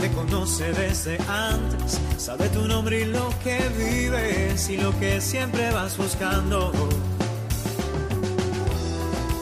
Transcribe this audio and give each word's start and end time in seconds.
Te 0.00 0.08
conoce 0.12 0.72
desde 0.72 1.18
antes, 1.28 2.00
sabe 2.18 2.48
tu 2.50 2.68
nombre 2.68 3.00
y 3.00 3.04
lo 3.04 3.30
que 3.42 3.58
vives 3.76 4.70
y 4.70 4.76
lo 4.76 4.96
que 5.00 5.20
siempre 5.20 5.72
vas 5.72 5.96
buscando. 5.96 6.72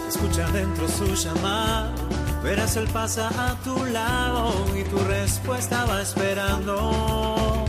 Escucha 0.08 0.50
dentro 0.52 0.88
su 0.88 1.14
llamado, 1.14 1.92
verás 2.42 2.76
él 2.76 2.88
pasa 2.90 3.28
a 3.28 3.54
tu 3.60 3.84
lado 3.84 4.54
y 4.74 4.82
tu 4.84 4.98
respuesta 4.98 5.84
va 5.84 6.00
esperando. 6.00 7.66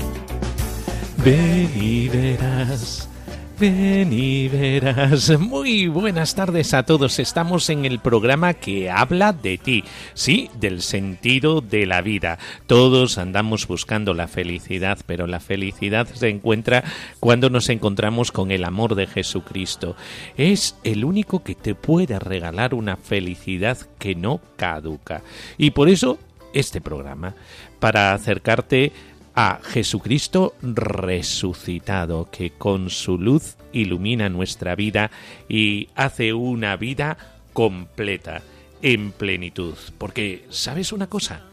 Ven 1.25 2.09
verás, 2.09 3.06
ven 3.59 4.13
y 4.13 4.47
verás. 4.47 5.37
Muy 5.39 5.87
buenas 5.87 6.35
tardes 6.35 6.73
a 6.73 6.83
todos. 6.83 7.19
Estamos 7.19 7.69
en 7.69 7.85
el 7.85 7.99
programa 7.99 8.53
que 8.53 8.89
habla 8.89 9.33
de 9.33 9.57
ti, 9.57 9.83
sí, 10.13 10.49
del 10.59 10.81
sentido 10.81 11.61
de 11.61 11.85
la 11.85 12.01
vida. 12.01 12.37
Todos 12.67 13.17
andamos 13.17 13.67
buscando 13.67 14.13
la 14.13 14.27
felicidad, 14.27 14.99
pero 15.05 15.27
la 15.27 15.39
felicidad 15.39 16.07
se 16.07 16.29
encuentra 16.29 16.83
cuando 17.19 17.49
nos 17.49 17.69
encontramos 17.69 18.31
con 18.31 18.51
el 18.51 18.63
amor 18.63 18.95
de 18.95 19.07
Jesucristo. 19.07 19.95
Es 20.37 20.75
el 20.83 21.03
único 21.03 21.43
que 21.43 21.55
te 21.55 21.73
puede 21.75 22.19
regalar 22.19 22.73
una 22.73 22.97
felicidad 22.97 23.77
que 23.97 24.15
no 24.15 24.39
caduca. 24.55 25.23
Y 25.57 25.71
por 25.71 25.89
eso 25.89 26.19
este 26.53 26.81
programa, 26.81 27.35
para 27.79 28.13
acercarte 28.13 28.91
a 29.37 29.59
Jesucristo 29.61 30.55
resucitado, 30.63 32.27
que 32.31 32.49
con 32.49 32.89
su 32.89 33.19
luz 33.19 33.55
ilumina 33.71 34.29
nuestra 34.29 34.75
vida 34.75 35.11
y 35.47 35.89
hace 35.93 36.33
una 36.33 36.75
vida 36.75 37.19
completa, 37.53 38.41
en 38.81 39.11
plenitud. 39.11 39.75
Porque, 39.99 40.47
¿sabes 40.49 40.91
una 40.91 41.05
cosa? 41.05 41.43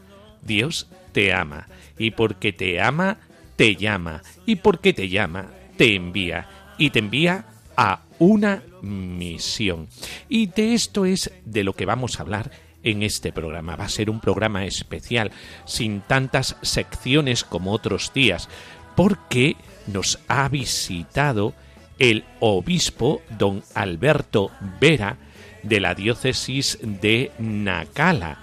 Dios 0.41 0.87
te 1.11 1.31
ama, 1.31 1.67
y 1.95 2.09
porque 2.09 2.53
te 2.53 2.81
ama, 2.81 3.19
te 3.55 3.75
llama, 3.75 4.23
y 4.47 4.55
porque 4.55 4.91
te 4.91 5.07
llama, 5.07 5.51
te 5.77 5.93
envía, 5.93 6.49
y 6.79 6.89
te 6.89 6.97
envía 6.97 7.45
a 7.77 8.01
una 8.17 8.63
misión. 8.81 9.89
Y 10.27 10.47
de 10.47 10.73
esto 10.73 11.05
es 11.05 11.31
de 11.45 11.63
lo 11.63 11.73
que 11.73 11.85
vamos 11.85 12.17
a 12.17 12.23
hablar 12.23 12.49
en 12.85 13.03
este 13.03 13.33
programa. 13.33 13.75
Va 13.75 13.85
a 13.85 13.89
ser 13.89 14.09
un 14.09 14.21
programa 14.21 14.63
especial, 14.63 15.31
sin 15.65 15.99
tantas 15.99 16.55
secciones 16.61 17.43
como 17.43 17.73
otros 17.73 18.13
días, 18.13 18.47
porque 18.95 19.57
nos 19.87 20.19
ha 20.29 20.47
visitado 20.47 21.53
el 21.99 22.23
obispo 22.39 23.21
don 23.37 23.63
Alberto 23.73 24.51
Vera 24.79 25.17
de 25.63 25.79
la 25.79 25.95
diócesis 25.95 26.77
de 26.81 27.31
Nacala, 27.39 28.37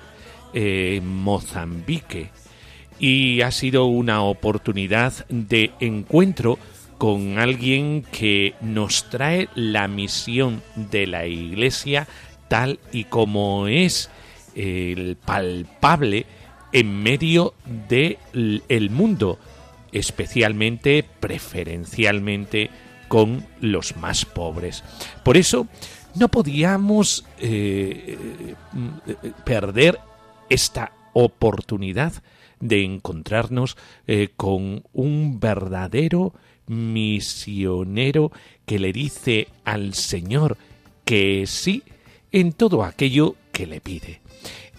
eh, 0.52 1.00
Mozambique. 1.02 2.30
Y 2.98 3.40
ha 3.40 3.50
sido 3.50 3.86
una 3.86 4.22
oportunidad 4.22 5.26
de 5.28 5.72
encuentro 5.80 6.58
con 6.98 7.38
alguien 7.38 8.04
que 8.12 8.54
nos 8.60 9.10
trae 9.10 9.48
la 9.54 9.88
misión 9.88 10.62
de 10.76 11.06
la 11.08 11.26
Iglesia 11.26 12.06
tal 12.48 12.78
y 12.92 13.04
como 13.04 13.66
es 13.66 14.10
el 14.54 15.16
palpable 15.16 16.26
en 16.72 17.02
medio 17.02 17.54
del 17.88 18.62
el 18.68 18.90
mundo, 18.90 19.38
especialmente, 19.92 21.04
preferencialmente, 21.20 22.70
con 23.08 23.46
los 23.60 23.96
más 23.96 24.24
pobres. 24.24 24.82
Por 25.22 25.36
eso 25.36 25.66
no 26.14 26.28
podíamos 26.28 27.26
eh, 27.38 28.54
perder 29.44 29.98
esta 30.48 30.92
oportunidad 31.12 32.14
de 32.58 32.84
encontrarnos 32.84 33.76
eh, 34.06 34.28
con 34.36 34.84
un 34.94 35.40
verdadero 35.40 36.32
misionero 36.66 38.32
que 38.64 38.78
le 38.78 38.92
dice 38.92 39.48
al 39.64 39.94
Señor 39.94 40.56
que 41.04 41.44
sí 41.46 41.82
en 42.30 42.52
todo 42.52 42.82
aquello 42.84 43.36
que 43.52 43.66
le 43.66 43.80
pide 43.80 44.21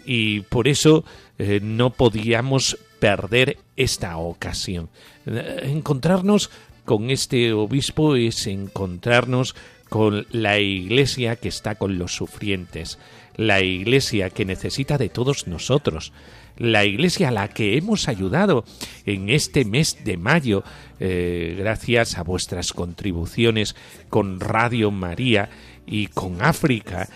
y 0.05 0.41
por 0.41 0.67
eso 0.67 1.03
eh, 1.37 1.59
no 1.61 1.91
podíamos 1.91 2.77
perder 2.99 3.57
esta 3.75 4.17
ocasión. 4.17 4.89
Eh, 5.25 5.61
encontrarnos 5.63 6.49
con 6.85 7.09
este 7.09 7.53
obispo 7.53 8.15
es 8.15 8.47
encontrarnos 8.47 9.55
con 9.89 10.25
la 10.31 10.59
iglesia 10.59 11.35
que 11.35 11.49
está 11.49 11.75
con 11.75 11.97
los 11.97 12.15
sufrientes, 12.15 12.97
la 13.35 13.61
iglesia 13.61 14.29
que 14.29 14.45
necesita 14.45 14.97
de 14.97 15.09
todos 15.09 15.47
nosotros, 15.47 16.11
la 16.57 16.85
iglesia 16.85 17.29
a 17.29 17.31
la 17.31 17.47
que 17.47 17.77
hemos 17.77 18.07
ayudado 18.07 18.63
en 19.05 19.29
este 19.29 19.65
mes 19.65 20.03
de 20.03 20.17
mayo, 20.17 20.63
eh, 20.99 21.55
gracias 21.57 22.17
a 22.17 22.23
vuestras 22.23 22.73
contribuciones 22.73 23.75
con 24.09 24.39
Radio 24.39 24.91
María 24.91 25.49
y 25.85 26.07
con 26.07 26.41
África, 26.41 27.09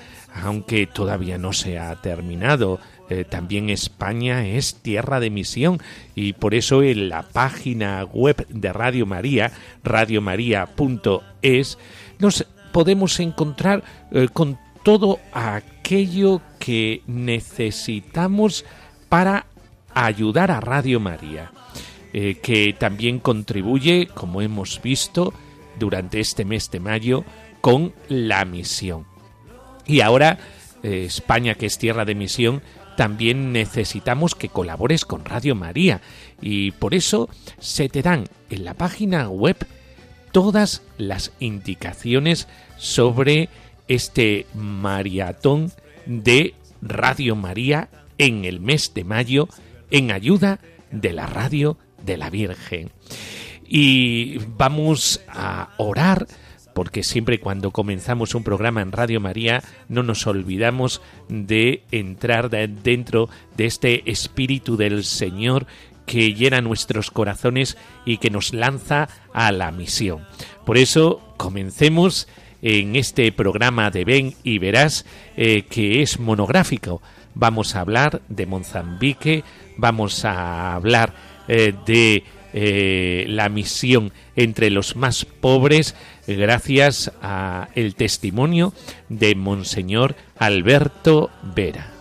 aunque 0.43 0.87
todavía 0.87 1.37
no 1.37 1.53
se 1.53 1.79
ha 1.79 1.95
terminado. 2.01 2.79
Eh, 3.09 3.23
también 3.23 3.69
España 3.69 4.45
es 4.45 4.75
tierra 4.75 5.19
de 5.19 5.29
misión 5.29 5.79
y 6.13 6.33
por 6.33 6.53
eso 6.53 6.83
en 6.83 7.07
la 7.07 7.23
página 7.23 8.03
web 8.03 8.45
de 8.49 8.73
Radio 8.73 9.05
María, 9.05 9.51
radiomaria.es, 9.83 11.77
nos 12.19 12.45
podemos 12.73 13.19
encontrar 13.19 13.83
eh, 14.11 14.27
con 14.31 14.59
todo 14.83 15.19
aquello 15.31 16.41
que 16.59 17.01
necesitamos 17.07 18.65
para 19.09 19.45
ayudar 19.93 20.51
a 20.51 20.59
Radio 20.59 20.99
María, 20.99 21.51
eh, 22.13 22.35
que 22.41 22.75
también 22.77 23.19
contribuye, 23.19 24.07
como 24.07 24.41
hemos 24.41 24.81
visto, 24.81 25.33
durante 25.79 26.19
este 26.19 26.45
mes 26.45 26.69
de 26.71 26.79
mayo, 26.79 27.23
con 27.61 27.93
la 28.09 28.45
misión. 28.45 29.05
Y 29.87 30.01
ahora 30.01 30.37
eh, 30.83 31.05
España, 31.05 31.55
que 31.55 31.65
es 31.65 31.77
tierra 31.77 32.05
de 32.05 32.15
misión, 32.15 32.61
también 32.97 33.51
necesitamos 33.53 34.35
que 34.35 34.49
colabores 34.49 35.05
con 35.05 35.23
Radio 35.23 35.55
María 35.55 36.01
y 36.41 36.71
por 36.71 36.95
eso 36.95 37.29
se 37.59 37.89
te 37.89 38.01
dan 38.01 38.25
en 38.49 38.65
la 38.65 38.73
página 38.73 39.29
web 39.29 39.55
todas 40.31 40.81
las 40.97 41.31
indicaciones 41.39 42.47
sobre 42.77 43.49
este 43.87 44.47
maratón 44.53 45.71
de 46.05 46.55
Radio 46.81 47.35
María 47.35 47.89
en 48.17 48.45
el 48.45 48.59
mes 48.59 48.93
de 48.93 49.03
mayo 49.03 49.47
en 49.91 50.11
ayuda 50.11 50.59
de 50.91 51.13
la 51.13 51.27
radio 51.27 51.77
de 52.03 52.17
la 52.17 52.29
Virgen. 52.29 52.91
Y 53.67 54.39
vamos 54.57 55.21
a 55.27 55.69
orar 55.77 56.27
porque 56.77 57.01
siempre 57.01 57.39
cuando 57.39 57.71
comenzamos 57.71 58.35
un 58.35 58.43
programa 58.43 58.83
en 58.83 58.91
Radio 58.91 59.19
María 59.19 59.63
no 59.89 60.03
nos 60.03 60.27
olvidamos 60.27 61.01
de 61.27 61.81
entrar 61.89 62.51
dentro 62.51 63.29
de 63.55 63.65
este 63.65 64.11
espíritu 64.11 64.77
del 64.77 65.03
Señor 65.03 65.65
que 66.05 66.35
llena 66.35 66.61
nuestros 66.61 67.09
corazones 67.09 67.79
y 68.05 68.17
que 68.17 68.29
nos 68.29 68.53
lanza 68.53 69.09
a 69.33 69.51
la 69.51 69.71
misión. 69.71 70.27
Por 70.67 70.77
eso 70.77 71.19
comencemos 71.37 72.27
en 72.61 72.95
este 72.95 73.31
programa 73.31 73.89
de 73.89 74.05
Ven 74.05 74.35
y 74.43 74.59
Verás 74.59 75.03
eh, 75.35 75.63
que 75.63 76.03
es 76.03 76.19
monográfico. 76.19 77.01
Vamos 77.33 77.75
a 77.75 77.79
hablar 77.79 78.21
de 78.29 78.45
Mozambique, 78.45 79.43
vamos 79.77 80.25
a 80.25 80.75
hablar 80.75 81.11
eh, 81.47 81.73
de 81.87 82.23
eh, 82.59 83.25
la 83.27 83.49
misión 83.49 84.11
entre 84.35 84.71
los 84.71 84.95
más 84.95 85.25
pobres 85.25 85.93
gracias 86.25 87.11
a 87.21 87.69
el 87.75 87.93
testimonio 87.93 88.73
de 89.09 89.35
Monseñor 89.35 90.15
Alberto 90.39 91.29
Vera. 91.43 91.96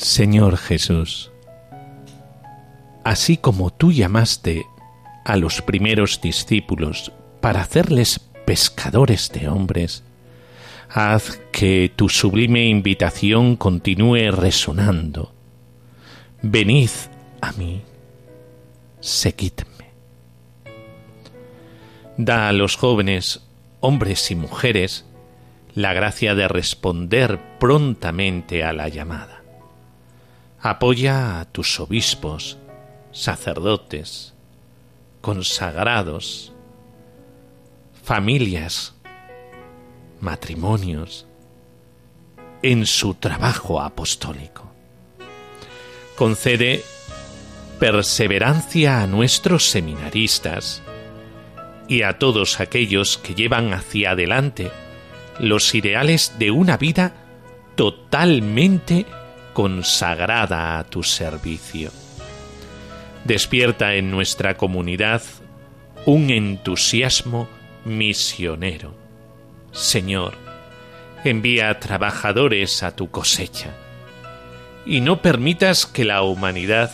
Señor 0.00 0.58
Jesús, 0.58 1.32
así 3.02 3.36
como 3.36 3.70
tú 3.70 3.90
llamaste 3.90 4.64
a 5.24 5.36
los 5.36 5.60
primeros 5.60 6.20
discípulos 6.20 7.10
para 7.40 7.62
hacerles 7.62 8.20
pescadores 8.46 9.28
de 9.32 9.48
hombres, 9.48 10.04
haz 10.88 11.40
que 11.50 11.92
tu 11.96 12.08
sublime 12.08 12.68
invitación 12.68 13.56
continúe 13.56 14.30
resonando. 14.30 15.34
Venid 16.42 16.90
a 17.40 17.50
mí, 17.54 17.82
seguidme. 19.00 19.90
Da 22.16 22.48
a 22.48 22.52
los 22.52 22.76
jóvenes, 22.76 23.42
hombres 23.80 24.30
y 24.30 24.36
mujeres, 24.36 25.06
la 25.74 25.92
gracia 25.92 26.36
de 26.36 26.46
responder 26.46 27.40
prontamente 27.58 28.62
a 28.62 28.72
la 28.72 28.88
llamada. 28.88 29.37
Apoya 30.60 31.40
a 31.40 31.44
tus 31.44 31.78
obispos, 31.78 32.58
sacerdotes, 33.12 34.34
consagrados, 35.20 36.52
familias, 38.02 38.94
matrimonios, 40.20 41.26
en 42.62 42.86
su 42.86 43.14
trabajo 43.14 43.80
apostólico. 43.80 44.72
Concede 46.16 46.82
perseverancia 47.78 49.02
a 49.02 49.06
nuestros 49.06 49.70
seminaristas 49.70 50.82
y 51.86 52.02
a 52.02 52.18
todos 52.18 52.58
aquellos 52.58 53.16
que 53.16 53.36
llevan 53.36 53.72
hacia 53.72 54.10
adelante 54.10 54.72
los 55.38 55.74
ideales 55.76 56.34
de 56.40 56.50
una 56.50 56.76
vida 56.76 57.14
totalmente 57.76 59.06
consagrada 59.58 60.78
a 60.78 60.84
tu 60.84 61.02
servicio. 61.02 61.90
Despierta 63.24 63.96
en 63.96 64.08
nuestra 64.08 64.56
comunidad 64.56 65.20
un 66.06 66.30
entusiasmo 66.30 67.48
misionero. 67.84 68.94
Señor, 69.72 70.34
envía 71.24 71.76
trabajadores 71.80 72.84
a 72.84 72.94
tu 72.94 73.10
cosecha 73.10 73.74
y 74.86 75.00
no 75.00 75.22
permitas 75.22 75.86
que 75.86 76.04
la 76.04 76.22
humanidad 76.22 76.92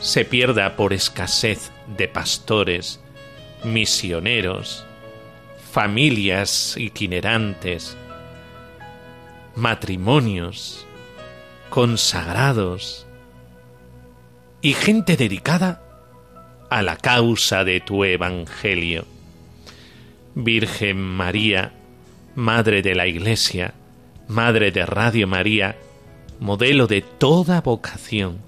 se 0.00 0.24
pierda 0.24 0.74
por 0.74 0.92
escasez 0.92 1.70
de 1.96 2.08
pastores, 2.08 2.98
misioneros, 3.62 4.84
familias 5.70 6.74
itinerantes, 6.76 7.96
matrimonios, 9.54 10.88
consagrados 11.70 13.06
y 14.60 14.74
gente 14.74 15.16
dedicada 15.16 15.82
a 16.68 16.82
la 16.82 16.96
causa 16.96 17.64
de 17.64 17.80
tu 17.80 18.04
Evangelio. 18.04 19.06
Virgen 20.34 20.98
María, 21.00 21.72
Madre 22.34 22.82
de 22.82 22.94
la 22.94 23.06
Iglesia, 23.06 23.74
Madre 24.28 24.70
de 24.70 24.86
Radio 24.86 25.26
María, 25.26 25.76
modelo 26.38 26.86
de 26.86 27.02
toda 27.02 27.60
vocación, 27.60 28.38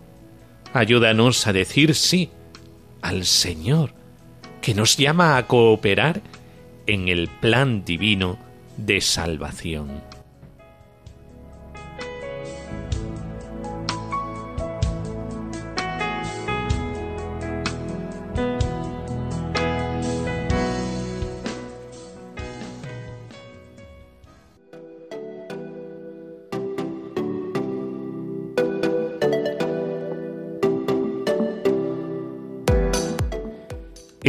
ayúdanos 0.72 1.46
a 1.46 1.52
decir 1.52 1.94
sí 1.94 2.30
al 3.00 3.24
Señor, 3.24 3.92
que 4.60 4.74
nos 4.74 4.96
llama 4.96 5.36
a 5.36 5.46
cooperar 5.46 6.22
en 6.86 7.08
el 7.08 7.28
plan 7.28 7.84
divino 7.84 8.38
de 8.76 9.00
salvación. 9.00 10.02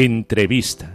Entrevista. 0.04 0.92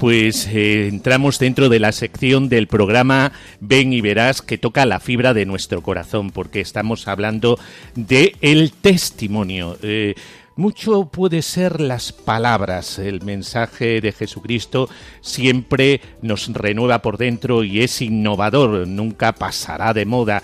Pues 0.00 0.46
eh, 0.46 0.88
entramos 0.88 1.38
dentro 1.38 1.68
de 1.68 1.78
la 1.78 1.92
sección 1.92 2.48
del 2.48 2.68
programa 2.68 3.32
Ven 3.60 3.92
y 3.92 4.00
verás 4.00 4.40
que 4.40 4.56
toca 4.56 4.86
la 4.86 4.98
fibra 4.98 5.34
de 5.34 5.44
nuestro 5.44 5.82
corazón, 5.82 6.30
porque 6.30 6.62
estamos 6.62 7.06
hablando 7.06 7.58
de 7.94 8.34
el 8.40 8.72
testimonio. 8.72 9.76
Eh, 9.82 10.14
mucho 10.56 11.10
puede 11.10 11.42
ser 11.42 11.82
las 11.82 12.12
palabras, 12.12 12.98
el 12.98 13.20
mensaje 13.20 14.00
de 14.00 14.12
Jesucristo 14.12 14.88
siempre 15.20 16.00
nos 16.22 16.50
renueva 16.50 17.02
por 17.02 17.18
dentro 17.18 17.62
y 17.62 17.82
es 17.82 18.00
innovador, 18.00 18.88
nunca 18.88 19.34
pasará 19.34 19.92
de 19.92 20.06
moda. 20.06 20.42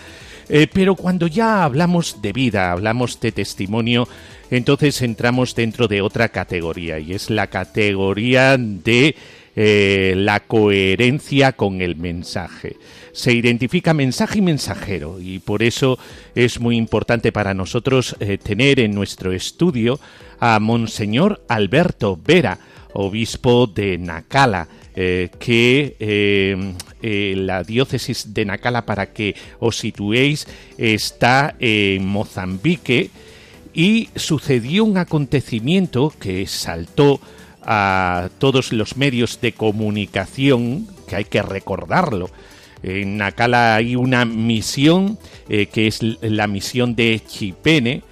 Eh, 0.50 0.69
pero 0.70 0.97
cuando 0.97 1.29
ya 1.29 1.64
hablamos 1.64 2.20
de 2.20 2.35
vida, 2.35 2.73
hablamos 2.73 3.19
de 3.20 3.32
testimonio, 3.32 4.06
entonces 4.50 5.00
entramos 5.00 5.55
dentro 5.55 5.89
de 5.89 6.03
otra 6.03 6.29
categoría 6.29 6.98
y 6.98 7.15
es 7.15 7.31
la 7.31 7.48
categoría 7.48 8.56
de 8.58 9.17
eh, 9.58 10.13
la 10.15 10.41
coherencia 10.41 11.53
con 11.53 11.81
el 11.81 11.96
mensaje. 11.96 12.77
Se 13.13 13.32
identifica 13.32 13.94
mensaje 13.94 14.41
y 14.41 14.43
mensajero 14.43 15.19
y 15.19 15.39
por 15.39 15.63
eso 15.63 15.98
es 16.34 16.60
muy 16.60 16.77
importante 16.77 17.32
para 17.32 17.55
nosotros 17.55 18.15
eh, 18.20 18.36
tener 18.36 18.81
en 18.81 18.94
nuestro 18.94 19.32
estudio 19.32 19.98
a 20.41 20.60
Monseñor 20.60 21.43
Alberto 21.48 22.20
Vera, 22.22 22.58
obispo 22.93 23.67
de 23.67 23.96
Nacala, 23.96 24.69
eh, 24.94 25.31
que 25.39 25.96
la 27.01 27.63
diócesis 27.63 28.34
de 28.34 28.44
Nacala, 28.44 28.84
para 28.84 29.06
que 29.15 29.34
os 29.58 29.79
situéis, 29.79 30.46
está 30.77 31.55
en 31.58 32.06
Mozambique, 32.06 33.10
y 33.72 34.10
sucedió 34.17 34.84
un 34.84 34.98
acontecimiento 34.98 36.13
que 36.19 36.46
saltó 36.46 37.20
a 37.67 38.31
todos 38.39 38.73
los 38.73 38.96
medios 38.96 39.41
de 39.41 39.53
comunicación, 39.53 40.87
que 41.08 41.17
hay 41.17 41.25
que 41.25 41.43
recordarlo. 41.43 42.31
En 42.82 43.17
Nacala 43.17 43.75
hay 43.75 43.96
una 43.96 44.25
misión 44.25 45.19
eh, 45.49 45.67
que 45.67 45.89
es 45.89 46.01
la 46.23 46.46
misión 46.46 46.94
de 46.94 47.20
Chipene, 47.27 48.03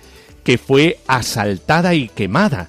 que 0.43 0.59
fue 0.59 0.99
asaltada 1.07 1.95
y 1.95 2.09
quemada, 2.09 2.69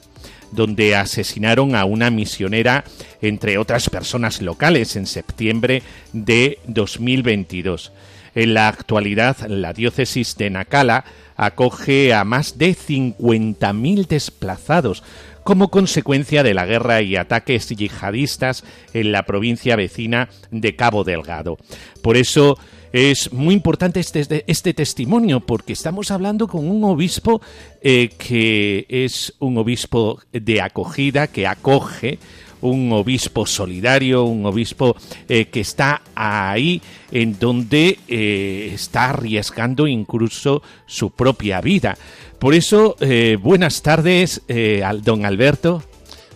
donde 0.51 0.95
asesinaron 0.95 1.75
a 1.75 1.85
una 1.85 2.11
misionera, 2.11 2.85
entre 3.21 3.57
otras 3.57 3.89
personas 3.89 4.41
locales, 4.41 4.95
en 4.95 5.07
septiembre 5.07 5.81
de 6.13 6.59
2022. 6.67 7.91
En 8.35 8.53
la 8.53 8.67
actualidad, 8.67 9.37
la 9.47 9.73
diócesis 9.73 10.37
de 10.37 10.51
Nacala 10.51 11.05
acoge 11.37 12.13
a 12.13 12.23
más 12.23 12.57
de 12.57 12.75
50.000 12.75 14.07
desplazados 14.07 15.03
como 15.45 15.69
consecuencia 15.69 16.41
de 16.41 16.55
la 16.55 16.65
guerra 16.65 17.03
y 17.03 17.15
ataques 17.15 17.69
yihadistas 17.69 18.63
en 18.93 19.11
la 19.11 19.27
provincia 19.27 19.75
vecina 19.75 20.27
de 20.49 20.75
Cabo 20.75 21.03
Delgado. 21.03 21.59
Por 22.01 22.17
eso 22.17 22.57
es 22.91 23.31
muy 23.31 23.53
importante 23.53 23.99
este, 23.99 24.43
este 24.47 24.73
testimonio 24.73 25.41
porque 25.41 25.73
estamos 25.73 26.09
hablando 26.09 26.47
con 26.47 26.67
un 26.67 26.83
obispo 26.83 27.41
eh, 27.83 28.09
que 28.17 28.87
es 28.89 29.35
un 29.37 29.59
obispo 29.59 30.19
de 30.31 30.61
acogida, 30.61 31.27
que 31.27 31.45
acoge 31.45 32.17
un 32.61 32.91
obispo 32.93 33.45
solidario, 33.45 34.23
un 34.23 34.45
obispo 34.45 34.95
eh, 35.29 35.45
que 35.45 35.59
está 35.59 36.01
ahí 36.15 36.81
en 37.11 37.37
donde 37.37 37.99
eh, 38.07 38.71
está 38.73 39.11
arriesgando 39.11 39.87
incluso 39.87 40.63
su 40.87 41.11
propia 41.11 41.61
vida. 41.61 41.97
Por 42.39 42.53
eso, 42.53 42.95
eh, 42.99 43.37
buenas 43.41 43.81
tardes, 43.81 44.41
al 44.83 45.01
don 45.01 45.25
Alberto. 45.25 45.83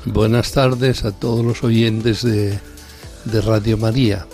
Buenas 0.05 0.51
tardes 0.53 1.05
a 1.05 1.11
todos 1.11 1.45
los 1.45 1.63
oyentes 1.63 2.23
de, 2.23 2.59
Radio 3.41 3.77
María. 3.77 4.25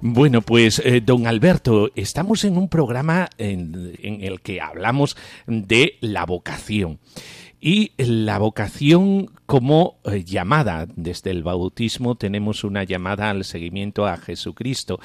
Bueno, 0.00 0.40
pues 0.42 0.82
don 1.04 1.26
Alberto, 1.26 1.90
estamos 1.94 2.44
en 2.44 2.56
un 2.56 2.68
programa 2.68 3.28
en, 3.36 3.92
el 4.02 4.40
que 4.40 4.60
hablamos 4.60 5.16
de 5.46 5.98
la 6.00 6.24
vocación. 6.24 6.98
Y 7.60 7.92
la 7.98 8.38
vocación 8.38 9.30
como 9.46 9.98
eh, 10.04 10.24
llamada. 10.24 10.86
Desde 10.94 11.30
el 11.30 11.42
bautismo 11.42 12.14
tenemos 12.14 12.64
una 12.64 12.84
llamada 12.84 13.30
al 13.30 13.44
seguimiento 13.44 14.06
a 14.06 14.16
Jesucristo, 14.16 15.00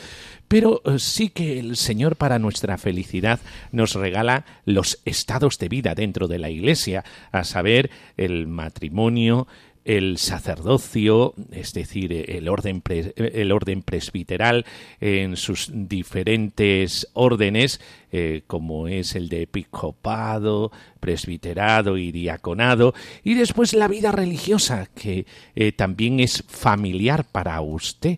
pero 0.47 0.81
eh, 0.85 0.99
sí 0.99 1.29
que 1.29 1.59
el 1.59 1.75
Señor 1.75 2.15
para 2.15 2.39
nuestra 2.39 2.77
felicidad 2.77 3.39
nos 3.71 3.95
regala 3.95 4.45
los 4.65 5.01
estados 5.05 5.57
de 5.57 5.69
vida 5.69 5.95
dentro 5.95 6.27
de 6.27 6.39
la 6.39 6.49
Iglesia, 6.49 7.03
a 7.31 7.43
saber, 7.43 7.89
el 8.17 8.47
matrimonio, 8.47 9.47
el 9.85 10.17
sacerdocio, 10.17 11.35
es 11.51 11.73
decir, 11.73 12.11
el 12.11 12.49
orden, 12.49 12.81
el 13.15 13.51
orden 13.51 13.83
presbiteral 13.83 14.65
en 14.99 15.37
sus 15.37 15.69
diferentes 15.71 17.07
órdenes, 17.13 17.79
eh, 18.17 18.43
como 18.47 18.87
es 18.87 19.13
el 19.17 19.27
de 19.27 19.41
episcopado, 19.41 20.71
presbiterado 21.01 21.97
y 21.97 22.13
diaconado, 22.13 22.93
y 23.25 23.33
después 23.33 23.73
la 23.73 23.89
vida 23.89 24.13
religiosa, 24.13 24.87
que 24.95 25.25
eh, 25.53 25.73
también 25.73 26.21
es 26.21 26.41
familiar 26.47 27.25
para 27.29 27.59
usted. 27.59 28.17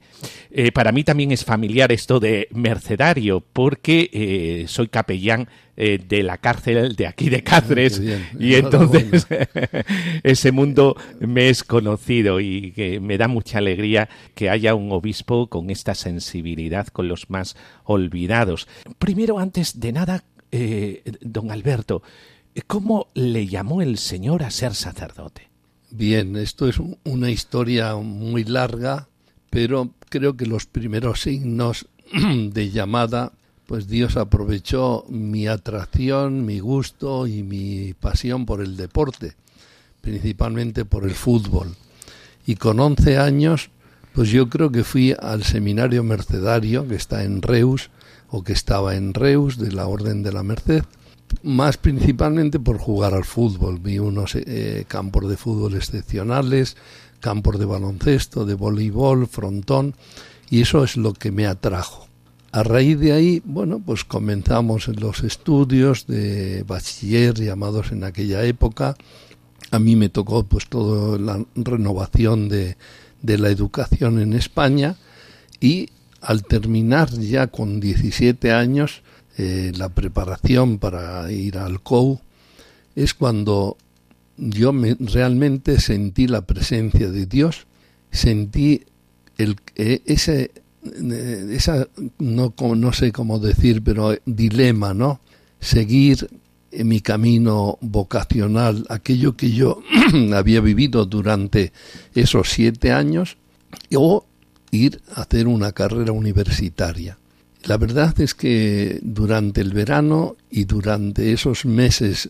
Eh, 0.51 0.71
para 0.71 0.91
mí 0.91 1.03
también 1.03 1.31
es 1.31 1.43
familiar 1.43 1.91
esto 1.91 2.19
de 2.19 2.47
mercedario, 2.51 3.41
porque 3.41 4.65
soy 4.67 4.87
capellán 4.87 5.49
de 5.77 6.23
la 6.23 6.39
cárcel 6.39 6.95
de 6.95 7.05
aquí 7.05 7.29
de 7.29 7.43
Cáceres 7.43 8.01
y 8.39 8.55
entonces 8.55 9.27
ese 10.23 10.51
mundo 10.51 10.95
me 11.19 11.49
es 11.49 11.63
conocido 11.63 12.39
y 12.39 12.71
que 12.71 12.99
me 12.99 13.17
da 13.17 13.27
mucha 13.27 13.59
alegría 13.59 14.09
que 14.33 14.49
haya 14.49 14.73
un 14.73 14.91
obispo 14.91 15.47
con 15.47 15.69
esta 15.69 15.93
sensibilidad 15.93 16.87
con 16.87 17.07
los 17.07 17.29
más 17.29 17.55
olvidados. 17.83 18.67
Primero, 18.97 19.39
antes 19.39 19.79
de 19.79 19.86
nada, 19.91 20.23
don 21.21 21.51
Alberto, 21.51 22.01
¿Cómo 22.65 23.07
le 23.13 23.45
llamó 23.45 23.81
el 23.81 23.97
Señor 23.97 24.41
a 24.41 24.49
ser 24.49 24.73
sacerdote? 24.73 25.49
Bien, 25.91 26.35
esto 26.35 26.67
es 26.67 26.77
una 27.03 27.29
historia 27.29 27.95
muy 27.95 28.43
larga, 28.43 29.07
pero 29.49 29.91
creo 30.09 30.35
que 30.35 30.47
los 30.47 30.65
primeros 30.65 31.21
signos 31.21 31.87
de 32.11 32.71
llamada, 32.71 33.31
pues 33.67 33.87
Dios 33.87 34.17
aprovechó 34.17 35.05
mi 35.07 35.47
atracción, 35.47 36.45
mi 36.45 36.59
gusto 36.59 37.27
y 37.27 37.43
mi 37.43 37.93
pasión 37.93 38.45
por 38.45 38.61
el 38.61 38.75
deporte, 38.75 39.35
principalmente 40.01 40.83
por 40.83 41.03
el 41.03 41.13
fútbol. 41.13 41.75
Y 42.47 42.55
con 42.55 42.79
11 42.79 43.17
años, 43.17 43.69
pues 44.13 44.29
yo 44.29 44.49
creo 44.49 44.71
que 44.71 44.83
fui 44.83 45.15
al 45.17 45.43
seminario 45.43 46.03
mercedario 46.03 46.87
que 46.87 46.95
está 46.95 47.23
en 47.23 47.41
Reus, 47.41 47.91
o 48.29 48.43
que 48.43 48.53
estaba 48.53 48.95
en 48.95 49.13
Reus, 49.13 49.57
de 49.57 49.71
la 49.71 49.87
Orden 49.87 50.23
de 50.23 50.31
la 50.31 50.43
Merced, 50.43 50.83
más 51.43 51.77
principalmente 51.77 52.59
por 52.59 52.77
jugar 52.77 53.13
al 53.13 53.25
fútbol. 53.25 53.79
Vi 53.79 53.99
unos 53.99 54.35
eh, 54.35 54.85
campos 54.87 55.29
de 55.29 55.37
fútbol 55.37 55.75
excepcionales, 55.75 56.77
campos 57.19 57.59
de 57.59 57.65
baloncesto, 57.65 58.45
de 58.45 58.53
voleibol, 58.53 59.27
frontón, 59.27 59.95
y 60.49 60.61
eso 60.61 60.83
es 60.83 60.97
lo 60.97 61.13
que 61.13 61.31
me 61.31 61.45
atrajo. 61.45 62.07
A 62.51 62.63
raíz 62.63 62.99
de 62.99 63.11
ahí, 63.11 63.41
bueno, 63.45 63.81
pues 63.85 64.05
comenzamos 64.05 64.87
los 64.87 65.23
estudios 65.23 66.07
de 66.07 66.63
bachiller 66.65 67.33
llamados 67.35 67.91
en 67.91 68.03
aquella 68.03 68.43
época. 68.43 68.95
A 69.71 69.79
mí 69.79 69.95
me 69.95 70.09
tocó 70.09 70.43
pues 70.43 70.67
toda 70.67 71.19
la 71.19 71.45
renovación 71.55 72.47
de, 72.47 72.77
de 73.21 73.37
la 73.37 73.49
educación 73.49 74.19
en 74.19 74.33
España 74.33 74.95
y 75.59 75.89
al 76.21 76.43
terminar 76.43 77.09
ya 77.11 77.47
con 77.47 77.79
17 77.79 78.51
años, 78.51 79.01
eh, 79.37 79.71
la 79.75 79.89
preparación 79.89 80.79
para 80.79 81.31
ir 81.31 81.57
al 81.57 81.81
COU, 81.81 82.19
es 82.95 83.13
cuando 83.13 83.77
yo 84.37 84.73
me, 84.73 84.95
realmente 84.99 85.79
sentí 85.79 86.27
la 86.27 86.41
presencia 86.41 87.09
de 87.09 87.25
Dios, 87.25 87.67
sentí 88.11 88.83
el, 89.37 89.57
eh, 89.75 90.01
ese, 90.05 90.51
eh, 90.83 91.47
esa, 91.51 91.87
no, 92.17 92.53
no 92.57 92.93
sé 92.93 93.11
cómo 93.11 93.39
decir, 93.39 93.83
pero 93.83 94.15
dilema, 94.25 94.93
¿no? 94.93 95.21
Seguir 95.59 96.29
mi 96.71 97.01
camino 97.01 97.77
vocacional, 97.81 98.85
aquello 98.89 99.35
que 99.35 99.51
yo 99.51 99.81
había 100.33 100.61
vivido 100.61 101.05
durante 101.05 101.71
esos 102.13 102.49
siete 102.49 102.91
años, 102.91 103.37
o 103.95 104.25
ir 104.71 105.01
a 105.15 105.21
hacer 105.21 105.47
una 105.47 105.71
carrera 105.71 106.11
universitaria. 106.11 107.17
La 107.65 107.77
verdad 107.77 108.19
es 108.21 108.33
que 108.33 108.99
durante 109.01 109.61
el 109.61 109.73
verano 109.73 110.35
y 110.49 110.65
durante 110.65 111.33
esos 111.33 111.65
meses 111.65 112.29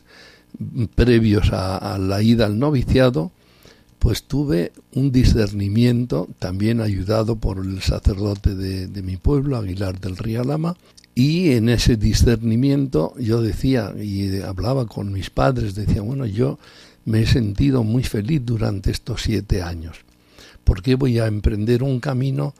previos 0.95 1.49
a, 1.51 1.97
la 1.99 2.21
ida 2.21 2.45
al 2.45 2.57
noviciado, 2.57 3.31
pues 3.99 4.23
tuve 4.23 4.71
un 4.93 5.11
discernimiento, 5.11 6.27
también 6.39 6.81
ayudado 6.81 7.35
por 7.35 7.63
el 7.63 7.81
sacerdote 7.81 8.55
de, 8.55 8.87
de 8.87 9.01
mi 9.01 9.17
pueblo, 9.17 9.57
Aguilar 9.57 9.99
del 9.99 10.17
Rialama, 10.17 10.75
y 11.13 11.51
en 11.51 11.69
ese 11.69 11.97
discernimiento 11.97 13.13
yo 13.17 13.41
decía 13.41 13.93
y 13.99 14.39
hablaba 14.41 14.85
con 14.85 15.11
mis 15.11 15.29
padres, 15.29 15.73
decía, 15.75 16.01
bueno, 16.01 16.25
yo 16.25 16.59
me 17.05 17.21
he 17.21 17.25
sentido 17.25 17.83
muy 17.83 18.03
feliz 18.03 18.41
durante 18.43 18.91
estos 18.91 19.23
siete 19.23 19.61
años. 19.61 19.97
¿Por 20.67 20.83
qué 20.83 20.93
voy 20.95 21.17
a 21.17 21.27
emprender 21.27 21.81
un 21.81 21.99
camino 21.99 22.53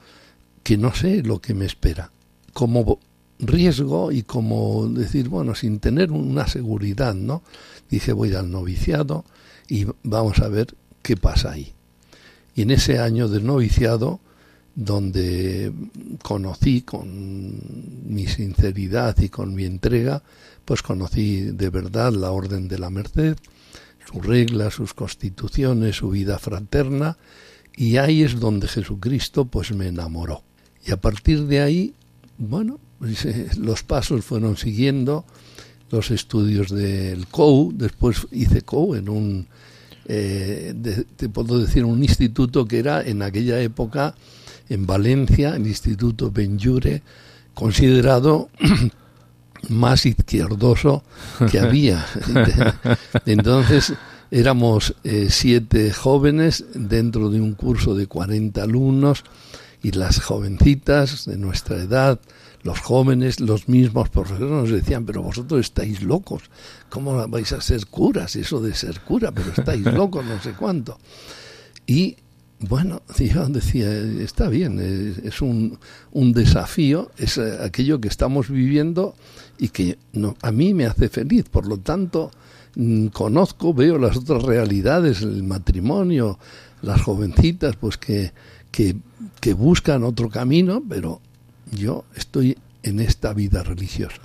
que 0.64 0.78
no 0.78 0.96
sé 0.96 1.22
lo 1.24 1.40
que 1.40 1.54
me 1.54 1.66
espera? 1.66 2.12
como 2.58 2.98
riesgo 3.38 4.12
y 4.12 4.24
como 4.24 4.88
decir, 4.88 5.30
bueno, 5.30 5.54
sin 5.54 5.80
tener 5.80 6.12
una 6.12 6.48
seguridad, 6.48 7.14
¿no? 7.14 7.44
Dije, 7.88 8.12
voy 8.12 8.34
al 8.34 8.50
noviciado 8.50 9.26
y 9.68 9.86
vamos 10.02 10.40
a 10.40 10.48
ver 10.48 10.74
qué 11.04 11.18
pasa 11.18 11.52
ahí. 11.52 11.72
Y 12.56 12.64
en 12.64 12.72
ese 12.72 12.98
año 12.98 13.28
del 13.28 13.46
noviciado, 13.46 14.22
donde 14.74 15.72
conocí 16.24 16.82
con 16.82 17.62
mi 18.08 18.26
sinceridad 18.26 19.16
y 19.20 19.30
con 19.30 19.54
mi 19.54 19.66
entrega, 19.66 20.24
pues 20.66 20.82
conocí 20.82 21.42
de 21.42 21.70
verdad 21.70 22.14
la 22.14 22.32
Orden 22.32 22.68
de 22.68 22.80
la 22.80 22.90
Merced, 22.90 23.38
sus 24.12 24.26
reglas, 24.26 24.74
sus 24.74 24.96
constituciones, 24.96 25.98
su 25.98 26.10
vida 26.10 26.40
fraterna, 26.40 27.18
y 27.78 27.98
ahí 27.98 28.24
es 28.24 28.40
donde 28.40 28.68
Jesucristo 28.68 29.46
pues 29.46 29.72
me 29.72 29.88
enamoró. 29.88 30.44
Y 30.86 30.92
a 30.92 30.98
partir 30.98 31.46
de 31.46 31.62
ahí 31.62 31.94
bueno, 32.38 32.80
pues, 33.00 33.26
eh, 33.26 33.50
los 33.58 33.84
pasos 33.84 34.24
fueron 34.24 34.58
siguiendo 34.58 35.26
los 35.90 36.12
estudios 36.12 36.70
del 36.70 37.28
COU, 37.28 37.74
después 37.76 38.28
hice 38.32 38.62
COU 38.62 38.96
en 38.96 39.10
un, 39.10 39.48
eh, 40.06 40.74
te 41.16 41.30
puedo 41.30 41.60
decir, 41.60 41.86
un 41.86 42.04
instituto 42.04 42.66
que 42.66 42.80
era 42.80 43.02
en 43.02 43.22
aquella 43.22 43.60
época 43.62 44.16
en 44.70 44.86
Valencia, 44.86 45.56
el 45.56 45.66
Instituto 45.66 46.30
Benjure, 46.30 47.02
considerado 47.54 48.50
más 49.70 50.06
izquierdoso 50.06 51.04
que 51.50 51.60
había. 51.60 52.06
Entonces 53.26 53.94
éramos 54.32 54.96
eh, 55.04 55.28
siete 55.30 55.92
jóvenes 55.94 56.66
dentro 56.74 57.30
de 57.30 57.42
un 57.42 57.54
curso 57.54 57.96
de 57.96 58.08
40 58.08 58.62
alumnos 58.62 59.24
y 59.82 59.92
las 59.92 60.20
jovencitas 60.20 61.26
de 61.26 61.38
nuestra 61.38 61.78
edad, 61.78 62.20
los 62.64 62.80
jóvenes, 62.80 63.40
los 63.40 63.70
mismos 63.70 64.10
profesores 64.10 64.50
nos 64.50 64.70
decían, 64.70 65.06
pero 65.06 65.22
vosotros 65.22 65.62
estáis 65.62 66.02
locos, 66.02 66.44
¿cómo 66.90 67.28
vais 67.28 67.52
a 67.54 67.62
ser 67.62 67.86
curas? 67.86 68.36
Eso 68.36 68.60
de 68.60 68.74
ser 68.74 69.02
cura, 69.02 69.32
pero 69.32 69.52
estáis 69.56 69.84
locos, 69.94 70.26
no 70.26 70.42
sé 70.42 70.54
cuánto. 70.54 70.98
Y 71.86 72.18
bueno, 72.60 73.04
yo 73.20 73.48
decía, 73.48 73.92
está 74.22 74.50
bien, 74.50 74.80
es, 75.24 75.42
un, 75.42 75.80
un, 76.12 76.34
desafío, 76.34 77.12
es 77.18 77.38
eh, 77.38 77.60
aquello 77.64 78.02
que 78.02 78.08
estamos 78.08 78.50
viviendo 78.50 79.16
y 79.58 79.70
que 79.70 79.98
no, 80.14 80.36
a 80.42 80.52
mí 80.52 80.74
me 80.74 80.86
hace 80.86 81.10
feliz, 81.10 81.46
por 81.50 81.68
lo 81.68 81.78
tanto, 81.78 82.32
conozco, 83.12 83.74
veo 83.74 83.98
las 83.98 84.18
otras 84.18 84.44
realidades, 84.44 85.22
el 85.22 85.44
matrimonio, 85.44 86.38
las 86.82 87.02
jovencitas, 87.02 87.76
pues 87.76 87.98
que 87.98 88.32
que, 88.72 89.54
buscan 89.54 90.04
otro 90.04 90.30
camino, 90.30 90.84
pero 90.88 91.22
yo 91.72 92.06
estoy 92.16 92.58
en 92.84 93.00
esta 93.00 93.34
vida 93.34 93.64
religiosa. 93.64 94.22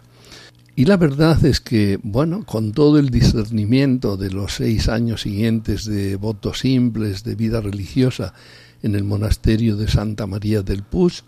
Y 0.74 0.86
la 0.86 0.96
verdad 0.96 1.44
es 1.44 1.60
que, 1.60 1.98
bueno, 2.02 2.44
con 2.44 2.72
todo 2.72 2.98
el 2.98 3.10
discernimiento 3.10 4.16
de 4.16 4.30
los 4.30 4.54
seis 4.54 4.88
años 4.88 5.22
siguientes 5.22 5.84
de 5.84 6.16
votos 6.16 6.60
simples, 6.60 7.24
de 7.24 7.34
vida 7.34 7.60
religiosa 7.60 8.34
en 8.82 8.94
el 8.94 9.04
monasterio 9.04 9.76
de 9.76 9.88
Santa 9.88 10.26
María 10.26 10.62
del 10.62 10.82
Pus, 10.82 11.24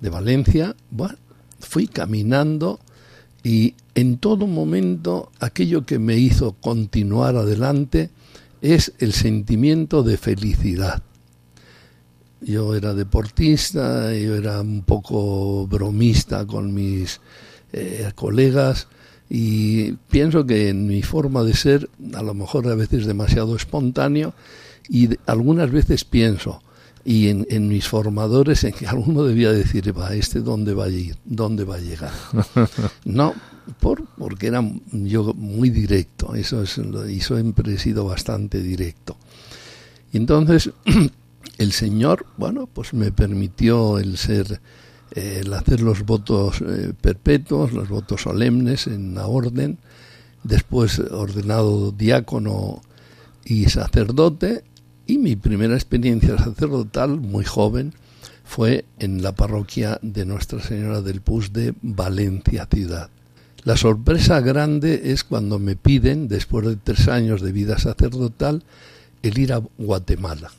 de 0.00 0.10
Valencia, 0.10 0.76
fui 1.60 1.86
caminando 1.86 2.80
y 3.44 3.74
en 3.94 4.16
todo 4.16 4.46
momento 4.46 5.30
aquello 5.38 5.84
que 5.84 5.98
me 5.98 6.16
hizo 6.16 6.54
continuar 6.54 7.36
adelante 7.36 8.10
es 8.62 8.94
el 8.98 9.12
sentimiento 9.12 10.02
de 10.02 10.16
felicidad. 10.16 11.02
Yo 12.40 12.74
era 12.74 12.94
deportista, 12.94 14.14
yo 14.14 14.34
era 14.34 14.60
un 14.62 14.82
poco 14.82 15.66
bromista 15.66 16.46
con 16.46 16.74
mis 16.74 17.20
eh, 17.72 18.10
colegas 18.14 18.88
Y 19.28 19.92
pienso 20.10 20.46
que 20.46 20.68
en 20.68 20.86
mi 20.86 21.02
forma 21.02 21.42
de 21.44 21.54
ser, 21.54 21.88
a 22.14 22.22
lo 22.22 22.34
mejor 22.34 22.68
a 22.68 22.74
veces 22.74 23.06
demasiado 23.06 23.56
espontáneo, 23.56 24.34
y 24.88 25.10
algunas 25.26 25.70
veces 25.70 26.04
pienso, 26.04 26.62
y 27.04 27.28
en, 27.28 27.46
en, 27.50 27.68
mis 27.68 27.86
formadores, 27.86 28.64
en 28.64 28.72
que 28.72 28.86
alguno 28.86 29.24
debía 29.24 29.52
decir, 29.52 29.96
va, 29.96 30.14
este 30.14 30.40
dónde 30.40 30.72
va 30.74 30.84
a 30.84 30.88
ir, 30.88 31.16
dónde 31.24 31.64
va 31.64 31.76
a 31.76 31.80
llegar. 31.80 32.12
no, 33.04 33.34
por, 33.80 34.04
porque 34.16 34.46
era 34.46 34.62
yo 34.90 35.34
muy 35.34 35.70
directo, 35.70 36.34
eso 36.34 36.62
es, 36.62 36.80
y 37.08 37.20
siempre 37.20 37.74
he 37.74 37.78
sido 37.78 38.04
bastante 38.04 38.60
directo. 38.60 39.16
Y 40.12 40.16
entonces 40.16 40.70
el 41.58 41.72
Señor, 41.72 42.26
bueno, 42.36 42.66
pues 42.72 42.94
me 42.94 43.12
permitió 43.12 43.98
el 43.98 44.16
ser 44.16 44.60
el 45.14 45.52
hacer 45.54 45.80
los 45.80 46.04
votos 46.04 46.60
eh, 46.60 46.92
perpetuos, 47.00 47.72
los 47.72 47.88
votos 47.88 48.22
solemnes 48.22 48.86
en 48.86 49.14
la 49.14 49.26
orden, 49.26 49.78
después 50.42 50.98
ordenado 50.98 51.92
diácono 51.92 52.82
y 53.44 53.66
sacerdote, 53.66 54.64
y 55.06 55.18
mi 55.18 55.36
primera 55.36 55.74
experiencia 55.74 56.38
sacerdotal, 56.44 57.20
muy 57.20 57.44
joven, 57.44 57.92
fue 58.44 58.84
en 58.98 59.22
la 59.22 59.32
parroquia 59.32 59.98
de 60.02 60.24
Nuestra 60.24 60.60
Señora 60.60 61.00
del 61.00 61.20
Pus 61.20 61.52
de 61.52 61.74
Valencia 61.82 62.68
ciudad. 62.72 63.10
La 63.64 63.76
sorpresa 63.76 64.40
grande 64.40 65.12
es 65.12 65.24
cuando 65.24 65.58
me 65.58 65.76
piden, 65.76 66.28
después 66.28 66.66
de 66.66 66.76
tres 66.76 67.08
años 67.08 67.40
de 67.40 67.52
vida 67.52 67.78
sacerdotal, 67.78 68.62
el 69.22 69.38
ir 69.38 69.54
a 69.54 69.62
Guatemala 69.78 70.50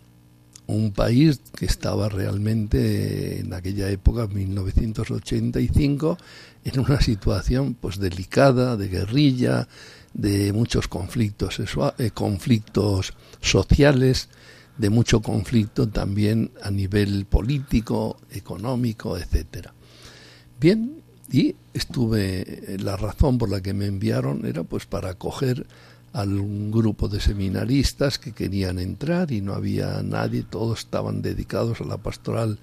un 0.67 0.91
país 0.91 1.41
que 1.55 1.65
estaba 1.65 2.09
realmente 2.09 3.39
en 3.39 3.53
aquella 3.53 3.89
época, 3.89 4.27
1985, 4.27 6.17
en 6.63 6.79
una 6.79 7.01
situación 7.01 7.75
pues 7.79 7.99
delicada, 7.99 8.77
de 8.77 8.87
guerrilla, 8.87 9.67
de 10.15 10.53
muchos 10.53 10.87
conflictos, 10.87 11.59
eh, 11.59 12.11
conflictos 12.11 13.13
sociales, 13.41 14.29
de 14.77 14.89
mucho 14.89 15.21
conflicto 15.21 15.87
también 15.87 16.51
a 16.63 16.71
nivel 16.71 17.25
político, 17.25 18.17
económico, 18.31 19.17
etcétera. 19.17 19.73
Bien, 20.59 21.03
y 21.31 21.55
estuve 21.73 22.77
la 22.79 22.95
razón 22.97 23.37
por 23.37 23.49
la 23.49 23.61
que 23.61 23.73
me 23.73 23.85
enviaron 23.85 24.45
era 24.45 24.63
pues 24.63 24.85
para 24.85 25.09
acoger 25.09 25.67
un 26.13 26.71
grupo 26.71 27.09
de 27.09 27.19
seminaristas 27.19 28.17
que 28.17 28.31
querían 28.31 28.79
entrar 28.79 29.31
y 29.31 29.41
no 29.41 29.53
había 29.53 30.01
nadie, 30.01 30.43
todos 30.43 30.79
estaban 30.79 31.21
dedicados 31.21 31.81
a 31.81 31.85
la 31.85 31.97
pastoral 31.97 32.57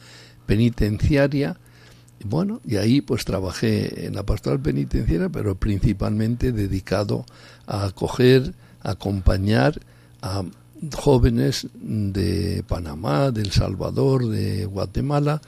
penitenciaria. 0.46 1.58
Bueno, 2.24 2.60
y 2.64 2.76
ahí 2.76 3.00
pues 3.00 3.24
trabajé 3.24 4.06
en 4.06 4.14
la 4.14 4.22
pastoral 4.22 4.60
penitenciaria, 4.60 5.28
pero 5.28 5.56
principalmente 5.56 6.52
dedicado 6.52 7.24
a 7.66 7.86
acoger, 7.86 8.54
acompañar 8.82 9.80
a 10.20 10.44
jóvenes 10.96 11.68
de 11.74 12.64
Panamá, 12.66 13.30
de 13.30 13.42
El 13.42 13.50
Salvador, 13.52 14.28
de 14.28 14.66
Guatemala, 14.66 15.40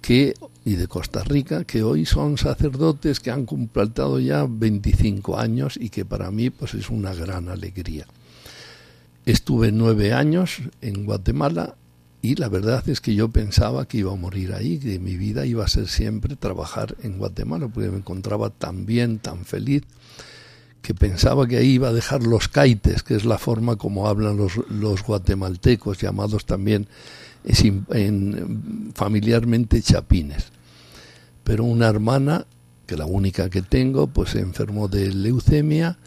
que 0.00 0.34
y 0.64 0.74
de 0.74 0.86
Costa 0.86 1.24
Rica, 1.24 1.64
que 1.64 1.82
hoy 1.82 2.06
son 2.06 2.38
sacerdotes 2.38 3.20
que 3.20 3.30
han 3.30 3.46
completado 3.46 4.20
ya 4.20 4.46
25 4.48 5.38
años 5.38 5.76
y 5.80 5.88
que 5.88 6.04
para 6.04 6.30
mí 6.30 6.50
pues 6.50 6.74
es 6.74 6.90
una 6.90 7.14
gran 7.14 7.48
alegría. 7.48 8.06
Estuve 9.24 9.72
nueve 9.72 10.12
años 10.12 10.58
en 10.80 11.04
Guatemala 11.04 11.76
y 12.22 12.36
la 12.36 12.48
verdad 12.48 12.88
es 12.88 13.00
que 13.00 13.16
yo 13.16 13.28
pensaba 13.30 13.86
que 13.86 13.98
iba 13.98 14.12
a 14.12 14.16
morir 14.16 14.52
ahí, 14.52 14.78
que 14.78 15.00
mi 15.00 15.16
vida 15.16 15.44
iba 15.44 15.64
a 15.64 15.68
ser 15.68 15.88
siempre 15.88 16.36
trabajar 16.36 16.94
en 17.02 17.18
Guatemala, 17.18 17.66
porque 17.66 17.90
me 17.90 17.98
encontraba 17.98 18.50
tan 18.50 18.86
bien, 18.86 19.18
tan 19.18 19.44
feliz, 19.44 19.82
que 20.82 20.94
pensaba 20.94 21.48
que 21.48 21.56
ahí 21.56 21.72
iba 21.72 21.88
a 21.88 21.92
dejar 21.92 22.22
los 22.22 22.46
caites, 22.46 23.02
que 23.02 23.16
es 23.16 23.24
la 23.24 23.38
forma 23.38 23.74
como 23.74 24.08
hablan 24.08 24.36
los, 24.36 24.52
los 24.70 25.02
guatemaltecos, 25.02 25.98
llamados 25.98 26.46
también 26.46 26.86
en, 27.44 28.92
familiarmente 28.94 29.82
chapines. 29.82 30.46
Pero 31.42 31.64
una 31.64 31.88
hermana, 31.88 32.46
que 32.86 32.96
la 32.96 33.06
única 33.06 33.50
que 33.50 33.62
tengo, 33.62 34.06
pues 34.06 34.30
se 34.30 34.40
enfermó 34.40 34.86
de 34.86 35.12
leucemia 35.12 35.98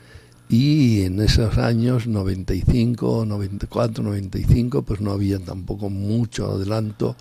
y 0.47 1.01
en 1.01 1.19
esos 1.21 1.58
años 1.58 2.08
95, 2.08 3.25
94, 3.25 4.03
95, 4.03 4.84
pues 4.84 5.01
no 5.01 5.12
había 5.12 5.39
tampoco 5.39 5.89
mucho 5.89 6.51
adelanto 6.51 7.15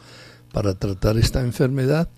para 0.53 0.75
tratar 0.75 1.17
esta 1.17 1.41
enfermedad 1.41 2.09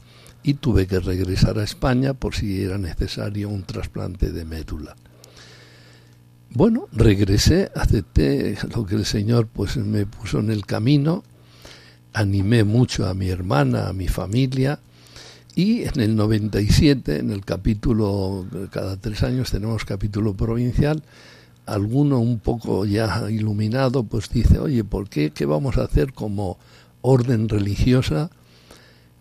y 0.43 0.55
tuve 0.55 0.87
que 0.87 1.01
regresar 1.01 1.59
a 1.59 1.65
España 1.65 2.15
por 2.15 2.35
si 2.35 2.63
era 2.63 2.79
necesario 2.79 3.49
un 3.49 3.63
trasplante 3.63 4.31
de 4.31 4.45
médula. 4.45 4.97
Bueno, 6.51 6.89
regresé, 6.93 7.71
acepté 7.75 8.57
lo 8.75 8.87
que 8.87 8.95
el 8.95 9.05
Señor 9.05 9.47
pues 9.47 9.77
me 9.77 10.07
puso 10.07 10.39
en 10.41 10.51
el 10.51 10.65
camino 10.67 11.23
animé 12.17 12.65
mucho 12.65 13.07
a 13.07 13.13
mi 13.13 13.29
hermana, 13.29 13.89
a 13.89 13.93
mi 13.93 14.09
familia, 14.09 14.81
y 15.57 15.83
en 15.83 15.99
el 16.01 16.15
97, 16.15 17.19
en 17.19 17.33
el 17.33 17.45
capítulo, 17.45 18.47
cada 18.71 18.97
tres 18.97 19.25
años 19.25 19.51
tenemos 19.51 19.85
capítulo 19.85 20.35
provincial, 20.35 21.03
alguno 21.67 22.21
un 22.21 22.39
poco 22.39 22.85
ya 22.85 23.29
iluminado, 23.29 24.05
pues 24.05 24.29
dice, 24.29 24.61
oye, 24.61 24.85
¿por 24.85 25.09
qué? 25.09 25.31
¿Qué 25.31 25.47
vamos 25.47 25.79
a 25.79 25.83
hacer 25.85 26.13
como 26.13 26.59
orden 27.01 27.49
religiosa 27.49 28.31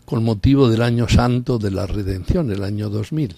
con 0.05 0.23
motivo 0.23 0.69
del 0.69 0.83
año 0.83 1.07
santo 1.09 1.57
de 1.57 1.71
la 1.71 1.87
redención, 1.87 2.51
el 2.51 2.63
año 2.63 2.89
2000? 2.89 3.35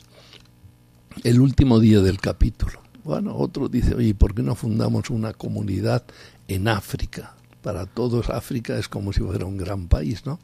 El 1.23 1.39
último 1.39 1.79
día 1.79 2.01
del 2.01 2.19
capítulo. 2.19 2.81
Bueno, 3.05 3.37
otro 3.37 3.69
dice, 3.69 3.95
oye, 3.95 4.13
¿por 4.13 4.35
qué 4.35 4.43
no 4.43 4.55
fundamos 4.55 5.09
una 5.09 5.31
comunidad 5.31 6.03
en 6.49 6.67
África? 6.67 7.37
para 7.67 7.85
todos 7.85 8.29
África 8.29 8.77
es 8.77 8.87
como 8.87 9.11
si 9.11 9.19
fuera 9.19 9.45
un 9.45 9.57
gran 9.57 9.89
país, 9.89 10.25
¿no? 10.25 10.39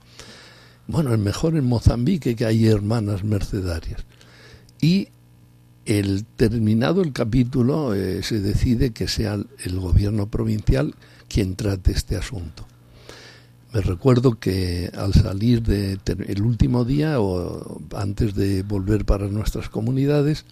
Bueno, 0.88 1.14
es 1.14 1.20
mejor 1.20 1.56
en 1.56 1.66
Mozambique 1.66 2.36
que 2.36 2.46
hay 2.46 2.68
hermanas 2.68 3.24
mercedarias. 3.24 4.04
Y 4.82 5.08
el 5.86 6.26
terminado 6.26 7.02
el 7.02 7.14
capítulo 7.14 7.94
eh, 7.94 8.22
se 8.24 8.40
decide 8.40 8.92
que 8.92 9.08
sea 9.08 9.34
el 9.34 9.80
gobierno 9.80 10.28
provincial 10.28 10.96
quien 11.30 11.56
trate 11.56 11.92
este 11.92 12.16
asunto. 12.18 12.66
Me 13.74 13.82
recuerdo 13.82 14.40
que 14.40 14.92
al 14.96 15.14
salir 15.14 15.64
de 15.64 15.98
el 16.28 16.42
último 16.44 16.86
día 16.86 17.20
o 17.20 17.82
antes 17.96 18.36
de 18.36 18.62
volver 18.62 19.04
para 19.04 19.28
nuestras 19.30 19.70
comunidades, 19.70 20.46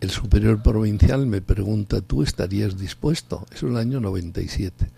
el 0.00 0.10
superior 0.10 0.62
provincial 0.62 1.26
me 1.26 1.40
pregunta, 1.40 2.00
¿tú 2.02 2.22
estarías 2.22 2.78
dispuesto? 2.78 3.46
Es 3.52 3.62
el 3.62 3.76
año 3.76 4.00
97 4.00 4.90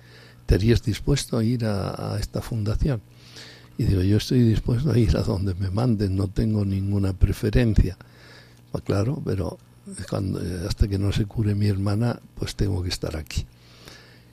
¿estarías 0.53 0.83
dispuesto 0.83 1.39
a 1.39 1.45
ir 1.45 1.65
a, 1.65 2.19
esta 2.21 2.43
fundación? 2.43 3.01
Y 3.79 3.85
digo, 3.85 4.03
yo 4.03 4.19
estoy 4.19 4.41
dispuesto 4.41 4.93
a 4.93 4.99
ir 4.99 5.17
a 5.17 5.23
donde 5.23 5.55
me 5.55 5.71
manden, 5.71 6.17
no 6.17 6.29
tengo 6.29 6.65
ninguna 6.65 7.13
preferencia. 7.13 7.97
Pues 8.71 8.85
claro, 8.85 9.21
pero 9.25 9.59
cuando, 10.09 10.41
hasta 10.69 10.89
que 10.89 10.99
no 10.99 11.13
se 11.13 11.27
cure 11.27 11.55
mi 11.55 11.67
hermana, 11.67 12.21
pues 12.35 12.55
tengo 12.55 12.83
que 12.83 12.89
estar 12.89 13.17
aquí. 13.17 13.47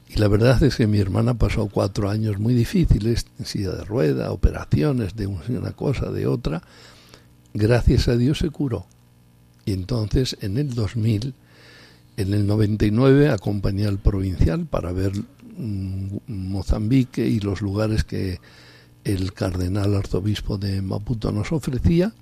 Y 0.10 0.17
la 0.17 0.28
verdad 0.28 0.62
es 0.63 0.75
que 0.75 0.88
mi 0.88 0.99
hermana 0.99 1.36
pasó 1.36 1.67
cuatro 1.67 2.10
años 2.10 2.39
muy 2.39 2.54
difíciles, 2.54 3.28
en 3.38 3.45
silla 3.45 3.71
de 3.71 3.84
rueda, 3.84 4.32
operaciones 4.32 5.15
de 5.15 5.28
una 5.28 5.71
cosa, 5.73 6.12
de 6.12 6.25
otra. 6.25 6.63
Gracias 7.54 8.08
a 8.08 8.17
Dios 8.17 8.39
se 8.39 8.49
curó. 8.49 8.88
Y 9.65 9.73
entonces, 9.73 10.36
en 10.41 10.58
el 10.58 10.73
2000, 10.73 11.36
en 12.17 12.34
el 12.34 12.47
99, 12.47 13.30
acompañé 13.30 13.86
al 13.86 13.99
provincial 13.99 14.65
para 14.65 14.91
ver 14.91 15.12
Mozambique 16.28 17.28
y 17.28 17.39
los 17.39 17.62
lugares 17.62 18.04
que 18.04 18.39
el 19.03 19.33
cardenal 19.33 19.95
arzobispo 19.95 20.57
de 20.57 20.81
Maputo 20.81 21.31
nos 21.31 21.51
ofrecía 21.51 22.13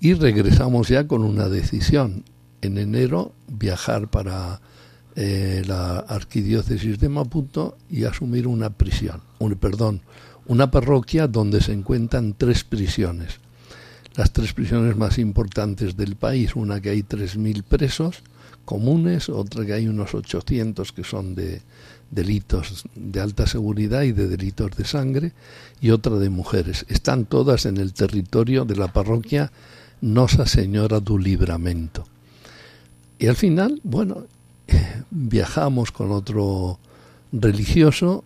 y 0.00 0.14
regresamos 0.14 0.88
ya 0.88 1.06
con 1.06 1.22
una 1.22 1.48
decisión 1.48 2.24
en 2.60 2.78
enero 2.78 3.32
viajar 3.48 4.08
para 4.08 4.60
eh, 5.16 5.62
la 5.66 5.98
arquidiócesis 5.98 6.98
de 6.98 7.08
Maputo 7.08 7.76
y 7.88 8.04
asumir 8.04 8.46
una 8.46 8.70
prisión, 8.70 9.22
un, 9.38 9.54
perdón, 9.54 10.02
una 10.46 10.70
parroquia 10.70 11.28
donde 11.28 11.60
se 11.60 11.72
encuentran 11.72 12.34
tres 12.36 12.64
prisiones. 12.64 13.40
Las 14.16 14.32
tres 14.32 14.52
prisiones 14.52 14.96
más 14.96 15.18
importantes 15.18 15.96
del 15.96 16.16
país, 16.16 16.54
una 16.54 16.80
que 16.80 16.90
hay 16.90 17.02
3.000 17.02 17.64
presos 17.64 18.22
comunes, 18.64 19.28
otra 19.28 19.64
que 19.66 19.72
hay 19.72 19.88
unos 19.88 20.14
800 20.14 20.92
que 20.92 21.04
son 21.04 21.34
de, 21.34 21.62
delitos 22.14 22.84
de 22.94 23.20
alta 23.20 23.46
seguridad 23.46 24.02
y 24.02 24.12
de 24.12 24.28
delitos 24.28 24.76
de 24.76 24.84
sangre, 24.84 25.32
y 25.80 25.90
otra 25.90 26.16
de 26.16 26.30
mujeres. 26.30 26.86
Están 26.88 27.26
todas 27.26 27.66
en 27.66 27.76
el 27.76 27.92
territorio 27.92 28.64
de 28.64 28.76
la 28.76 28.92
parroquia 28.92 29.52
Nosa 30.00 30.46
Señora 30.46 31.00
du 31.00 31.18
Libramento. 31.18 32.06
Y 33.18 33.26
al 33.26 33.36
final, 33.36 33.80
bueno, 33.84 34.26
viajamos 35.10 35.90
con 35.92 36.10
otro 36.12 36.78
religioso 37.32 38.24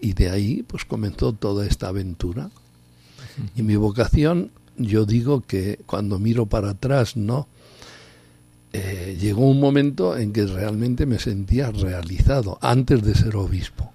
y 0.00 0.12
de 0.12 0.30
ahí 0.30 0.62
pues 0.62 0.84
comenzó 0.84 1.32
toda 1.32 1.66
esta 1.66 1.88
aventura. 1.88 2.50
Y 3.54 3.62
mi 3.62 3.76
vocación, 3.76 4.50
yo 4.78 5.04
digo 5.04 5.42
que 5.42 5.78
cuando 5.86 6.18
miro 6.18 6.46
para 6.46 6.70
atrás, 6.70 7.16
no, 7.16 7.46
eh, 8.76 9.16
llegó 9.18 9.48
un 9.48 9.58
momento 9.58 10.16
en 10.16 10.32
que 10.32 10.46
realmente 10.46 11.06
me 11.06 11.18
sentía 11.18 11.70
realizado 11.70 12.58
antes 12.60 13.02
de 13.02 13.14
ser 13.14 13.36
obispo. 13.36 13.92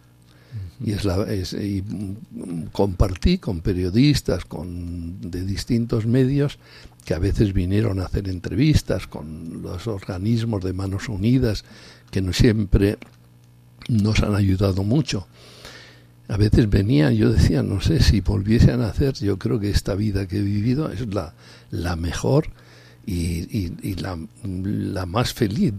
Y, 0.83 0.93
es 0.93 1.05
la, 1.05 1.27
y 1.31 1.83
compartí 2.71 3.37
con 3.37 3.61
periodistas 3.61 4.45
con, 4.45 5.29
de 5.29 5.45
distintos 5.45 6.07
medios 6.07 6.57
que 7.05 7.13
a 7.13 7.19
veces 7.19 7.53
vinieron 7.53 7.99
a 7.99 8.05
hacer 8.05 8.27
entrevistas 8.27 9.05
con 9.05 9.61
los 9.61 9.85
organismos 9.85 10.63
de 10.63 10.73
Manos 10.73 11.07
Unidas, 11.07 11.63
que 12.09 12.23
no 12.23 12.33
siempre 12.33 12.97
nos 13.87 14.23
han 14.23 14.33
ayudado 14.33 14.83
mucho. 14.83 15.27
A 16.27 16.37
veces 16.37 16.67
venía, 16.67 17.11
yo 17.11 17.31
decía, 17.31 17.61
no 17.61 17.81
sé, 17.81 18.01
si 18.01 18.21
volviese 18.21 18.71
a 18.71 18.77
nacer, 18.77 19.13
yo 19.13 19.37
creo 19.37 19.59
que 19.59 19.69
esta 19.69 19.93
vida 19.93 20.27
que 20.27 20.37
he 20.37 20.41
vivido 20.41 20.91
es 20.91 21.13
la, 21.13 21.35
la 21.69 21.95
mejor 21.95 22.47
y, 23.05 23.73
y, 23.81 23.95
la, 23.95 24.17
la, 24.43 25.05
más 25.05 25.33
feliz. 25.33 25.73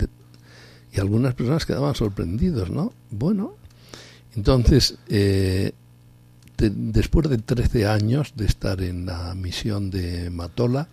Y 0.93 1.01
algunas 1.01 1.35
personas 1.35 1.65
quedaban 1.65 1.95
sorprendidos, 1.95 2.71
¿no? 2.71 2.93
Bueno, 3.11 3.55
entonces, 4.35 4.97
eh, 5.09 5.73
después 6.57 7.29
de 7.29 7.39
13 7.39 7.87
años 7.87 8.33
de 8.37 8.47
estar 8.47 8.81
en 8.83 9.07
la 9.07 9.35
misión 9.35 9.91
de 9.91 10.31
Matola, 10.31 10.89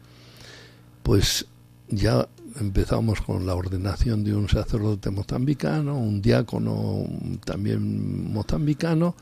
pues 1.03 1.45
ya 1.89 2.27
empezamos 2.59 3.21
con 3.21 3.45
la 3.45 3.55
ordenación 3.55 4.23
de 4.23 4.35
un 4.35 4.49
sacerdote 4.49 5.09
mozambicano, 5.09 5.97
un 5.97 6.21
diácono 6.21 7.05
también 7.45 8.31
mozambicano, 8.31 9.15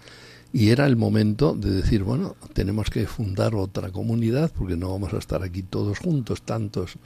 y 0.54 0.70
era 0.70 0.86
el 0.86 0.96
momento 0.96 1.54
de 1.54 1.72
decir, 1.72 2.04
bueno, 2.04 2.36
tenemos 2.54 2.90
que 2.90 3.06
fundar 3.06 3.56
otra 3.56 3.92
comunidad 3.92 4.52
porque 4.58 4.78
no 4.78 4.92
vamos 4.92 5.14
a 5.14 5.18
estar 5.18 5.44
aquí 5.44 5.62
todos 5.62 6.00
juntos, 6.00 6.42
tantos 6.42 6.98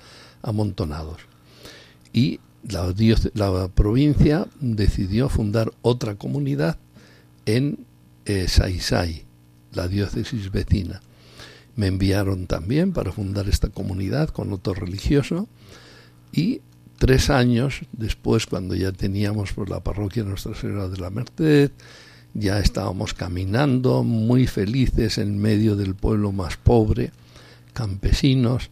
amontonados. 0.42 1.22
Y 2.14 2.40
la, 2.70 2.94
la 3.34 3.68
provincia 3.70 4.48
decidió 4.60 5.30
fundar 5.30 5.72
otra 5.82 6.16
comunidad 6.16 6.78
en 7.46 7.86
eh, 8.26 8.48
Saisai, 8.48 9.26
la 9.74 9.88
diócesis 9.88 10.52
vecina. 10.52 11.02
Me 11.76 11.88
enviaron 11.88 12.48
también 12.48 12.94
para 12.94 13.12
fundar 13.12 13.48
esta 13.48 13.70
comunidad 13.70 14.30
con 14.30 14.54
otro 14.54 14.74
religioso 14.74 15.48
y 16.32 16.62
tres 17.00 17.30
años 17.32 17.82
después, 17.94 18.46
cuando 18.46 18.76
ya 18.76 18.92
teníamos 18.92 19.54
por 19.54 19.70
la 19.70 19.80
parroquia 19.80 20.24
Nuestra 20.24 20.54
Señora 20.54 20.88
de 20.88 20.98
la 20.98 21.10
Merced, 21.10 21.72
ya 22.34 22.60
estábamos 22.60 23.14
caminando 23.14 24.04
muy 24.04 24.48
felices 24.48 25.18
en 25.18 25.38
medio 25.38 25.76
del 25.76 25.96
pueblo 25.96 26.32
más 26.32 26.58
pobre, 26.58 27.12
campesinos, 27.74 28.70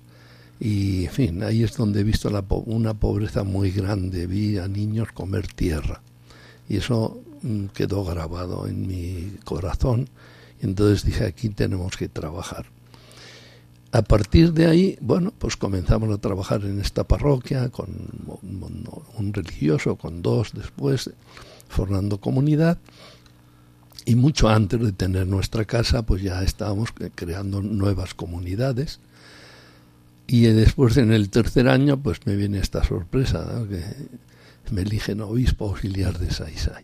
y 0.59 1.05
en 1.05 1.11
fin, 1.11 1.43
ahí 1.43 1.63
es 1.63 1.77
donde 1.77 2.01
he 2.01 2.03
visto 2.03 2.29
la, 2.29 2.43
una 2.65 2.93
pobreza 2.93 3.43
muy 3.43 3.71
grande, 3.71 4.27
vi 4.27 4.57
a 4.57 4.67
niños 4.67 5.11
comer 5.13 5.47
tierra. 5.47 6.01
Y 6.67 6.77
eso 6.77 7.21
mm, 7.41 7.67
quedó 7.67 8.03
grabado 8.03 8.67
en 8.67 8.85
mi 8.85 9.37
corazón. 9.45 10.09
Y 10.61 10.65
entonces 10.65 11.05
dije, 11.05 11.25
aquí 11.25 11.47
tenemos 11.49 11.95
que 11.95 12.09
trabajar 12.09 12.65
a 13.91 14.01
partir 14.03 14.53
de 14.53 14.67
ahí, 14.67 14.97
bueno, 15.01 15.33
pues 15.37 15.57
comenzamos 15.57 16.13
a 16.13 16.19
trabajar 16.19 16.63
en 16.63 16.79
esta 16.79 17.03
parroquia 17.05 17.69
con 17.69 17.89
un 19.17 19.33
religioso, 19.33 19.95
con 19.95 20.21
dos 20.21 20.51
después, 20.53 21.09
formando 21.67 22.19
comunidad. 22.19 22.77
Y 24.05 24.15
mucho 24.15 24.49
antes 24.49 24.79
de 24.79 24.91
tener 24.91 25.27
nuestra 25.27 25.65
casa, 25.65 26.03
pues 26.03 26.21
ya 26.21 26.41
estábamos 26.43 26.89
creando 27.15 27.61
nuevas 27.61 28.13
comunidades. 28.13 28.99
Y 30.27 30.41
después, 30.41 30.97
en 30.97 31.11
el 31.11 31.29
tercer 31.29 31.67
año, 31.67 31.97
pues 31.97 32.25
me 32.25 32.35
viene 32.35 32.59
esta 32.59 32.83
sorpresa, 32.83 33.63
que 33.69 33.83
me 34.71 34.81
eligen 34.81 35.21
obispo 35.21 35.65
auxiliar 35.65 36.19
de 36.19 36.31
Saisai. 36.31 36.83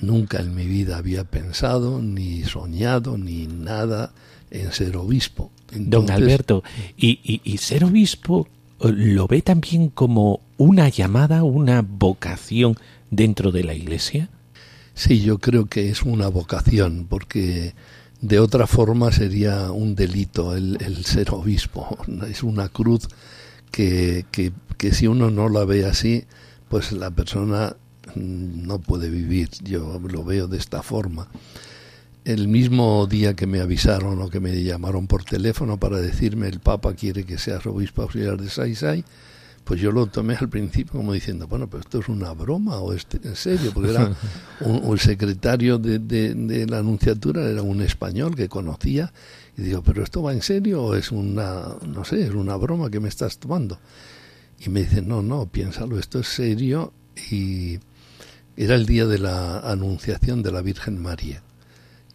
Nunca 0.00 0.40
en 0.40 0.54
mi 0.54 0.66
vida 0.66 0.96
había 0.98 1.24
pensado, 1.24 2.02
ni 2.02 2.42
soñado, 2.44 3.16
ni 3.16 3.46
nada 3.46 4.12
en 4.50 4.72
ser 4.72 4.96
obispo. 4.96 5.50
Don 5.74 6.10
Alberto, 6.10 6.62
y, 6.96 7.40
y, 7.42 7.58
ser 7.58 7.84
obispo 7.84 8.46
eh, 8.80 8.92
lo 8.92 9.26
ve 9.26 9.40
también 9.40 9.88
como 9.88 10.40
una 10.58 10.88
llamada, 10.88 11.44
una 11.44 11.82
vocación 11.82 12.76
dentro 13.10 13.52
de 13.52 13.64
la 13.64 13.74
Iglesia? 13.74 14.28
Sí, 14.94 15.20
yo 15.20 15.38
creo 15.38 15.66
que 15.66 15.90
es 15.90 16.02
una 16.02 16.28
vocación, 16.28 17.06
porque 17.08 17.74
de 18.20 18.38
otra 18.38 18.66
forma 18.66 19.10
sería 19.12 19.70
un 19.72 19.94
delito 19.94 20.54
el, 20.54 21.04
ser 21.04 21.30
obispo. 21.30 21.98
Es 22.28 22.42
una 22.42 22.68
cruz 22.68 23.08
que, 23.70 24.26
que, 24.30 24.52
que, 24.76 24.92
si 24.92 25.06
uno 25.06 25.30
no 25.30 25.48
la 25.48 25.64
ve 25.64 25.86
así, 25.86 26.24
pues 26.68 26.92
la 26.92 27.10
persona 27.10 27.76
mm, 28.14 28.66
no 28.66 28.78
puede 28.80 29.10
vivir. 29.10 29.50
Yo 29.62 30.00
lo 30.08 30.24
veo 30.24 30.46
de 30.48 30.58
esta 30.58 30.82
forma 30.82 31.28
el 32.24 32.48
mismo 32.48 33.06
día 33.06 33.34
que 33.34 33.46
me 33.46 33.60
avisaron 33.60 34.20
o 34.22 34.30
que 34.30 34.40
me 34.40 34.62
llamaron 34.62 35.06
por 35.06 35.24
teléfono 35.24 35.78
para 35.78 35.98
decirme 35.98 36.48
el 36.48 36.60
Papa 36.60 36.94
quiere 36.94 37.24
que 37.24 37.38
seas 37.38 37.66
obispo 37.66 38.02
auxiliar 38.02 38.40
de 38.40 38.48
Saisai, 38.48 39.04
pues 39.64 39.80
yo 39.80 39.92
lo 39.92 40.06
tomé 40.06 40.34
al 40.34 40.48
principio 40.48 40.92
como 40.92 41.12
diciendo, 41.12 41.46
bueno, 41.46 41.68
pero 41.68 41.80
esto 41.80 42.00
es 42.00 42.08
una 42.08 42.32
broma 42.32 42.78
o 42.78 42.92
es 42.92 43.06
en 43.22 43.36
serio, 43.36 43.70
porque 43.72 43.90
era 43.90 44.14
un, 44.60 44.98
secretario 44.98 45.78
de, 45.78 45.98
de, 45.98 46.66
la 46.66 46.78
anunciatura 46.78 47.48
era 47.48 47.62
un 47.62 47.80
español 47.80 48.34
que 48.34 48.48
conocía 48.48 49.12
y 49.56 49.62
digo, 49.62 49.82
pero 49.82 50.02
esto 50.02 50.22
va 50.22 50.32
en 50.32 50.42
serio 50.42 50.82
o 50.82 50.94
es 50.94 51.12
una, 51.12 51.76
no 51.86 52.04
sé, 52.04 52.22
es 52.22 52.34
una 52.34 52.56
broma 52.56 52.90
que 52.90 53.00
me 53.00 53.08
estás 53.08 53.38
tomando. 53.38 53.78
Y 54.58 54.68
me 54.68 54.80
dice, 54.80 55.02
no, 55.02 55.22
no, 55.22 55.46
piénsalo, 55.46 55.98
esto 55.98 56.20
es 56.20 56.28
serio 56.28 56.92
y 57.30 57.78
era 58.56 58.74
el 58.74 58.86
día 58.86 59.06
de 59.06 59.18
la 59.18 59.60
anunciación 59.60 60.42
de 60.42 60.52
la 60.52 60.62
Virgen 60.62 61.00
María 61.00 61.42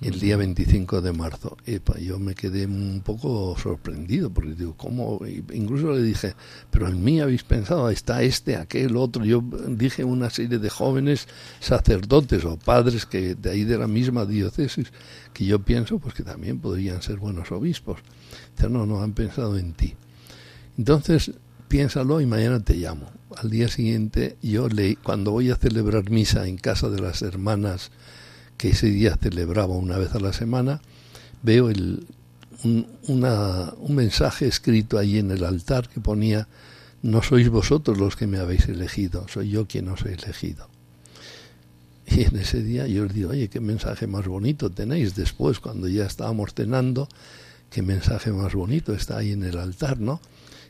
el 0.02 0.20
día 0.20 0.38
25 0.38 1.02
de 1.02 1.12
marzo. 1.12 1.58
Epa, 1.66 1.98
yo 1.98 2.20
me 2.20 2.36
quedé 2.36 2.66
un 2.66 3.02
poco 3.04 3.56
sorprendido, 3.58 4.30
porque 4.30 4.54
digo, 4.54 4.76
¿cómo? 4.78 5.20
Incluso 5.54 5.92
le 5.92 6.02
dije, 6.02 6.36
pero 6.70 6.88
en 6.88 7.04
mí 7.04 7.20
habéis 7.20 7.44
pensado, 7.44 7.90
está 7.90 8.22
este, 8.22 8.58
aquel, 8.58 8.96
otro. 8.96 9.26
Yo 9.26 9.44
dije 9.68 10.04
una 10.04 10.30
serie 10.30 10.60
de 10.60 10.70
jóvenes 10.70 11.28
sacerdotes 11.60 12.46
o 12.46 12.58
padres 12.58 13.06
que 13.06 13.36
de 13.36 13.50
ahí 13.50 13.64
de 13.64 13.78
la 13.78 13.88
misma 13.88 14.26
diócesis, 14.26 14.92
que 15.34 15.46
yo 15.46 15.60
pienso 15.60 15.98
pues 16.00 16.14
que 16.14 16.24
también 16.24 16.60
podrían 16.60 17.02
ser 17.02 17.18
buenos 17.18 17.52
obispos. 17.52 18.00
Dice, 18.56 18.70
no, 18.70 18.86
no, 18.86 19.02
han 19.02 19.14
pensado 19.14 19.58
en 19.58 19.74
ti. 19.74 19.96
Entonces, 20.78 21.32
piénsalo 21.68 22.22
y 22.22 22.28
mañana 22.28 22.60
te 22.60 22.76
llamo. 22.76 23.12
Al 23.36 23.50
día 23.50 23.68
siguiente, 23.68 24.38
yo 24.42 24.70
leí, 24.70 24.96
cuando 24.96 25.32
voy 25.32 25.50
a 25.50 25.56
celebrar 25.56 26.10
misa 26.10 26.48
en 26.48 26.58
casa 26.58 26.90
de 26.90 27.02
las 27.02 27.24
hermanas, 27.24 27.92
que 28.58 28.70
ese 28.70 28.88
día 28.88 29.18
celebraba 29.22 29.76
una 29.76 29.98
vez 29.98 30.14
a 30.16 30.20
la 30.20 30.34
semana, 30.34 30.82
veo 31.44 31.70
el, 31.70 32.08
un, 32.64 32.88
un 33.08 33.96
mensaje 33.96 34.48
escrito 34.48 34.98
ahí 34.98 35.20
en 35.20 35.32
el 35.32 35.44
altar 35.44 35.88
que 35.90 36.00
ponía, 36.00 36.48
no 37.04 37.22
sois 37.22 37.50
vosotros 37.50 37.98
los 37.98 38.16
que 38.16 38.28
me 38.28 38.40
habéis 38.40 38.68
elegido, 38.68 39.28
soy 39.28 39.50
yo 39.50 39.68
quien 39.68 39.88
os 39.90 40.06
he 40.06 40.14
elegido. 40.14 40.68
Y 42.08 42.24
en 42.24 42.38
ese 42.38 42.64
día 42.64 42.88
yo 42.88 43.06
os 43.06 43.14
digo, 43.14 43.32
oye, 43.32 43.50
qué 43.50 43.60
mensaje 43.60 44.08
más 44.08 44.28
bonito 44.28 44.72
tenéis 44.72 45.16
después, 45.16 45.60
cuando 45.60 45.88
ya 45.88 46.06
estábamos 46.06 46.54
cenando, 46.54 47.08
qué 47.70 47.82
mensaje 47.82 48.32
más 48.32 48.56
bonito 48.56 48.94
está 48.94 49.18
ahí 49.18 49.34
en 49.34 49.44
el 49.44 49.58
altar, 49.58 50.00
¿no? 50.00 50.22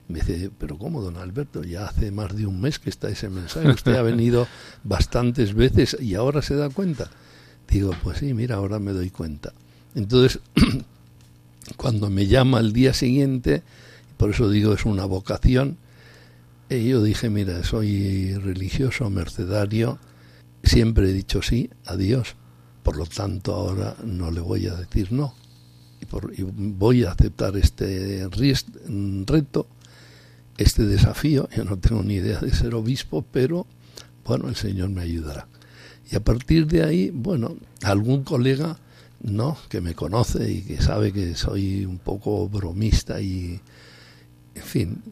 Me 0.08 0.20
dice, 0.20 0.50
pero 0.58 0.78
¿cómo, 0.78 1.02
don 1.02 1.18
Alberto? 1.18 1.64
Ya 1.64 1.86
hace 1.86 2.12
más 2.12 2.36
de 2.36 2.46
un 2.46 2.62
mes 2.62 2.80
que 2.80 2.90
está 2.90 3.10
ese 3.10 3.30
mensaje, 3.30 3.70
usted 3.70 3.96
ha 3.96 4.02
venido 4.02 4.48
bastantes 4.84 5.54
veces 5.54 5.98
y 6.00 6.16
ahora 6.16 6.42
se 6.42 6.56
da 6.56 6.70
cuenta. 6.70 7.10
Digo, 7.70 7.92
pues 8.04 8.20
sí, 8.20 8.34
mira, 8.34 8.56
ahora 8.56 8.80
me 8.80 8.94
doy 8.94 9.10
cuenta. 9.10 9.54
Entonces, 9.96 10.40
cuando 11.78 12.10
me 12.10 12.28
llama 12.28 12.60
al 12.60 12.74
día 12.74 12.94
siguiente, 12.94 13.64
por 14.18 14.32
eso 14.32 14.50
digo 14.50 14.74
es 14.74 14.86
una 14.86 15.06
vocación, 15.06 15.78
y 16.70 16.90
yo 16.90 17.02
dije, 17.02 17.30
mira, 17.30 17.64
soy 17.64 18.34
religioso, 18.36 19.10
mercedario, 19.10 20.00
siempre 20.64 21.10
he 21.10 21.14
dicho 21.14 21.42
sí 21.42 21.70
a 21.86 21.96
Dios, 21.96 22.36
por 22.84 22.98
lo 22.98 23.06
tanto 23.06 23.54
ahora 23.54 23.96
no 24.04 24.32
le 24.32 24.42
voy 24.42 24.68
a 24.68 24.76
decir 24.76 25.12
no. 25.12 25.34
Y, 26.02 26.06
por, 26.06 26.34
y 26.38 26.44
voy 26.44 27.06
a 27.06 27.12
aceptar 27.12 27.58
este 27.58 28.28
reto, 29.26 29.68
este 30.58 30.86
desafío. 30.86 31.50
Yo 31.56 31.64
no 31.64 31.78
tengo 31.78 32.04
ni 32.04 32.16
idea 32.16 32.40
de 32.40 32.54
ser 32.54 32.76
obispo, 32.76 33.26
pero 33.32 33.66
bueno, 34.26 34.48
el 34.50 34.56
Señor 34.56 34.90
me 34.90 35.02
ayudará. 35.02 35.48
Y 36.10 36.16
a 36.16 36.20
partir 36.22 36.68
de 36.68 36.84
ahí, 36.84 37.12
bueno, 37.14 37.58
algún 37.84 38.24
colega, 38.24 38.78
¿no? 39.22 39.58
Que 39.70 39.82
me 39.82 39.94
conoce 39.94 40.50
y 40.52 40.62
que 40.62 40.82
sabe 40.82 41.12
que 41.12 41.36
soy 41.36 41.86
un 41.86 41.98
poco 41.98 42.48
bromista 42.48 43.20
y, 43.20 43.60
en 44.56 44.64
fin. 44.64 45.04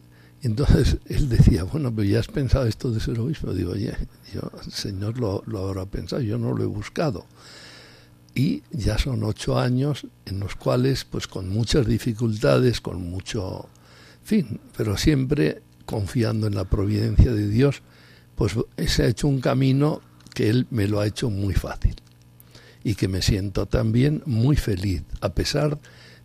Entonces 0.42 0.98
él 1.06 1.28
decía, 1.28 1.64
bueno, 1.64 1.94
pero 1.94 2.08
ya 2.08 2.20
has 2.20 2.28
pensado 2.28 2.66
esto 2.66 2.90
de 2.90 3.00
ser 3.00 3.18
obispo. 3.18 3.52
Digo, 3.52 3.72
oye, 3.72 3.94
yo, 4.32 4.50
el 4.64 4.72
Señor 4.72 5.18
lo, 5.18 5.42
lo 5.46 5.66
habrá 5.66 5.86
pensado, 5.86 6.22
yo 6.22 6.38
no 6.38 6.54
lo 6.54 6.62
he 6.62 6.66
buscado. 6.66 7.26
Y 8.34 8.62
ya 8.70 8.98
son 8.98 9.22
ocho 9.22 9.58
años 9.58 10.06
en 10.26 10.40
los 10.40 10.56
cuales, 10.56 11.04
pues 11.04 11.26
con 11.26 11.48
muchas 11.48 11.86
dificultades, 11.86 12.82
con 12.82 13.02
mucho, 13.02 13.66
fin, 14.22 14.60
pero 14.76 14.98
siempre 14.98 15.62
confiando 15.86 16.46
en 16.46 16.54
la 16.54 16.64
providencia 16.64 17.32
de 17.32 17.48
Dios, 17.48 17.82
pues 18.34 18.54
se 18.86 19.04
ha 19.04 19.06
hecho 19.06 19.26
un 19.28 19.40
camino 19.40 20.02
que 20.36 20.50
Él 20.50 20.66
me 20.70 20.86
lo 20.86 21.00
ha 21.00 21.06
hecho 21.06 21.30
muy 21.30 21.54
fácil 21.54 21.96
y 22.84 22.94
que 22.94 23.08
me 23.08 23.22
siento 23.22 23.64
también 23.64 24.22
muy 24.26 24.54
feliz, 24.56 25.02
a 25.22 25.30
pesar 25.30 25.78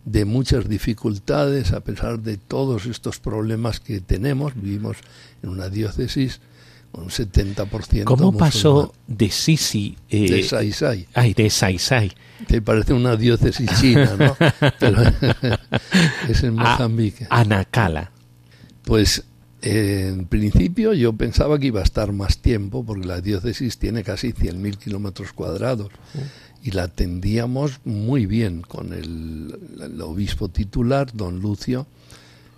de 0.04 0.26
muchas 0.26 0.68
dificultades, 0.68 1.72
a 1.72 1.80
pesar 1.80 2.20
de 2.20 2.36
todos 2.36 2.84
estos 2.84 3.18
problemas 3.20 3.80
que 3.80 4.02
tenemos, 4.02 4.52
vivimos 4.54 4.98
en 5.42 5.48
una 5.48 5.70
diócesis 5.70 6.40
un 6.92 7.08
70%. 7.08 8.04
¿Cómo 8.04 8.36
pasó 8.36 8.92
de 9.06 9.30
Sisi? 9.30 9.96
Eh, 10.10 10.30
de 10.30 10.42
Saisai. 10.42 11.08
Ay, 11.14 11.32
de 11.32 11.48
Saisai. 11.48 12.12
Te 12.46 12.60
parece 12.60 12.92
una 12.92 13.16
diócesis 13.16 13.70
china, 13.80 14.14
¿no? 14.18 14.36
Pero 14.78 15.02
es 16.28 16.42
en 16.42 16.54
Mozambique. 16.54 17.26
Anacala. 17.30 18.12
Pues 18.84 19.24
en 19.62 20.26
principio 20.26 20.92
yo 20.92 21.12
pensaba 21.12 21.58
que 21.58 21.68
iba 21.68 21.80
a 21.80 21.84
estar 21.84 22.12
más 22.12 22.38
tiempo 22.38 22.84
porque 22.84 23.06
la 23.06 23.20
diócesis 23.20 23.78
tiene 23.78 24.02
casi 24.02 24.32
100.000 24.32 24.76
kilómetros 24.76 25.32
cuadrados 25.32 25.88
y 26.64 26.72
la 26.72 26.84
atendíamos 26.84 27.80
muy 27.84 28.26
bien 28.26 28.62
con 28.62 28.92
el, 28.92 29.56
el, 29.80 30.00
obispo 30.00 30.48
titular, 30.48 31.12
don 31.12 31.40
Lucio, 31.40 31.86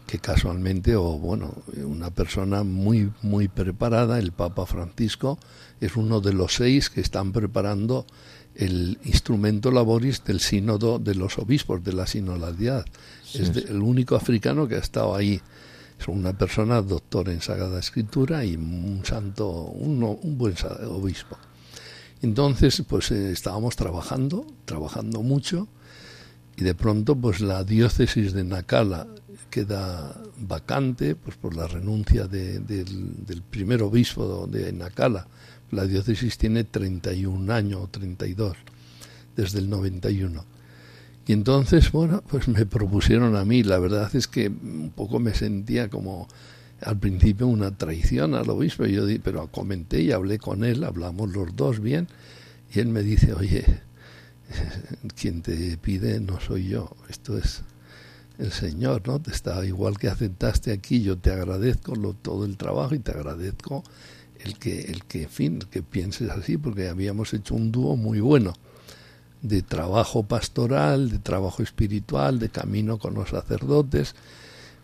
que 0.07 0.19
casualmente, 0.19 0.97
o 0.97 1.19
bueno, 1.19 1.55
una 1.85 2.11
persona 2.11 2.65
muy, 2.65 3.11
muy 3.23 3.49
preparada, 3.49 4.19
el 4.19 4.33
Papa 4.33 4.67
Francisco, 4.67 5.39
es 5.81 5.97
uno 5.97 6.21
de 6.21 6.33
los 6.33 6.55
seis 6.55 6.89
que 6.89 7.01
están 7.01 7.33
preparando 7.33 8.07
el 8.55 8.99
instrumento 9.05 9.71
laboris 9.71 10.25
del 10.25 10.41
sínodo 10.41 10.99
de 10.99 11.15
los 11.15 11.39
obispos, 11.39 11.83
de 11.85 11.93
la 11.93 12.07
sinodalidad. 12.07 12.85
es 13.35 13.57
el 13.57 13.83
único 13.83 14.17
africano 14.17 14.69
que 14.69 14.77
ha 14.77 14.79
estado 14.79 15.15
ahí 15.17 15.41
una 16.13 16.37
persona 16.37 16.83
doctor 16.83 17.29
en 17.29 17.41
Sagrada 17.41 17.79
Escritura 17.79 18.45
y 18.45 18.57
un 18.57 19.03
santo, 19.05 19.51
un, 19.51 20.03
un 20.03 20.39
buen 20.39 20.55
obispo. 20.89 21.37
Entonces, 22.23 22.83
pues 22.89 23.11
eh, 23.11 23.33
estábamos 23.33 23.77
trabajando, 23.77 24.47
trabajando 24.65 25.23
mucho, 25.23 25.69
y 26.57 26.65
de 26.65 26.75
pronto, 26.75 27.17
pues 27.17 27.41
la 27.41 27.65
diócesis 27.65 28.33
de 28.33 28.45
Nacala 28.45 29.07
queda 29.51 30.21
vacante, 30.39 31.17
pues 31.17 31.37
por 31.37 31.55
la 31.55 31.67
renuncia 31.67 32.27
del, 32.27 32.67
del, 32.67 33.43
primer 33.43 33.83
obispo 33.83 34.47
de 34.47 34.73
Nacala. 34.73 35.27
La 35.71 35.85
diócesis 35.85 36.39
tiene 36.39 36.65
31 36.65 37.53
años 37.53 37.81
o 37.83 37.89
32, 37.89 38.57
desde 39.37 39.59
el 39.59 39.69
91. 39.69 40.45
Y 41.27 41.33
entonces, 41.33 41.91
bueno, 41.91 42.23
pues 42.29 42.49
me 42.49 42.67
propusieron 42.67 43.35
a 43.37 43.45
mí, 43.45 43.63
la 43.63 43.79
verdad 43.79 44.15
es 44.15 44.27
que 44.27 44.49
un 44.49 44.93
poco 44.95 45.19
me 45.19 45.35
sentía 45.35 45.89
como 45.89 46.29
al 46.83 46.99
principio 46.99 47.47
una 47.47 47.77
traición 47.77 48.35
al 48.35 48.51
obispo, 48.51 48.85
yo 48.85 49.07
di, 49.07 49.19
pero 49.19 49.47
comenté 49.49 50.03
y 50.03 50.13
hablé 50.13 50.39
con 50.39 50.65
él, 50.65 50.85
hablamos 50.85 51.33
los 51.33 51.57
dos 51.57 51.81
bien, 51.81 52.09
y 52.75 52.81
él 52.81 52.89
me 52.89 53.03
dice, 53.03 53.33
oye, 53.33 53.65
quien 55.17 55.41
te 55.41 55.79
pide 55.79 56.21
no 56.21 56.41
soy 56.41 56.69
yo, 56.69 56.95
esto 57.09 57.39
es 57.39 57.63
el 58.39 58.53
Señor, 58.53 59.03
¿no? 59.07 59.19
Te 59.21 59.31
está 59.31 59.65
igual 59.65 59.97
que 59.97 60.09
aceptaste 60.09 60.73
aquí, 60.73 61.03
yo 61.03 61.17
te 61.17 61.31
agradezco 61.31 61.95
lo, 61.95 62.13
todo 62.13 62.45
el 62.45 62.59
trabajo 62.59 62.95
y 62.95 62.99
te 62.99 63.13
agradezco 63.13 63.83
el 64.41 64.59
que, 64.59 64.83
el 64.83 65.05
que, 65.05 65.23
en 65.23 65.31
fin, 65.31 65.59
que 65.71 65.83
pienses 65.83 66.29
así, 66.29 66.59
porque 66.59 66.89
habíamos 66.89 67.33
hecho 67.33 67.55
un 67.55 67.73
dúo 67.73 67.97
muy 67.97 68.21
bueno 68.21 68.53
de 69.45 69.61
trabajo 69.61 70.23
pastoral, 70.23 71.11
de 71.11 71.19
trabajo 71.19 71.63
espiritual, 71.63 72.39
de 72.39 72.49
camino 72.49 72.99
con 72.99 73.13
los 73.13 73.29
sacerdotes. 73.29 74.15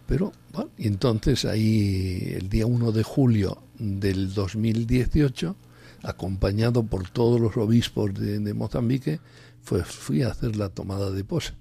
Pero, 0.06 0.32
bueno, 0.52 0.70
y 0.76 0.86
entonces 0.86 1.46
ahí 1.46 2.34
el 2.36 2.50
día 2.50 2.66
1 2.66 2.92
de 2.92 3.02
julio 3.02 3.62
del 3.78 4.34
2018, 4.34 5.56
acompañado 6.02 6.82
por 6.82 7.08
todos 7.08 7.40
los 7.40 7.56
obispos 7.56 8.12
de, 8.12 8.52
Mozambique, 8.52 9.20
pues 9.64 9.86
fui 9.86 10.22
a 10.22 10.28
hacer 10.28 10.56
la 10.56 10.68
tomada 10.68 11.10
de 11.10 11.24
pose. 11.24 11.54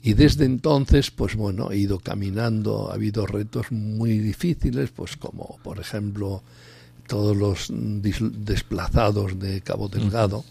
Y 0.00 0.14
desde 0.14 0.44
entonces, 0.44 1.10
pues 1.10 1.34
bueno, 1.34 1.72
he 1.72 1.78
ido 1.78 1.98
caminando, 1.98 2.92
ha 2.92 2.94
habido 2.94 3.26
retos 3.26 3.72
muy 3.72 4.18
difíciles, 4.18 4.90
pues 4.94 5.16
como 5.16 5.58
por 5.64 5.80
ejemplo 5.80 6.44
todos 7.08 7.36
los 7.36 7.72
desplazados 7.72 9.36
de 9.40 9.60
Cabo 9.62 9.88
Delgado. 9.88 10.44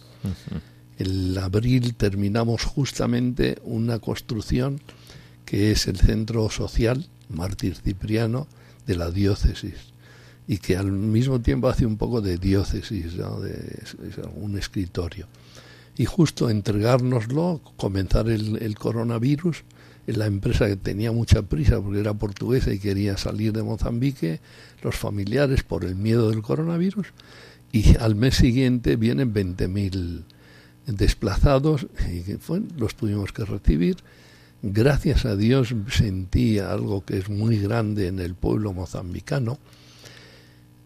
El 0.97 1.37
abril 1.37 1.93
terminamos 1.95 2.63
justamente 2.63 3.59
una 3.63 3.99
construcción 3.99 4.81
que 5.45 5.71
es 5.71 5.87
el 5.87 5.97
centro 5.97 6.49
social 6.49 7.07
Mártir 7.29 7.75
Cipriano 7.75 8.47
de 8.85 8.95
la 8.95 9.11
diócesis 9.11 9.75
y 10.47 10.57
que 10.57 10.77
al 10.77 10.91
mismo 10.91 11.41
tiempo 11.41 11.67
hace 11.67 11.85
un 11.85 11.97
poco 11.97 12.21
de 12.21 12.37
diócesis, 12.37 13.15
de, 13.15 13.89
un 14.35 14.57
escritorio. 14.57 15.27
Y 15.97 16.05
justo 16.05 16.49
entregárnoslo, 16.49 17.61
comenzar 17.75 18.29
el, 18.29 18.61
el 18.61 18.75
coronavirus, 18.75 19.63
la 20.05 20.25
empresa 20.25 20.67
que 20.67 20.77
tenía 20.77 21.11
mucha 21.11 21.41
prisa 21.41 21.81
porque 21.81 21.99
era 21.99 22.13
portuguesa 22.13 22.71
y 22.71 22.79
quería 22.79 23.17
salir 23.17 23.51
de 23.51 23.63
Mozambique, 23.63 24.39
los 24.81 24.95
familiares 24.95 25.63
por 25.63 25.83
el 25.83 25.95
miedo 25.95 26.29
del 26.29 26.41
coronavirus, 26.41 27.07
y 27.71 27.97
al 27.97 28.15
mes 28.15 28.35
siguiente 28.35 28.95
vienen 28.95 29.33
20.000 29.33 30.23
desplazados 30.87 31.87
y 32.09 32.23
los 32.77 32.95
tuvimos 32.95 33.31
que 33.31 33.45
recibir. 33.45 33.97
Gracias 34.63 35.25
a 35.25 35.35
Dios 35.35 35.75
sentí 35.89 36.57
algo 36.59 37.05
que 37.05 37.17
es 37.17 37.29
muy 37.29 37.59
grande 37.59 38.07
en 38.07 38.19
el 38.19 38.33
pueblo 38.33 38.73
mozambicano. 38.73 39.59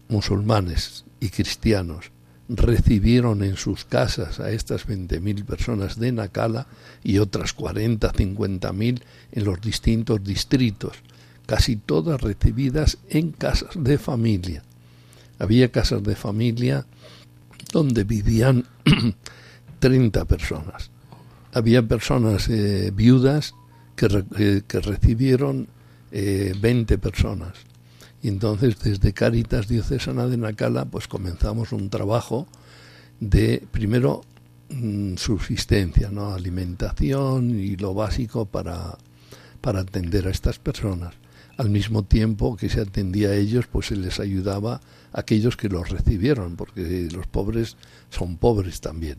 Musulmanes 0.10 1.06
y 1.22 1.30
cristianos 1.30 2.12
recibieron 2.50 3.44
en 3.44 3.56
sus 3.56 3.86
casas 3.86 4.42
a 4.42 4.52
estas 4.52 4.86
20.000 4.86 5.46
personas 5.46 5.98
de 5.98 6.12
Nacala 6.12 6.68
y 7.02 7.20
otras 7.20 7.54
40, 7.54 8.12
50.000 8.12 9.02
en 9.32 9.44
los 9.46 9.62
distintos 9.62 10.22
distritos, 10.22 10.98
casi 11.46 11.78
todas 11.78 12.20
recibidas 12.20 12.98
en 13.10 13.32
casas 13.32 13.72
de 13.76 13.98
familia. 13.98 14.64
Había 15.40 15.72
casas 15.72 16.04
de 16.04 16.16
familia 16.16 16.86
donde 17.72 18.04
vivían 18.04 18.66
30 19.82 20.26
personas. 20.26 20.92
Había 21.54 21.86
personas 21.86 22.48
eh, 22.50 22.92
viudas 22.96 23.56
que, 23.96 24.24
eh, 24.38 24.62
que 24.66 24.80
recibieron 24.80 25.68
eh, 26.12 26.54
20 26.62 26.98
personas. 27.00 27.54
Y 28.22 28.28
entonces 28.28 28.80
desde 28.80 29.12
Cáritas 29.12 29.68
Diocesana 29.68 30.28
de 30.28 30.38
Nacala 30.38 30.86
pues 30.86 31.08
comenzamos 31.08 31.72
un 31.72 31.90
trabajo 31.90 32.48
de 33.20 33.66
primero 33.72 34.22
mm, 34.70 35.16
subsistencia, 35.16 36.10
¿no? 36.12 36.34
alimentación 36.34 37.50
y 37.60 37.76
lo 37.76 37.96
básico 37.96 38.46
para, 38.46 38.98
para 39.62 39.80
atender 39.82 40.28
a 40.28 40.32
estas 40.32 40.60
personas. 40.60 41.16
Al 41.58 41.72
mismo 41.72 42.04
tiempo 42.04 42.56
que 42.56 42.70
se 42.70 42.82
atendía 42.82 43.30
a 43.30 43.36
ellos, 43.36 43.66
pues 43.66 43.88
se 43.88 43.96
les 43.96 44.20
ayudaba 44.20 44.76
a 45.12 45.20
aquellos 45.20 45.58
que 45.58 45.70
los 45.70 45.90
recibieron, 45.90 46.56
porque 46.56 47.10
los 47.12 47.26
pobres 47.28 47.78
son 48.10 48.38
pobres 48.38 48.80
también. 48.80 49.18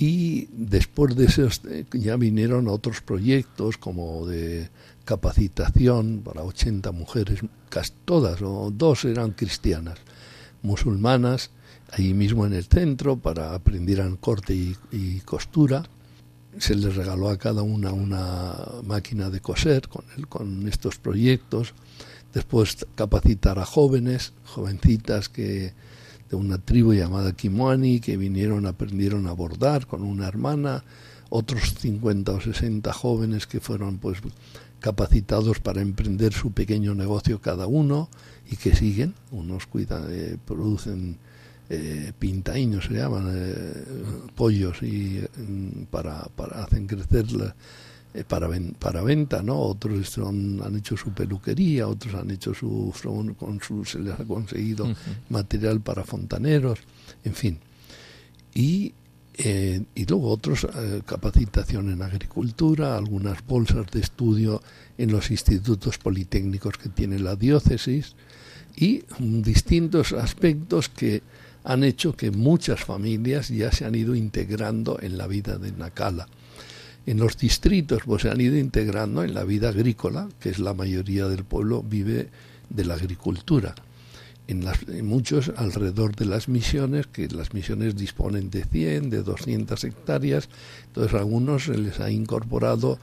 Y 0.00 0.48
después 0.52 1.14
de 1.14 1.26
eso 1.26 1.46
eh, 1.68 1.84
ya 1.92 2.16
vinieron 2.16 2.68
otros 2.68 3.02
proyectos 3.02 3.76
como 3.76 4.26
de 4.26 4.70
capacitación 5.04 6.22
para 6.24 6.42
80 6.42 6.90
mujeres, 6.92 7.40
casi 7.68 7.92
todas 8.06 8.40
o 8.40 8.72
dos 8.74 9.04
eran 9.04 9.32
cristianas, 9.32 9.98
musulmanas, 10.62 11.50
ahí 11.92 12.14
mismo 12.14 12.46
en 12.46 12.54
el 12.54 12.64
centro 12.64 13.18
para 13.18 13.54
aprendieran 13.54 14.16
corte 14.16 14.54
y, 14.54 15.20
costura. 15.26 15.82
Se 16.56 16.74
les 16.74 16.96
regaló 16.96 17.28
a 17.28 17.36
cada 17.36 17.60
una 17.60 17.92
una 17.92 18.56
máquina 18.84 19.28
de 19.28 19.40
coser 19.40 19.86
con, 19.86 20.04
con 20.30 20.66
estos 20.66 20.96
proyectos. 20.96 21.74
Después 22.32 22.86
capacitar 22.94 23.58
a 23.58 23.66
jóvenes, 23.66 24.32
jovencitas 24.46 25.28
que 25.28 25.74
de 26.30 26.36
una 26.36 26.58
tribu 26.58 26.94
llamada 26.94 27.32
Kimoani 27.32 28.00
que 28.00 28.16
vinieron, 28.16 28.66
aprendieron 28.66 29.26
a 29.26 29.32
bordar 29.32 29.86
con 29.86 30.02
una 30.02 30.28
hermana, 30.28 30.84
otros 31.28 31.74
50 31.78 32.32
o 32.32 32.40
60 32.40 32.92
jóvenes 32.92 33.46
que 33.46 33.60
fueron 33.60 33.98
pues 33.98 34.18
capacitados 34.78 35.60
para 35.60 35.82
emprender 35.82 36.32
su 36.32 36.52
pequeño 36.52 36.94
negocio 36.94 37.40
cada 37.40 37.66
uno 37.66 38.08
y 38.50 38.56
que 38.56 38.74
siguen, 38.74 39.14
unos 39.30 39.66
cuidan, 39.66 40.06
eh, 40.08 40.36
producen 40.44 41.18
eh, 41.68 42.12
se 42.20 42.94
llaman, 42.94 43.32
eh, 43.32 43.84
pollos 44.34 44.82
y 44.82 45.22
mm, 45.36 45.84
para, 45.90 46.24
para 46.34 46.64
hacen 46.64 46.86
crecer 46.86 47.30
la, 47.32 47.54
eh, 48.14 48.24
para, 48.26 48.48
para 48.78 49.02
venta, 49.02 49.42
¿no? 49.42 49.58
Otros 49.58 50.18
han 50.18 50.76
hecho 50.76 50.96
su 50.96 51.10
peluquería, 51.12 51.86
otros 51.86 52.14
han 52.14 52.30
hecho 52.30 52.54
su, 52.54 52.92
con 53.38 53.60
su 53.60 53.84
se 53.84 53.98
les 53.98 54.18
ha 54.18 54.24
conseguido 54.24 54.92
material 55.28 55.80
para 55.80 56.04
fontaneros, 56.04 56.78
en 57.24 57.34
fin. 57.34 57.58
Y 58.54 58.92
Eh, 59.42 59.80
y 59.94 60.04
luego 60.04 60.28
otros, 60.28 60.64
eh, 60.64 61.00
capacitación 61.06 61.88
en 61.88 62.02
agricultura, 62.02 62.98
algunas 62.98 63.38
bolsas 63.46 63.86
de 63.90 64.00
estudio 64.00 64.60
en 64.98 65.10
los 65.12 65.30
institutos 65.30 65.96
politécnicos 65.96 66.76
que 66.76 66.90
tiene 66.90 67.18
la 67.18 67.36
diócesis 67.36 68.16
y 68.76 69.02
distintos 69.18 70.12
aspectos 70.12 70.90
que 70.90 71.22
han 71.64 71.84
hecho 71.84 72.12
que 72.12 72.30
muchas 72.30 72.84
familias 72.84 73.48
ya 73.48 73.72
se 73.72 73.86
han 73.86 73.94
ido 73.94 74.14
integrando 74.14 74.98
en 75.00 75.16
la 75.16 75.26
vida 75.26 75.56
de 75.56 75.72
Nacala. 75.72 76.26
En 77.06 77.18
los 77.18 77.36
distritos 77.36 78.02
pues 78.04 78.22
se 78.22 78.30
han 78.30 78.40
ido 78.40 78.56
integrando 78.56 79.22
en 79.24 79.34
la 79.34 79.44
vida 79.44 79.70
agrícola, 79.70 80.28
que 80.38 80.50
es 80.50 80.58
la 80.58 80.74
mayoría 80.74 81.28
del 81.28 81.44
pueblo 81.44 81.82
vive 81.82 82.28
de 82.68 82.84
la 82.84 82.94
agricultura 82.94 83.74
en, 84.50 85.06
muchos 85.06 85.52
alrededor 85.56 86.16
de 86.16 86.24
las 86.24 86.48
misiones, 86.48 87.06
que 87.06 87.28
las 87.28 87.54
misiones 87.54 87.96
disponen 87.96 88.50
de 88.50 88.64
100, 88.64 89.10
de 89.10 89.22
200 89.22 89.84
hectáreas, 89.84 90.48
entonces 90.86 91.14
a 91.14 91.18
algunos 91.18 91.64
se 91.64 91.78
les 91.78 92.00
ha 92.00 92.10
incorporado, 92.10 92.98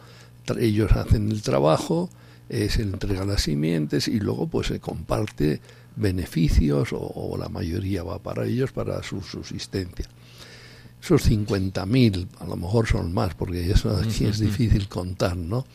ellos 0.60 0.92
hacen 0.92 1.32
el 1.32 1.42
trabajo, 1.42 2.10
eh, 2.50 2.70
se 2.70 2.82
entregan 2.82 3.28
las 3.28 3.44
simientes 3.44 4.08
y 4.08 4.20
luego 4.20 4.48
pues 4.48 4.68
se 4.68 4.80
comparte 4.80 5.62
beneficios 5.96 6.90
o, 6.92 7.36
la 7.40 7.50
mayoría 7.50 8.04
va 8.04 8.20
para 8.20 8.46
ellos 8.46 8.72
para 8.72 9.02
su 9.04 9.22
subsistencia. 9.22 10.06
Esos 11.02 11.30
50.000, 11.30 12.28
a 12.40 12.46
lo 12.46 12.56
mejor 12.56 12.88
son 12.88 13.14
más, 13.14 13.34
porque 13.36 13.72
eso 13.72 13.96
aquí 13.96 14.26
es 14.26 14.40
difícil 14.40 14.88
contar, 14.88 15.38
¿no? 15.38 15.66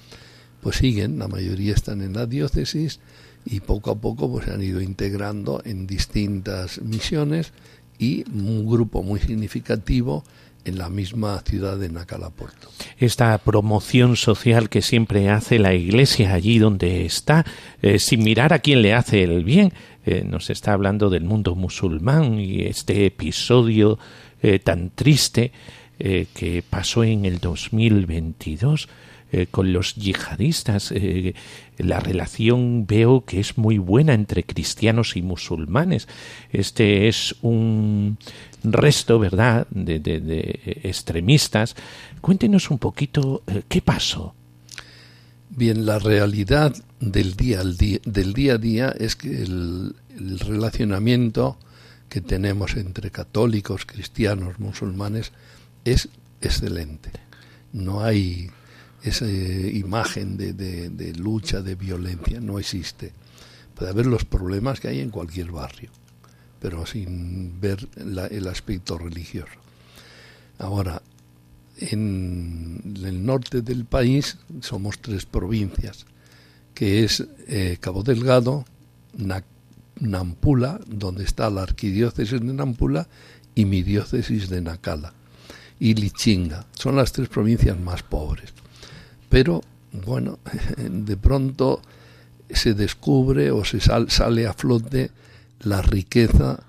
Pues 0.61 0.77
siguen, 0.77 1.19
la 1.19 1.29
mayoría 1.29 1.75
están 1.75 2.03
en 2.03 2.13
la 2.13 2.27
diócesis, 2.27 3.01
y 3.45 3.61
poco 3.61 3.91
a 3.91 3.95
poco 3.97 4.31
pues 4.31 4.47
se 4.47 4.53
han 4.53 4.63
ido 4.63 4.81
integrando 4.81 5.63
en 5.65 5.87
distintas 5.87 6.81
misiones 6.83 7.53
y 7.99 8.25
un 8.31 8.67
grupo 8.67 9.03
muy 9.03 9.21
significativo 9.21 10.25
en 10.65 10.79
la 10.79 10.89
misma 10.89 11.43
ciudad 11.45 11.77
de 11.77 11.89
Nacalaporto. 11.89 12.69
Esta 12.99 13.37
promoción 13.39 14.17
social 14.17 14.69
que 14.69 14.81
siempre 14.81 15.29
hace 15.29 15.59
la 15.59 15.75
Iglesia 15.75 16.35
allí 16.35 16.59
donde 16.59 17.05
está, 17.05 17.45
eh, 17.81 17.99
sin 17.99 18.23
mirar 18.23 18.53
a 18.53 18.61
quién 18.61 18.81
le 18.81 18.95
hace 18.95 19.25
el 19.25 19.43
bien, 19.43 19.73
eh, 20.05 20.25
nos 20.25 20.51
está 20.51 20.73
hablando 20.73 21.11
del 21.11 21.25
mundo 21.25 21.57
musulmán 21.57 22.39
y 22.39 22.63
este 22.63 23.07
episodio 23.07 23.99
eh, 24.43 24.59
tan 24.59 24.91
triste 24.91 25.53
que 25.99 26.65
pasó 26.69 27.05
en 27.05 27.27
el 27.27 27.39
2022 27.39 28.89
eh, 29.35 29.47
con 29.51 29.73
los 29.73 29.95
yihadistas. 29.95 30.93
Eh, 30.93 31.35
la 31.79 32.01
relación 32.01 32.87
veo 32.87 33.25
que 33.25 33.41
es 33.41 33.57
muy 33.57 33.79
buena 33.79 34.13
entre 34.13 34.45
cristianos 34.45 35.17
y 35.17 35.23
musulmanes. 35.23 36.07
Este 36.51 37.09
es 37.09 37.35
un 37.41 38.19
resto, 38.63 39.19
¿verdad?, 39.19 39.67
de, 39.71 40.61
extremistas. 40.83 41.77
Cuéntenos 42.21 42.71
un 42.71 42.77
poquito 42.77 43.43
eh, 43.47 43.63
qué 43.69 43.81
pasó. 43.81 44.35
Bien, 45.49 45.87
la 45.87 45.99
realidad 45.99 46.75
del 47.01 47.35
día, 47.35 47.63
del 47.63 48.35
día 48.35 48.53
a 48.53 48.59
día 48.59 48.95
es 49.01 49.17
que 49.17 49.31
el 49.31 49.95
relacionamiento 50.41 51.57
que 52.12 52.20
tenemos 52.20 52.77
entre 52.77 53.11
católicos, 53.11 53.87
cristianos, 53.87 54.59
musulmanes 54.59 55.33
es 55.83 56.11
excelente. 56.42 57.11
No 57.72 58.05
hay 58.05 58.51
esa 59.03 59.27
imagen 59.27 60.37
de, 60.37 60.53
de, 60.53 61.14
lucha, 61.14 61.62
de 61.62 61.75
violencia, 61.75 62.38
no 62.38 62.59
existe. 62.59 63.12
Puede 63.75 63.92
haber 63.92 64.05
los 64.05 64.27
problemas 64.27 64.79
que 64.79 64.88
hay 64.88 65.01
en 65.01 65.09
cualquier 65.09 65.53
barrio, 65.53 65.88
pero 66.61 66.85
sin 66.85 67.59
ver 67.59 67.88
el 67.96 68.46
aspecto 68.46 68.98
religioso. 68.98 69.59
Ahora, 70.59 71.01
en 71.79 72.94
el 73.07 73.25
norte 73.25 73.62
del 73.62 73.87
país 73.87 74.37
somos 74.61 74.98
tres 74.98 75.25
provincias, 75.25 76.05
que 76.75 77.05
es 77.05 77.27
eh, 77.48 77.79
Cabo 77.81 78.03
Delgado, 78.03 78.66
Nampula, 80.03 80.81
donde 80.87 81.25
está 81.25 81.49
la 81.49 81.62
arquidiócesis 81.62 82.41
de 82.41 82.53
Nampula, 82.53 83.09
y 83.55 83.65
mi 83.65 83.83
diócesis 83.83 84.49
de 84.49 84.61
Nacala, 84.61 85.12
y 85.79 85.95
Lichinga. 85.95 86.67
Son 86.73 86.97
las 86.97 87.12
tres 87.12 87.29
provincias 87.29 87.79
más 87.79 88.03
pobres. 88.03 88.53
Pero, 89.29 89.62
bueno, 90.05 90.38
de 90.77 91.17
pronto 91.17 91.81
se 92.51 92.75
descubre 92.75 93.51
o 93.51 93.65
se 93.65 93.81
sale 93.81 94.47
a 94.47 94.53
flote 94.53 95.11
la 95.61 95.81
riqueza 95.81 96.61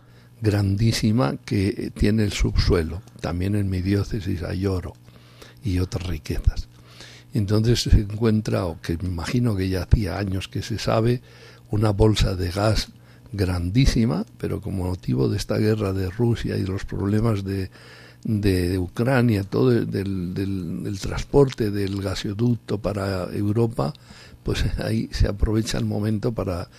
grandísima 0.41 1.37
que 1.37 1.91
tiene 1.95 2.23
el 2.23 2.33
subsuelo. 2.33 3.01
También 3.19 3.55
en 3.55 3.69
mi 3.69 3.81
diócesis 3.81 4.43
hay 4.43 4.65
oro 4.65 4.93
y 5.63 5.79
otras 5.79 6.05
riquezas. 6.05 6.67
Entonces 7.33 7.81
se 7.81 7.99
encuentra, 7.99 8.65
o 8.65 8.79
que 8.79 8.97
me 8.97 9.09
imagino 9.09 9.55
que 9.55 9.69
ya 9.69 9.83
hacía 9.83 10.19
años 10.19 10.47
que 10.47 10.61
se 10.61 10.77
sabe, 10.77 11.21
una 11.71 11.89
bolsa 11.89 12.35
de 12.35 12.51
gas 12.51 12.89
grandísima, 13.33 14.25
pero 14.37 14.61
como 14.61 14.85
motivo 14.85 15.27
de 15.27 15.37
esta 15.37 15.57
guerra 15.57 15.91
de 15.91 16.09
Rusia 16.09 16.55
y 16.55 16.63
los 16.63 16.85
problemas 16.85 17.43
de 17.43 18.77
Ucrania, 18.77 19.43
todo 19.43 19.71
del, 19.71 20.33
del, 20.33 20.99
transporte 21.01 21.71
del 21.71 22.01
gasoducto 22.01 22.77
para 22.77 23.25
Europa, 23.33 23.93
pues 24.43 24.63
ahí 24.79 25.09
se 25.11 25.27
aprovecha 25.27 25.77
el 25.77 25.85
momento 25.85 26.31
para 26.31 26.69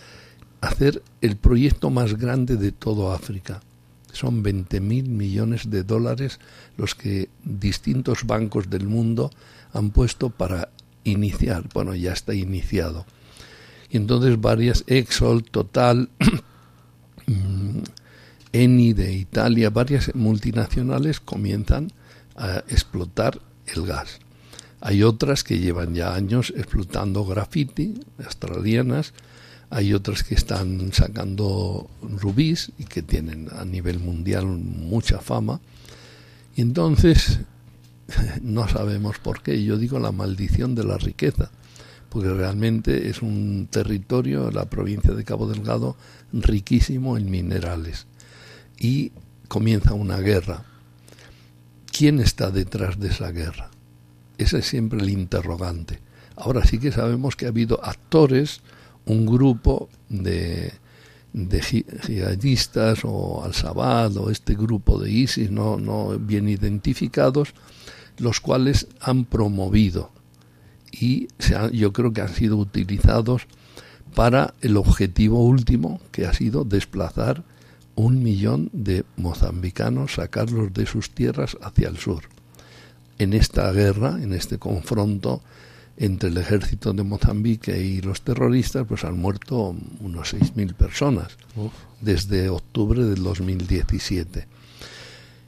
hacer 0.60 1.02
el 1.20 1.36
proyecto 1.36 1.90
más 1.90 2.16
grande 2.16 2.56
de 2.56 2.72
todo 2.72 3.12
África. 3.12 3.60
Son 4.12 4.42
20 4.42 4.80
mil 4.80 5.08
millones 5.08 5.68
de 5.68 5.82
dólares 5.82 6.38
los 6.76 6.94
que 6.94 7.28
distintos 7.42 8.24
bancos 8.24 8.70
del 8.70 8.86
mundo 8.86 9.30
han 9.72 9.90
puesto 9.90 10.30
para 10.30 10.68
iniciar. 11.02 11.64
Bueno, 11.74 11.94
ya 11.94 12.12
está 12.12 12.32
iniciado. 12.32 13.06
Y 13.94 13.96
entonces 13.96 14.40
varias, 14.40 14.82
Exxon, 14.88 15.44
Total, 15.44 16.08
Eni 18.52 18.92
de 18.92 19.12
Italia, 19.12 19.70
varias 19.70 20.12
multinacionales 20.16 21.20
comienzan 21.20 21.92
a 22.34 22.64
explotar 22.66 23.40
el 23.66 23.86
gas. 23.86 24.18
Hay 24.80 25.04
otras 25.04 25.44
que 25.44 25.60
llevan 25.60 25.94
ya 25.94 26.12
años 26.12 26.52
explotando 26.56 27.24
graffiti, 27.24 27.94
australianas, 28.18 29.12
hay 29.70 29.94
otras 29.94 30.24
que 30.24 30.34
están 30.34 30.92
sacando 30.92 31.88
rubíes 32.02 32.72
y 32.76 32.86
que 32.86 33.02
tienen 33.02 33.48
a 33.56 33.64
nivel 33.64 34.00
mundial 34.00 34.46
mucha 34.46 35.20
fama. 35.20 35.60
Y 36.56 36.62
entonces 36.62 37.38
no 38.42 38.66
sabemos 38.66 39.20
por 39.20 39.40
qué. 39.40 39.62
Yo 39.62 39.78
digo 39.78 40.00
la 40.00 40.10
maldición 40.10 40.74
de 40.74 40.82
la 40.82 40.98
riqueza, 40.98 41.52
porque 42.14 42.32
realmente 42.32 43.08
es 43.08 43.22
un 43.22 43.66
territorio, 43.68 44.52
la 44.52 44.66
provincia 44.66 45.12
de 45.14 45.24
Cabo 45.24 45.48
Delgado, 45.48 45.96
riquísimo 46.32 47.16
en 47.16 47.28
minerales 47.28 48.06
y 48.78 49.10
comienza 49.48 49.94
una 49.94 50.18
guerra. 50.18 50.62
¿Quién 51.90 52.20
está 52.20 52.52
detrás 52.52 53.00
de 53.00 53.08
esa 53.08 53.32
guerra? 53.32 53.68
Ese 54.38 54.58
es 54.58 54.66
siempre 54.66 55.00
el 55.00 55.10
interrogante. 55.10 55.98
Ahora 56.36 56.64
sí 56.64 56.78
que 56.78 56.92
sabemos 56.92 57.34
que 57.34 57.46
ha 57.46 57.48
habido 57.48 57.84
actores, 57.84 58.60
un 59.06 59.26
grupo 59.26 59.88
de, 60.08 60.72
de 61.32 61.62
jihadistas 61.62 63.00
o 63.02 63.42
al-Shabaab 63.42 64.18
o 64.18 64.30
este 64.30 64.54
grupo 64.54 65.00
de 65.00 65.10
ISIS 65.10 65.50
no, 65.50 65.78
no 65.78 66.16
bien 66.16 66.48
identificados, 66.48 67.54
los 68.18 68.38
cuales 68.38 68.86
han 69.00 69.24
promovido 69.24 70.13
y 71.00 71.28
yo 71.72 71.92
creo 71.92 72.12
que 72.12 72.20
han 72.20 72.34
sido 72.34 72.56
utilizados 72.56 73.46
para 74.14 74.54
el 74.60 74.76
objetivo 74.76 75.44
último 75.44 76.00
que 76.12 76.26
ha 76.26 76.32
sido 76.32 76.64
desplazar 76.64 77.42
un 77.96 78.22
millón 78.22 78.70
de 78.72 79.04
mozambicanos, 79.16 80.14
sacarlos 80.14 80.72
de 80.72 80.86
sus 80.86 81.10
tierras 81.10 81.56
hacia 81.62 81.88
el 81.88 81.96
sur. 81.96 82.24
En 83.18 83.32
esta 83.32 83.70
guerra, 83.72 84.18
en 84.20 84.32
este 84.32 84.58
confronto 84.58 85.42
entre 85.96 86.30
el 86.30 86.36
ejército 86.38 86.92
de 86.92 87.04
Mozambique 87.04 87.80
y 87.80 88.00
los 88.00 88.22
terroristas, 88.22 88.84
pues 88.86 89.04
han 89.04 89.18
muerto 89.18 89.76
unos 90.00 90.34
6.000 90.34 90.74
personas 90.74 91.36
desde 92.00 92.48
octubre 92.48 93.04
del 93.04 93.22
2017. 93.22 94.48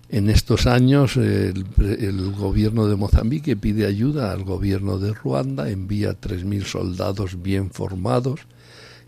En 0.09 0.31
estos 0.31 0.67
años 0.67 1.17
el, 1.17 1.67
el, 1.79 2.31
gobierno 2.33 2.87
de 2.87 2.95
Mozambique 2.95 3.57
pide 3.57 3.87
ayuda 3.87 4.31
al 4.31 4.45
gobierno 4.45 4.99
de 4.99 5.13
Ruanda, 5.13 5.69
envía 5.69 6.21
3.000 6.21 6.65
soldados 6.65 7.43
bien 7.43 7.71
formados, 7.71 8.41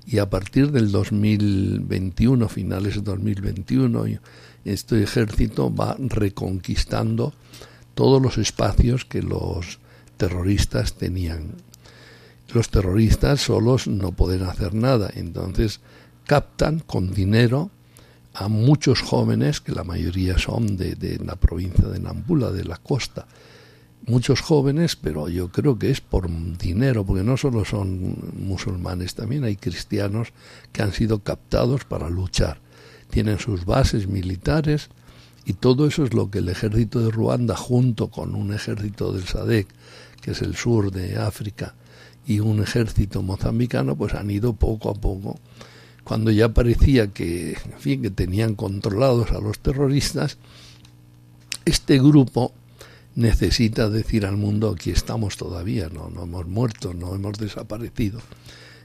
y 0.05 0.18
a 0.18 0.30
partir 0.30 0.72
del 0.72 0.90
2021, 0.90 2.49
finales 2.49 2.94
de 2.94 3.03
2021, 3.03 4.05
este 4.64 5.03
ejército 5.03 5.72
va 5.72 5.96
reconquistando 5.99 7.34
todos 7.94 8.20
los 8.20 8.38
espacios 8.38 9.05
que 9.05 9.22
los 9.22 9.78
terroristas 10.16 10.94
tenían. 10.94 11.53
Los 12.55 12.70
terroristas 12.70 13.42
solos 13.42 13.86
no 13.86 14.12
pueden 14.12 14.44
hacer 14.44 14.72
nada, 14.72 15.11
entonces 15.14 15.80
captan 16.24 16.80
con 16.80 17.12
dinero 17.12 17.70
a 18.35 18.49
muchos 18.49 19.01
jóvenes, 19.01 19.61
que 19.61 19.72
la 19.72 19.85
mayoría 19.85 20.39
son 20.39 20.76
de, 20.76 20.95
de 20.95 21.18
la 21.18 21.37
provincia 21.37 21.89
de 21.89 21.99
Nampula, 21.99 22.51
de 22.51 22.64
la 22.64 22.76
costa, 22.76 23.26
muchos 24.07 24.41
jóvenes, 24.41 24.97
pero 24.97 25.29
yo 25.29 25.49
creo 25.49 25.79
que 25.79 25.91
es 25.91 26.01
por 26.01 26.29
dinero, 26.59 27.05
porque 27.05 27.24
no 27.24 27.37
solo 27.37 27.64
son 27.64 28.16
musulmanes, 28.39 29.14
también 29.14 29.45
hay 29.45 29.57
cristianos 29.57 30.29
que 30.72 30.83
han 30.83 30.93
sido 30.93 31.20
captados 31.20 31.85
para 31.85 32.09
luchar. 32.09 32.61
Tienen 33.11 33.39
sus 33.39 33.64
bases 33.64 34.07
militares 34.07 34.89
y 35.45 35.55
todo 35.55 35.87
eso 35.87 36.05
es 36.05 36.12
lo 36.12 36.31
que 36.31 36.39
el 36.39 36.49
ejército 36.49 37.01
de 37.01 37.11
Ruanda, 37.11 37.57
junto 37.57 38.09
con 38.09 38.35
un 38.35 38.53
ejército 38.53 39.12
del 39.12 39.26
SADEC, 39.26 39.66
que 40.20 40.33
es 40.33 40.43
el 40.43 40.57
sur 40.57 40.91
de 40.91 41.16
África, 41.16 41.74
y 42.26 42.41
un 42.41 42.62
ejército 42.62 43.22
mozambicano, 43.22 43.97
pues 43.97 44.14
han 44.14 44.31
ido 44.31 44.53
poco 44.53 44.91
a 44.91 44.95
poco. 44.95 45.39
Cuando 46.09 46.30
ya 46.30 46.48
parecía 46.48 47.09
que, 47.09 47.59
fin, 47.76 48.00
que 48.00 48.09
tenían 48.09 48.54
controlados 48.54 49.30
a 49.32 49.40
los 49.40 49.59
terroristas, 49.59 50.38
este 51.66 51.98
grupo 51.98 52.54
necesita 53.14 53.90
decir 53.90 54.24
al 54.24 54.38
mundo 54.38 54.70
aquí 54.70 54.90
estamos 54.90 55.36
todavía, 55.36 55.90
no, 55.90 56.09
no 56.09 56.22
hemos 56.22 56.46
muerto, 56.46 56.94
no 56.94 57.14
hemos 57.14 57.36
desaparecido. 57.36 58.22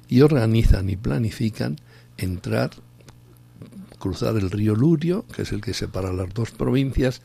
Y 0.10 0.20
organizan 0.20 0.90
y 0.90 0.98
planifican 0.98 1.78
entrar, 2.18 2.72
cruzar 4.00 4.36
el 4.36 4.52
río 4.52 4.76
Lurio, 4.76 5.24
que 5.34 5.44
es 5.44 5.54
el 5.54 5.62
que 5.62 5.74
separa 5.74 6.12
las 6.12 6.34
dos 6.34 6.52
provincias, 6.52 7.22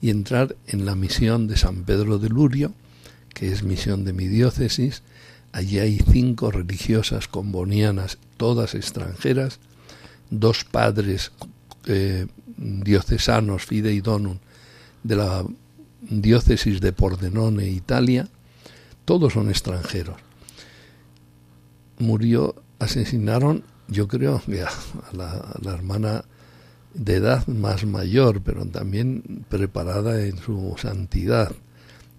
y 0.00 0.08
entrar 0.08 0.56
en 0.68 0.86
la 0.86 0.94
misión 0.94 1.48
de 1.48 1.58
San 1.58 1.84
Pedro 1.84 2.18
de 2.18 2.30
Lurio, 2.30 2.72
que 3.34 3.52
es 3.52 3.62
misión 3.62 4.06
de 4.06 4.14
mi 4.14 4.26
diócesis. 4.26 5.02
Allí 5.54 5.78
hay 5.78 5.98
cinco 6.10 6.50
religiosas 6.50 7.28
combonianas, 7.28 8.18
todas 8.36 8.74
extranjeras, 8.74 9.60
dos 10.28 10.64
padres 10.64 11.30
eh, 11.86 12.26
diocesanos, 12.56 13.64
fidei 13.64 14.00
donum, 14.00 14.38
de 15.04 15.14
la 15.14 15.44
diócesis 16.00 16.80
de 16.80 16.92
Pordenone, 16.92 17.68
Italia, 17.68 18.26
todos 19.04 19.34
son 19.34 19.48
extranjeros. 19.48 20.16
Murió, 22.00 22.56
asesinaron, 22.80 23.62
yo 23.86 24.08
creo, 24.08 24.42
a 24.42 25.16
la, 25.16 25.30
a 25.30 25.58
la 25.62 25.72
hermana 25.72 26.24
de 26.94 27.14
edad 27.14 27.46
más 27.46 27.86
mayor, 27.86 28.42
pero 28.42 28.66
también 28.66 29.44
preparada 29.48 30.20
en 30.26 30.36
su 30.36 30.74
santidad. 30.78 31.52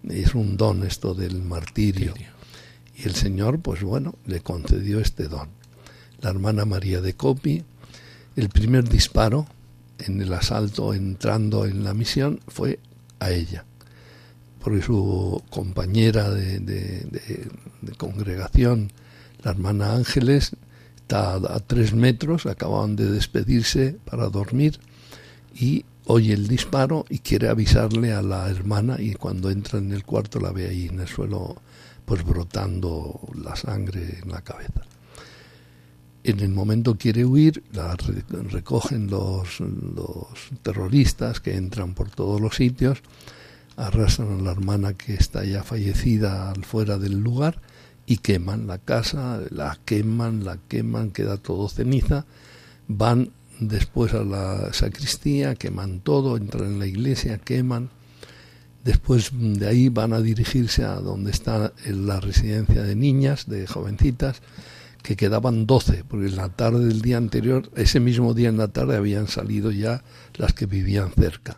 Es 0.07 0.35
un 0.35 0.55
don 0.55 0.85
esto 0.85 1.13
del 1.13 1.41
martirio. 1.41 2.13
Y 2.97 3.07
el 3.07 3.15
Señor, 3.15 3.59
pues 3.59 3.83
bueno, 3.83 4.15
le 4.25 4.41
concedió 4.41 4.99
este 4.99 5.27
don. 5.27 5.49
La 6.21 6.29
hermana 6.29 6.65
María 6.65 7.01
de 7.01 7.13
Copi, 7.13 7.63
el 8.35 8.49
primer 8.49 8.87
disparo 8.87 9.47
en 9.99 10.21
el 10.21 10.33
asalto 10.33 10.93
entrando 10.93 11.65
en 11.65 11.83
la 11.83 11.93
misión 11.93 12.39
fue 12.47 12.79
a 13.19 13.31
ella 13.31 13.65
porque 14.65 14.81
su 14.81 15.43
compañera 15.51 16.31
de, 16.31 17.47
congregación, 17.97 18.91
la 19.43 19.51
hermana 19.51 19.93
Ángeles, 19.93 20.53
está 20.95 21.35
a, 21.35 21.59
tres 21.59 21.93
metros, 21.93 22.47
acababan 22.47 22.95
de 22.95 23.11
despedirse 23.11 23.95
para 24.05 24.27
dormir 24.29 24.79
y 25.53 25.85
oye 26.05 26.33
el 26.33 26.47
disparo 26.47 27.05
y 27.09 27.19
quiere 27.19 27.47
avisarle 27.47 28.11
a 28.11 28.23
la 28.23 28.49
hermana 28.49 28.95
y 28.99 29.13
cuando 29.13 29.51
entra 29.51 29.77
en 29.77 29.91
el 29.91 30.03
cuarto 30.03 30.39
la 30.39 30.51
ve 30.51 30.67
ahí 30.67 30.87
en 30.87 30.99
el 30.99 31.07
suelo 31.07 31.61
pues 32.05 32.23
brotando 32.23 33.19
la 33.35 33.55
sangre 33.55 34.19
en 34.21 34.31
la 34.31 34.41
cabeza. 34.41 34.81
En 36.23 36.39
el 36.39 36.49
momento 36.49 36.97
quiere 36.97 37.23
huir, 37.25 37.63
la 37.71 37.95
recogen 38.49 39.07
los, 39.07 39.59
los 39.59 40.27
terroristas 40.63 41.39
que 41.39 41.55
entran 41.55 41.93
por 41.93 42.09
todos 42.09 42.41
los 42.41 42.55
sitios 42.55 43.03
arrastran 43.77 44.39
a 44.39 44.41
la 44.41 44.51
hermana 44.51 44.93
que 44.93 45.13
está 45.13 45.43
ya 45.43 45.63
fallecida 45.63 46.49
al 46.49 46.63
fuera 46.63 46.97
del 46.97 47.19
lugar 47.19 47.61
y 48.05 48.17
queman 48.17 48.67
la 48.67 48.77
casa, 48.77 49.41
la 49.49 49.77
queman, 49.85 50.45
la 50.45 50.57
queman, 50.67 51.11
queda 51.11 51.37
todo 51.37 51.67
ceniza, 51.69 52.25
van 52.87 53.31
después 53.59 54.13
a 54.13 54.23
la 54.23 54.73
sacristía, 54.73 55.55
queman 55.55 55.99
todo, 56.01 56.37
entran 56.37 56.65
en 56.65 56.79
la 56.79 56.87
iglesia, 56.87 57.37
queman, 57.37 57.89
después 58.85 59.31
de 59.33 59.67
ahí 59.67 59.89
van 59.89 60.13
a 60.13 60.21
dirigirse 60.21 60.85
a 60.85 60.95
donde 60.95 61.31
está 61.31 61.73
la 61.85 62.21
residencia 62.21 62.83
de 62.83 62.95
niñas, 62.95 63.49
de 63.49 63.67
jovencitas, 63.67 64.41
que 65.01 65.15
quedaban 65.15 65.65
doce, 65.65 66.03
porque 66.07 66.27
en 66.27 66.35
la 66.35 66.49
tarde 66.49 66.85
del 66.85 67.01
día 67.01 67.17
anterior, 67.17 67.69
ese 67.75 67.99
mismo 67.99 68.33
día 68.33 68.49
en 68.49 68.57
la 68.57 68.69
tarde 68.69 68.95
habían 68.95 69.27
salido 69.27 69.71
ya 69.71 70.03
las 70.35 70.53
que 70.53 70.67
vivían 70.67 71.11
cerca. 71.11 71.57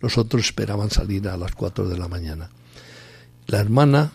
Los 0.00 0.16
otros 0.16 0.46
esperaban 0.46 0.90
salir 0.90 1.28
a 1.28 1.36
las 1.36 1.52
cuatro 1.52 1.88
de 1.88 1.98
la 1.98 2.08
mañana. 2.08 2.50
La 3.46 3.58
hermana 3.58 4.12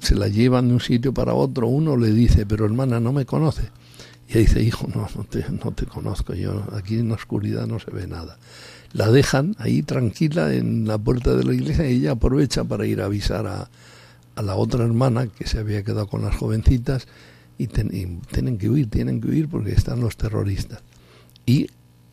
se 0.00 0.14
la 0.14 0.28
llevan 0.28 0.68
de 0.68 0.74
un 0.74 0.80
sitio 0.80 1.14
para 1.14 1.34
otro. 1.34 1.68
Uno 1.68 1.96
le 1.96 2.10
dice, 2.10 2.44
pero 2.44 2.64
hermana, 2.64 3.00
no 3.00 3.12
me 3.12 3.24
conoce. 3.24 3.70
Y 4.28 4.32
ella 4.32 4.40
dice, 4.40 4.62
hijo, 4.62 4.88
no, 4.94 5.08
no 5.14 5.24
te, 5.24 5.44
no 5.50 5.72
te 5.72 5.86
conozco 5.86 6.34
yo. 6.34 6.64
Aquí 6.74 6.98
en 6.98 7.08
la 7.08 7.14
oscuridad 7.14 7.66
no 7.66 7.78
se 7.78 7.90
ve 7.90 8.06
nada. 8.06 8.38
La 8.92 9.10
dejan 9.10 9.54
ahí 9.58 9.82
tranquila 9.82 10.54
en 10.54 10.86
la 10.86 10.98
puerta 10.98 11.34
de 11.34 11.44
la 11.44 11.54
iglesia 11.54 11.90
y 11.90 11.96
ella 11.96 12.12
aprovecha 12.12 12.64
para 12.64 12.86
ir 12.86 13.00
a 13.00 13.06
avisar 13.06 13.46
a, 13.46 13.68
a 14.34 14.42
la 14.42 14.54
otra 14.54 14.84
hermana 14.84 15.26
que 15.26 15.46
se 15.46 15.58
había 15.58 15.82
quedado 15.82 16.06
con 16.06 16.22
las 16.22 16.36
jovencitas 16.36 17.06
y, 17.58 17.66
tienen 17.66 18.56
que 18.58 18.70
huir, 18.70 18.88
tienen 18.88 19.20
que 19.20 19.28
huir 19.28 19.48
porque 19.48 19.72
están 19.72 20.00
los 20.00 20.16
terroristas. 20.16 20.80
Y 21.44 21.68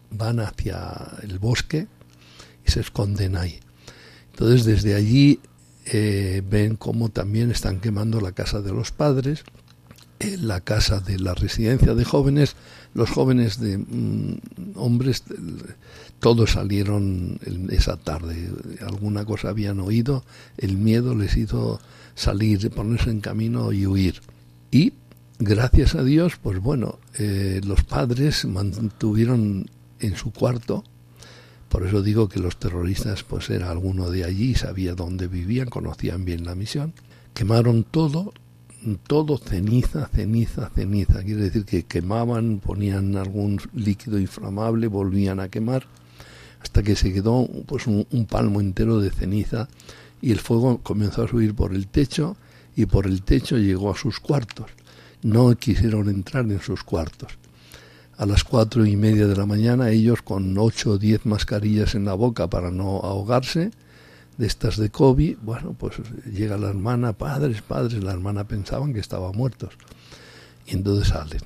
van 0.09 0.39
hacia 0.39 1.11
el 1.21 1.39
bosque 1.39 1.87
y 2.65 2.71
se 2.71 2.79
esconden 2.79 3.37
ahí. 3.37 3.59
Entonces 4.31 4.65
desde 4.65 4.95
allí 4.95 5.39
eh, 5.85 6.41
ven 6.49 6.77
cómo 6.77 7.09
también 7.09 7.51
están 7.51 7.79
quemando 7.79 8.19
la 8.19 8.31
casa 8.31 8.61
de 8.61 8.73
los 8.73 8.91
padres, 8.91 9.43
la 10.19 10.61
casa 10.61 10.99
de 10.99 11.19
la 11.19 11.35
residencia 11.35 11.93
de 11.93 12.05
jóvenes, 12.05 12.55
los 12.93 13.09
jóvenes 13.09 13.59
de 13.59 13.77
mm, 13.77 14.39
hombres, 14.75 15.23
todos 16.19 16.51
salieron 16.51 17.39
esa 17.69 17.97
tarde, 17.97 18.49
alguna 18.81 19.25
cosa 19.25 19.49
habían 19.49 19.79
oído, 19.79 20.23
el 20.57 20.77
miedo 20.77 21.15
les 21.15 21.37
hizo 21.37 21.79
salir, 22.15 22.69
ponerse 22.71 23.11
en 23.11 23.21
camino 23.21 23.71
y 23.71 23.85
huir. 23.85 24.21
Y 24.71 24.93
gracias 25.39 25.95
a 25.95 26.03
Dios, 26.03 26.37
pues 26.41 26.59
bueno, 26.59 26.99
eh, 27.19 27.61
los 27.63 27.83
padres 27.83 28.45
mantuvieron 28.45 29.69
en 29.99 30.15
su 30.15 30.31
cuarto 30.31 30.83
por 31.75 31.85
eso 31.85 32.01
digo 32.01 32.29
que 32.29 32.39
los 32.39 32.57
terroristas, 32.57 33.23
pues 33.23 33.49
era 33.49 33.69
alguno 33.69 34.09
de 34.09 34.23
allí, 34.23 34.55
sabía 34.55 34.95
dónde 34.95 35.27
vivían, 35.27 35.67
conocían 35.67 36.23
bien 36.23 36.45
la 36.45 36.55
misión. 36.55 36.93
Quemaron 37.33 37.83
todo, 37.83 38.33
todo 39.07 39.37
ceniza, 39.37 40.07
ceniza, 40.07 40.69
ceniza. 40.73 41.21
Quiere 41.21 41.41
decir 41.41 41.65
que 41.65 41.83
quemaban, 41.83 42.59
ponían 42.59 43.17
algún 43.17 43.59
líquido 43.73 44.19
inflamable, 44.19 44.87
volvían 44.87 45.41
a 45.41 45.49
quemar, 45.49 45.85
hasta 46.65 46.81
que 46.81 46.95
se 46.95 47.13
quedó 47.13 47.47
pues 47.67 47.85
un, 47.85 48.07
un 48.11 48.25
palmo 48.25 48.59
entero 48.59 48.99
de 48.99 49.11
ceniza 49.11 49.69
y 50.19 50.31
el 50.31 50.39
fuego 50.39 50.79
comenzó 50.81 51.23
a 51.23 51.27
subir 51.27 51.53
por 51.53 51.73
el 51.73 51.87
techo 51.87 52.35
y 52.75 52.87
por 52.87 53.05
el 53.05 53.21
techo 53.21 53.57
llegó 53.57 53.91
a 53.91 53.95
sus 53.95 54.19
cuartos. 54.19 54.71
No 55.21 55.55
quisieron 55.55 56.09
entrar 56.09 56.45
en 56.45 56.59
sus 56.59 56.83
cuartos 56.83 57.37
a 58.17 58.25
las 58.25 58.43
cuatro 58.43 58.85
y 58.85 58.95
media 58.95 59.27
de 59.27 59.35
la 59.35 59.45
mañana, 59.45 59.89
ellos 59.89 60.21
con 60.21 60.57
ocho 60.57 60.91
o 60.91 60.97
diez 60.97 61.25
mascarillas 61.25 61.95
en 61.95 62.05
la 62.05 62.13
boca 62.13 62.49
para 62.49 62.71
no 62.71 62.99
ahogarse, 63.01 63.71
de 64.37 64.47
estas 64.47 64.77
de 64.77 64.89
COVID, 64.89 65.37
bueno, 65.41 65.75
pues 65.77 65.95
llega 66.31 66.57
la 66.57 66.69
hermana, 66.69 67.13
padres, 67.13 67.61
padres, 67.61 68.03
la 68.03 68.11
hermana 68.11 68.45
pensaban 68.45 68.93
que 68.93 68.99
estaban 68.99 69.31
muertos. 69.35 69.75
Y 70.65 70.73
entonces 70.73 71.09
salen. 71.09 71.41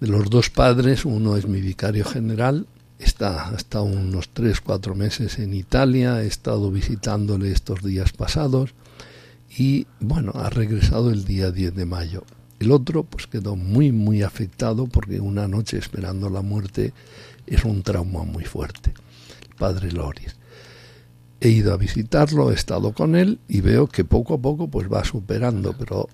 De 0.00 0.08
los 0.08 0.28
dos 0.28 0.50
padres, 0.50 1.04
uno 1.04 1.36
es 1.36 1.46
mi 1.46 1.60
vicario 1.60 2.04
general, 2.04 2.66
está 2.98 3.48
hasta 3.48 3.80
unos 3.82 4.30
tres, 4.30 4.60
cuatro 4.60 4.94
meses 4.94 5.38
en 5.38 5.54
Italia, 5.54 6.22
he 6.22 6.26
estado 6.26 6.70
visitándole 6.70 7.52
estos 7.52 7.82
días 7.82 8.12
pasados 8.12 8.74
y 9.56 9.86
bueno, 10.00 10.32
ha 10.34 10.50
regresado 10.50 11.10
el 11.10 11.24
día 11.24 11.50
10 11.50 11.74
de 11.74 11.86
mayo. 11.86 12.24
El 12.58 12.72
otro 12.72 13.04
pues 13.04 13.26
quedó 13.26 13.56
muy 13.56 13.92
muy 13.92 14.22
afectado 14.22 14.86
porque 14.86 15.20
una 15.20 15.46
noche 15.46 15.78
esperando 15.78 16.28
la 16.28 16.42
muerte 16.42 16.92
es 17.46 17.64
un 17.64 17.82
trauma 17.82 18.24
muy 18.24 18.44
fuerte. 18.44 18.92
El 19.48 19.54
padre 19.54 19.92
Loris. 19.92 20.36
He 21.40 21.50
ido 21.50 21.72
a 21.72 21.76
visitarlo, 21.76 22.50
he 22.50 22.54
estado 22.54 22.92
con 22.92 23.14
él 23.14 23.38
y 23.46 23.60
veo 23.60 23.86
que 23.86 24.04
poco 24.04 24.34
a 24.34 24.38
poco 24.38 24.66
pues 24.66 24.92
va 24.92 25.04
superando, 25.04 25.72
pero 25.78 26.08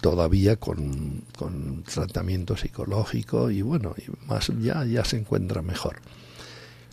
todavía 0.00 0.54
con, 0.54 1.24
con 1.36 1.82
tratamiento 1.82 2.56
psicológico 2.56 3.50
y 3.50 3.62
bueno, 3.62 3.94
y 3.98 4.28
más 4.28 4.52
ya, 4.60 4.84
ya 4.84 5.04
se 5.04 5.18
encuentra 5.18 5.62
mejor. 5.62 6.00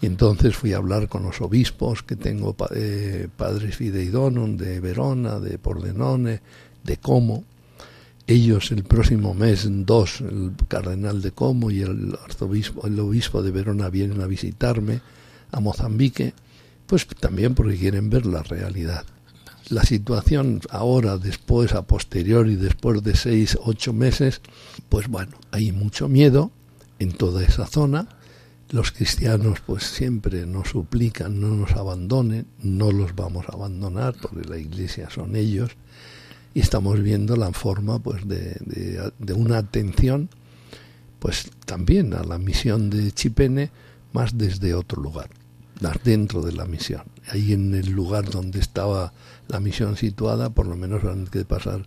Y 0.02 0.08
entonces 0.08 0.56
fui 0.56 0.74
a 0.74 0.78
hablar 0.78 1.08
con 1.08 1.24
los 1.24 1.42
obispos 1.42 2.04
que 2.04 2.16
tengo, 2.16 2.56
eh, 2.76 3.28
padres 3.36 3.78
Fideidonum 3.78 4.58
de 4.58 4.80
Verona, 4.80 5.40
de 5.40 5.58
Pordenone, 5.58 6.42
de 6.84 6.98
Como, 6.98 7.46
ellos 8.28 8.72
el 8.72 8.84
próximo 8.84 9.34
mes, 9.34 9.68
dos, 9.70 10.22
el 10.22 10.54
cardenal 10.68 11.22
de 11.22 11.32
Como 11.32 11.70
y 11.70 11.82
el 11.82 12.18
arzobispo, 12.24 12.88
el 12.88 13.00
obispo 13.00 13.44
de 13.44 13.52
Verona 13.52 13.90
vienen 13.90 14.22
a 14.22 14.28
visitarme 14.28 15.02
a 15.52 15.60
Mozambique, 15.60 16.34
pues 16.88 17.08
también 17.08 17.54
porque 17.54 17.78
quieren 17.78 18.10
ver 18.10 18.26
la 18.26 18.44
realidad. 18.44 19.06
La 19.70 19.84
situación 19.84 20.62
ahora, 20.70 21.18
después, 21.18 21.74
a 21.74 21.84
posteriori, 21.84 22.56
después 22.56 23.02
de 23.04 23.16
seis, 23.16 23.58
ocho 23.64 23.94
meses, 23.94 24.42
pues 24.90 25.08
bueno, 25.08 25.38
hay 25.52 25.72
mucho 25.72 26.08
miedo 26.08 26.52
en 27.00 27.12
toda 27.12 27.44
esa 27.44 27.66
zona. 27.66 28.08
Los 28.70 28.92
cristianos 28.92 29.60
pues 29.66 29.84
siempre 29.84 30.46
nos 30.46 30.70
suplican, 30.70 31.40
no 31.40 31.50
nos 31.50 31.74
abandonen, 31.74 32.48
no 32.62 32.92
los 32.92 33.16
vamos 33.16 33.46
a 33.48 33.54
abandonar 33.54 34.16
porque 34.20 34.48
la 34.48 34.58
iglesia 34.58 35.10
son 35.10 35.36
ellos 35.36 35.72
y 36.54 36.62
estamos 36.62 37.02
viendo 37.02 37.36
la 37.36 37.52
forma 37.52 38.00
pues 38.00 38.28
de, 38.28 39.12
de, 39.20 39.34
una 39.34 39.60
atención 39.60 40.30
pues 41.20 41.52
también 41.66 42.14
a 42.14 42.24
la 42.24 42.40
misión 42.40 42.90
de 42.90 43.12
Chipene 43.12 43.70
más 44.14 44.38
desde 44.38 44.74
otro 44.74 45.02
lugar 45.02 45.30
más 45.82 45.98
dentro 46.04 46.42
de 46.42 46.54
la 46.54 46.66
misión. 46.66 47.04
Ahí 47.28 47.54
en 47.54 47.74
el 47.74 47.92
lugar 47.92 48.30
donde 48.30 48.60
estaba 48.60 49.14
la 49.48 49.60
misión 49.60 49.98
situada 49.98 50.50
por 50.50 50.66
lo 50.68 50.76
menos 50.76 51.04
van 51.04 51.28
que 51.28 51.46
pasar 51.46 51.86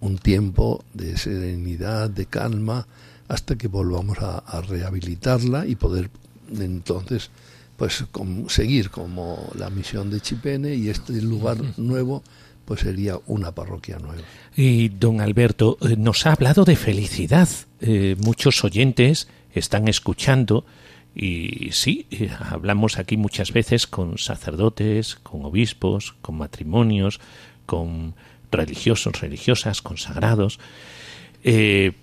un 0.00 0.18
tiempo 0.18 0.84
de 0.94 1.16
serenidad 1.16 2.10
de 2.10 2.26
calma 2.26 2.86
hasta 3.28 3.56
que 3.56 3.68
volvamos 3.68 4.18
a, 4.18 4.38
a 4.38 4.60
rehabilitarla 4.60 5.66
y 5.66 5.76
poder 5.76 6.10
entonces 6.58 7.30
pues 7.76 8.04
seguir 8.48 8.90
como 8.90 9.50
la 9.54 9.70
misión 9.70 10.10
de 10.10 10.20
Chipene 10.20 10.74
y 10.74 10.88
este 10.88 11.20
lugar 11.22 11.58
nuevo 11.76 12.24
pues 12.68 12.80
sería 12.80 13.18
una 13.26 13.54
parroquia 13.54 13.98
nueva. 13.98 14.20
Y 14.54 14.90
don 14.90 15.22
Alberto, 15.22 15.78
eh, 15.80 15.96
nos 15.96 16.26
ha 16.26 16.32
hablado 16.32 16.66
de 16.66 16.76
felicidad. 16.76 17.48
Eh, 17.80 18.14
muchos 18.18 18.62
oyentes 18.62 19.26
están 19.54 19.88
escuchando 19.88 20.66
y 21.14 21.70
sí, 21.72 22.06
eh, 22.10 22.30
hablamos 22.38 22.98
aquí 22.98 23.16
muchas 23.16 23.52
veces 23.52 23.86
con 23.86 24.18
sacerdotes, 24.18 25.14
con 25.14 25.46
obispos, 25.46 26.14
con 26.20 26.36
matrimonios, 26.36 27.20
con 27.64 28.14
religiosos, 28.50 29.18
religiosas, 29.18 29.80
consagrados. 29.80 30.58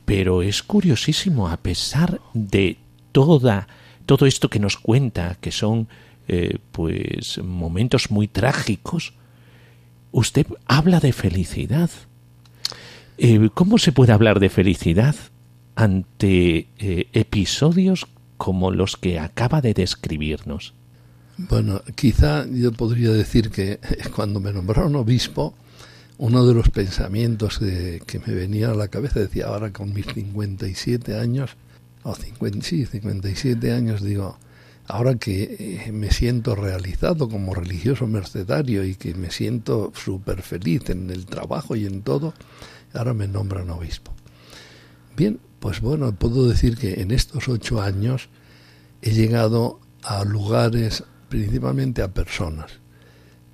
Pero 0.05 0.41
es 0.41 0.63
curiosísimo, 0.63 1.49
a 1.49 1.57
pesar 1.57 2.19
de 2.33 2.77
toda, 3.11 3.67
todo 4.05 4.25
esto 4.25 4.49
que 4.49 4.59
nos 4.59 4.77
cuenta, 4.77 5.37
que 5.39 5.51
son 5.51 5.87
pues 6.71 7.37
momentos 7.43 8.09
muy 8.09 8.27
trágicos, 8.27 9.13
usted 10.15 10.47
habla 10.65 11.01
de 11.01 11.11
felicidad. 11.11 11.89
Eh, 13.17 13.49
¿Cómo 13.53 13.77
se 13.77 13.91
puede 13.91 14.13
hablar 14.13 14.39
de 14.39 14.49
felicidad 14.49 15.15
ante 15.75 16.69
eh, 16.77 17.07
episodios 17.11 18.07
como 18.37 18.71
los 18.71 18.95
que 18.95 19.19
acaba 19.19 19.61
de 19.61 19.73
describirnos? 19.73 20.73
Bueno, 21.37 21.81
quizá 21.95 22.45
yo 22.49 22.71
podría 22.71 23.11
decir 23.11 23.51
que 23.51 23.79
cuando 24.15 24.39
me 24.39 24.53
nombraron 24.53 24.95
obispo, 24.95 25.53
uno 26.18 26.45
de 26.45 26.53
los 26.53 26.70
pensamientos 26.70 27.59
que 27.59 28.22
me 28.26 28.34
venía 28.34 28.72
a 28.72 28.76
la 28.76 28.88
cabeza 28.88 29.20
decía, 29.20 29.47
ahora 29.47 29.72
con 29.72 29.93
mis 29.93 30.05
57 30.07 31.18
años, 31.18 31.57
o 32.03 32.16
50, 32.16 32.66
sí, 32.66 32.86
57 32.86 33.74
años, 33.74 34.01
digo, 34.01 34.38
ahora 34.88 35.16
que 35.16 35.55
eh, 35.88 35.91
me 35.91 36.11
siento 36.11 36.55
realizado 36.55 37.28
como 37.28 37.53
religioso 37.53 38.07
mercedario 38.07 38.86
y 38.86 38.95
que 38.95 39.13
me 39.16 39.32
siento 39.32 39.91
súper 39.95 40.41
feliz 40.41 40.89
en 40.89 41.09
el 41.09 41.26
trabajo 41.26 41.76
y 41.76 41.86
en 41.86 42.01
todo, 42.01 42.34
ahora 42.93 43.13
me 43.13 43.28
nombran 43.28 43.70
obispo. 43.70 44.13
Bien, 45.18 45.39
pues 45.59 45.82
bueno, 45.82 46.13
puedo 46.13 46.47
decir 46.47 46.78
que 46.78 47.01
en 47.01 47.11
estos 47.11 47.47
ocho 47.47 47.82
años 47.82 48.30
he 49.01 49.11
llegado 49.11 49.80
a 50.03 50.24
lugares, 50.24 51.03
principalmente 51.30 52.01
a 52.01 52.13
personas, 52.13 52.80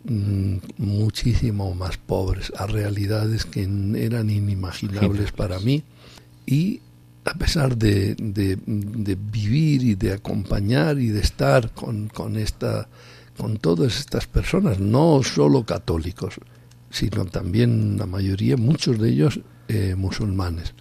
muchísimo 0.03 1.73
más 1.75 1.97
pobres, 1.97 2.51
a 2.57 2.67
realidades 2.67 3.45
que 3.45 3.63
eran 3.63 4.29
inimaginables 4.29 5.31
para 5.31 5.59
mí 5.59 5.83
y 6.45 6.81
a 7.23 7.33
pesar 7.35 7.77
de, 7.77 8.15
de, 8.15 9.15
vivir 9.15 9.83
y 9.83 9.95
de 9.95 10.13
acompañar 10.13 10.99
y 10.99 11.09
de 11.09 11.19
estar 11.19 11.71
con, 11.71 12.07
con, 12.07 12.35
esta, 12.35 12.87
con 13.37 13.57
todas 13.57 13.99
estas 13.99 14.25
personas, 14.25 14.79
no 14.79 15.21
solo 15.23 15.63
católicos, 15.63 16.35
sino 16.89 17.25
también 17.25 17.97
la 17.97 18.07
mayoría, 18.07 18.57
muchos 18.57 18.99
de 18.99 19.09
ellos 19.09 19.39
eh, 19.67 19.95
musulmanes. 19.95 20.73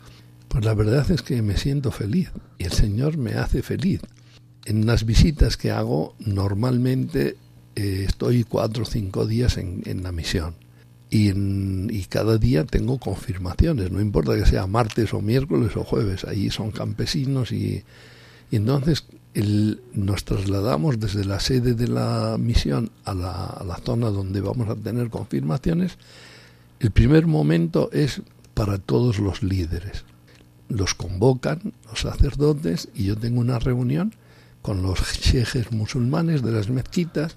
Pues 0.49 0.64
la 0.64 0.75
verdad 0.75 1.09
es 1.11 1.23
que 1.23 1.43
me 1.43 1.57
siento 1.57 1.93
feliz 1.93 2.31
y 2.59 2.64
el 2.64 2.73
Señor 2.73 3.18
me 3.18 3.35
hace 3.35 3.62
feliz. 3.62 4.01
En 4.64 4.87
las 4.87 5.05
visitas 5.05 5.57
que 5.57 5.71
hago 5.71 6.14
normalmente 6.18 7.37
eh, 7.77 8.05
estoy 8.07 8.45
cuatro 8.45 8.83
o 8.83 8.87
cinco 8.87 9.27
días 9.27 9.57
en, 9.57 9.83
en 9.87 10.03
la 10.03 10.12
misión 10.12 10.55
y, 11.11 12.05
cada 12.05 12.39
día 12.39 12.64
tengo 12.64 12.99
confirmaciones, 12.99 13.91
no 13.91 14.01
importa 14.01 14.37
que 14.37 14.47
sea 14.47 14.66
martes 14.66 15.12
o 15.12 15.21
miércoles 15.21 15.77
o 15.77 15.85
jueves, 15.85 16.25
ahí 16.25 16.51
son 16.51 16.71
campesinos 16.71 17.53
y, 17.53 17.83
entonces 18.53 19.05
nos 19.93 20.25
trasladamos 20.25 20.99
desde 20.99 21.25
la 21.25 21.39
sede 21.39 21.75
de 21.75 21.89
la 21.89 22.37
misión 22.39 22.91
a 23.05 23.14
la, 23.14 23.45
a 23.45 23.64
la 23.64 23.77
zona 23.77 24.11
donde 24.11 24.41
vamos 24.41 24.68
a 24.68 24.75
tener 24.75 25.09
confirmaciones. 25.09 25.99
El 26.81 26.91
primer 26.91 27.27
momento 27.27 27.91
es 27.93 28.23
para 28.55 28.79
todos 28.79 29.21
los 29.21 29.45
líderes. 29.45 30.05
Los 30.68 30.95
convocan 30.95 31.75
los 31.89 32.01
sacerdotes 32.01 32.89
y 32.93 33.05
yo 33.05 33.16
tengo 33.16 33.41
una 33.41 33.61
reunión 33.61 34.14
con 34.62 34.83
los 34.83 35.01
chejes 35.21 35.71
musulmanes 35.71 36.43
de 36.43 36.51
las 36.51 36.68
mezquitas 36.68 37.37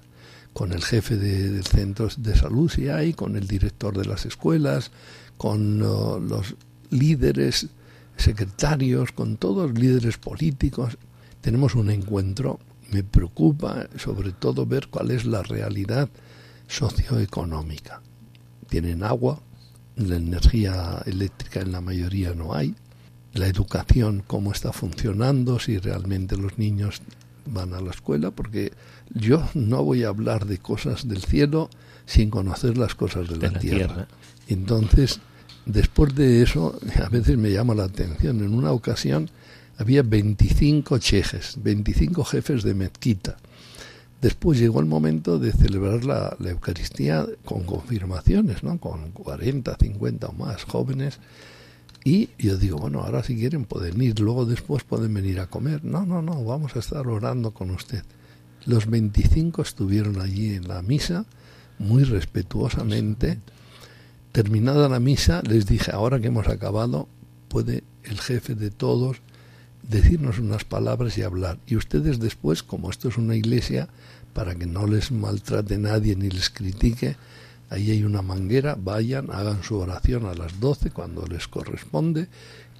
con 0.54 0.72
el 0.72 0.82
jefe 0.82 1.16
de, 1.18 1.50
del 1.50 1.64
centro 1.64 2.08
de 2.16 2.34
salud 2.34 2.70
si 2.70 2.88
hay, 2.88 3.12
con 3.12 3.36
el 3.36 3.46
director 3.46 3.96
de 3.98 4.06
las 4.06 4.24
escuelas, 4.24 4.90
con 5.36 5.80
los 5.80 6.54
líderes 6.90 7.68
secretarios, 8.16 9.12
con 9.12 9.36
todos 9.36 9.70
los 9.70 9.78
líderes 9.78 10.16
políticos. 10.16 10.96
Tenemos 11.40 11.74
un 11.74 11.90
encuentro. 11.90 12.60
Me 12.90 13.02
preocupa 13.02 13.88
sobre 13.96 14.32
todo 14.32 14.64
ver 14.64 14.88
cuál 14.88 15.10
es 15.10 15.24
la 15.24 15.42
realidad 15.42 16.08
socioeconómica. 16.68 18.00
Tienen 18.68 19.02
agua, 19.02 19.40
la 19.96 20.16
energía 20.16 21.02
eléctrica 21.04 21.60
en 21.60 21.72
la 21.72 21.80
mayoría 21.80 22.34
no 22.34 22.54
hay, 22.54 22.74
la 23.32 23.48
educación, 23.48 24.22
cómo 24.26 24.52
está 24.52 24.72
funcionando, 24.72 25.58
si 25.58 25.78
realmente 25.78 26.36
los 26.36 26.58
niños 26.58 27.02
van 27.46 27.74
a 27.74 27.80
la 27.80 27.90
escuela, 27.90 28.30
porque 28.30 28.72
yo 29.12 29.48
no 29.54 29.82
voy 29.82 30.04
a 30.04 30.08
hablar 30.08 30.46
de 30.46 30.58
cosas 30.58 31.08
del 31.08 31.22
cielo 31.22 31.68
sin 32.06 32.30
conocer 32.30 32.76
las 32.76 32.94
cosas 32.94 33.28
de, 33.28 33.36
la, 33.36 33.58
tierra. 33.58 34.08
Entonces, 34.48 35.20
después 35.66 36.14
de 36.14 36.42
eso, 36.42 36.78
a 37.02 37.08
veces 37.08 37.36
me 37.38 37.50
llama 37.50 37.74
la 37.74 37.84
atención. 37.84 38.40
En 38.40 38.54
una 38.54 38.72
ocasión 38.72 39.30
había 39.78 40.02
25 40.02 40.98
chejes, 40.98 41.56
25 41.62 42.24
jefes 42.24 42.62
de 42.62 42.74
mezquita. 42.74 43.36
Después 44.20 44.58
llegó 44.58 44.80
el 44.80 44.86
momento 44.86 45.38
de 45.38 45.52
celebrar 45.52 46.04
la, 46.04 46.34
la, 46.38 46.50
Eucaristía 46.50 47.26
con 47.44 47.64
confirmaciones, 47.64 48.62
¿no? 48.62 48.78
con 48.78 49.10
40, 49.10 49.76
50 49.78 50.26
o 50.28 50.32
más 50.32 50.64
jóvenes. 50.64 51.18
Y 52.04 52.30
yo 52.38 52.56
digo, 52.56 52.78
bueno, 52.78 53.00
ahora 53.00 53.22
si 53.22 53.36
quieren 53.36 53.64
pueden 53.64 54.00
ir, 54.00 54.20
luego 54.20 54.46
después 54.46 54.84
pueden 54.84 55.12
venir 55.12 55.40
a 55.40 55.46
comer. 55.46 55.84
No, 55.84 56.06
no, 56.06 56.22
no, 56.22 56.42
vamos 56.44 56.76
a 56.76 56.78
estar 56.78 57.06
orando 57.06 57.52
con 57.52 57.70
usted. 57.70 58.02
Los 58.66 58.86
25 58.86 59.62
estuvieron 59.62 60.20
allí 60.20 60.54
en 60.54 60.68
la 60.68 60.80
misa, 60.82 61.26
muy 61.78 62.04
respetuosamente. 62.04 63.40
Terminada 64.32 64.88
la 64.88 65.00
misa, 65.00 65.42
les 65.42 65.66
dije, 65.66 65.90
ahora 65.92 66.20
que 66.20 66.28
hemos 66.28 66.48
acabado, 66.48 67.08
puede 67.48 67.84
el 68.04 68.18
jefe 68.20 68.54
de 68.54 68.70
todos 68.70 69.18
decirnos 69.82 70.38
unas 70.38 70.64
palabras 70.64 71.18
y 71.18 71.22
hablar. 71.22 71.58
Y 71.66 71.76
ustedes 71.76 72.18
después, 72.18 72.62
como 72.62 72.90
esto 72.90 73.08
es 73.08 73.18
una 73.18 73.36
iglesia, 73.36 73.88
para 74.32 74.54
que 74.54 74.66
no 74.66 74.86
les 74.86 75.12
maltrate 75.12 75.78
nadie 75.78 76.16
ni 76.16 76.30
les 76.30 76.50
critique, 76.50 77.16
ahí 77.70 77.90
hay 77.90 78.02
una 78.02 78.22
manguera, 78.22 78.76
vayan, 78.78 79.30
hagan 79.30 79.62
su 79.62 79.76
oración 79.76 80.26
a 80.26 80.34
las 80.34 80.58
12 80.58 80.90
cuando 80.90 81.26
les 81.26 81.48
corresponde 81.48 82.28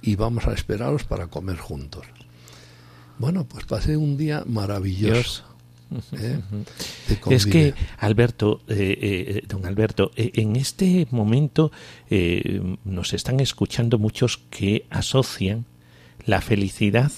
y 0.01 0.15
vamos 0.15 0.47
a 0.47 0.53
esperaros 0.53 1.03
para 1.03 1.27
comer 1.27 1.57
juntos. 1.57 2.05
Bueno, 3.17 3.45
pues 3.45 3.65
pasé 3.65 3.97
un 3.97 4.17
día 4.17 4.43
maravilloso. 4.45 5.54
¿Eh? 6.13 6.39
Es 7.29 7.45
que, 7.45 7.73
Alberto, 7.99 8.61
eh, 8.67 8.97
eh, 9.01 9.43
don 9.47 9.65
Alberto, 9.65 10.11
en 10.15 10.55
este 10.55 11.07
momento 11.11 11.71
nos 12.83 13.13
están 13.13 13.39
escuchando 13.39 13.99
muchos 13.99 14.37
que 14.37 14.85
asocian 14.89 15.65
la 16.25 16.41
felicidad 16.41 17.11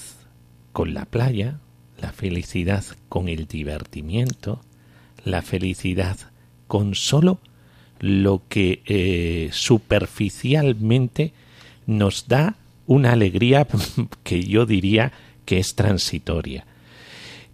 con 0.72 0.94
la 0.94 1.06
playa, 1.06 1.60
la 2.00 2.12
felicidad 2.12 2.84
con 3.08 3.28
el 3.28 3.46
divertimiento, 3.46 4.60
la 5.24 5.42
felicidad 5.42 6.16
con 6.66 6.94
solo 6.94 7.40
lo 8.00 8.42
que 8.48 9.48
superficialmente 9.52 11.32
nos 11.86 12.28
da 12.28 12.56
una 12.86 13.12
alegría 13.12 13.66
que 14.22 14.44
yo 14.44 14.66
diría 14.66 15.12
que 15.44 15.58
es 15.58 15.74
transitoria. 15.74 16.66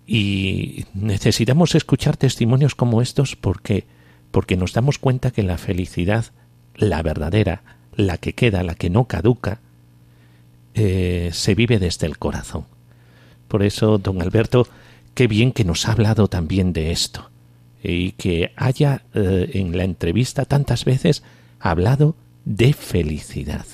Y 0.07 0.85
necesitamos 0.95 1.75
escuchar 1.75 2.17
testimonios 2.17 2.75
como 2.75 3.01
estos 3.01 3.37
porque 3.37 3.85
porque 4.35 4.57
nos 4.57 4.73
damos 4.73 4.99
cuenta 4.99 5.31
que 5.31 5.45
la 5.45 5.59
felicidad, 5.59 6.27
la 6.75 7.03
verdadera, 7.03 7.63
la 7.95 8.19
que 8.19 8.33
queda, 8.33 8.65
la 8.65 8.75
que 8.75 8.91
no 8.91 9.05
caduca, 9.05 9.61
eh, 10.75 11.31
se 11.33 11.55
vive 11.55 11.79
desde 11.79 12.09
el 12.09 12.19
corazón. 12.19 12.65
Por 13.47 13.63
eso, 13.63 13.99
don 13.99 14.21
Alberto, 14.21 14.67
qué 15.15 15.29
bien 15.29 15.53
que 15.53 15.63
nos 15.65 15.87
ha 15.87 15.93
hablado 15.93 16.27
también 16.27 16.73
de 16.73 16.91
esto 16.91 17.31
y 17.81 18.11
que 18.13 18.51
haya 18.57 19.03
eh, 19.15 19.51
en 19.55 19.77
la 19.77 19.85
entrevista 19.85 20.45
tantas 20.47 20.85
veces 20.85 21.23
hablado 21.61 22.17
de 22.45 22.73
felicidad. 22.73 23.67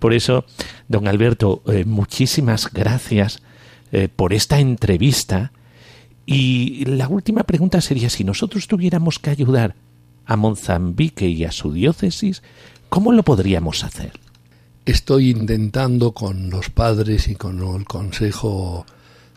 Por 0.00 0.12
eso, 0.12 0.44
don 0.88 1.06
Alberto, 1.06 1.62
eh, 1.66 1.84
muchísimas 1.84 2.72
gracias 2.72 3.42
por 4.16 4.32
esta 4.32 4.58
entrevista 4.58 5.52
y 6.26 6.84
la 6.86 7.08
última 7.08 7.44
pregunta 7.44 7.80
sería, 7.80 8.10
si 8.10 8.24
nosotros 8.24 8.66
tuviéramos 8.66 9.20
que 9.20 9.30
ayudar 9.30 9.76
a 10.26 10.36
Mozambique 10.36 11.28
y 11.28 11.44
a 11.44 11.52
su 11.52 11.72
diócesis, 11.72 12.42
¿cómo 12.88 13.12
lo 13.12 13.22
podríamos 13.22 13.84
hacer? 13.84 14.12
Estoy 14.84 15.30
intentando 15.30 16.12
con 16.12 16.50
los 16.50 16.68
padres 16.70 17.28
y 17.28 17.36
con 17.36 17.60
el 17.76 17.84
consejo 17.84 18.86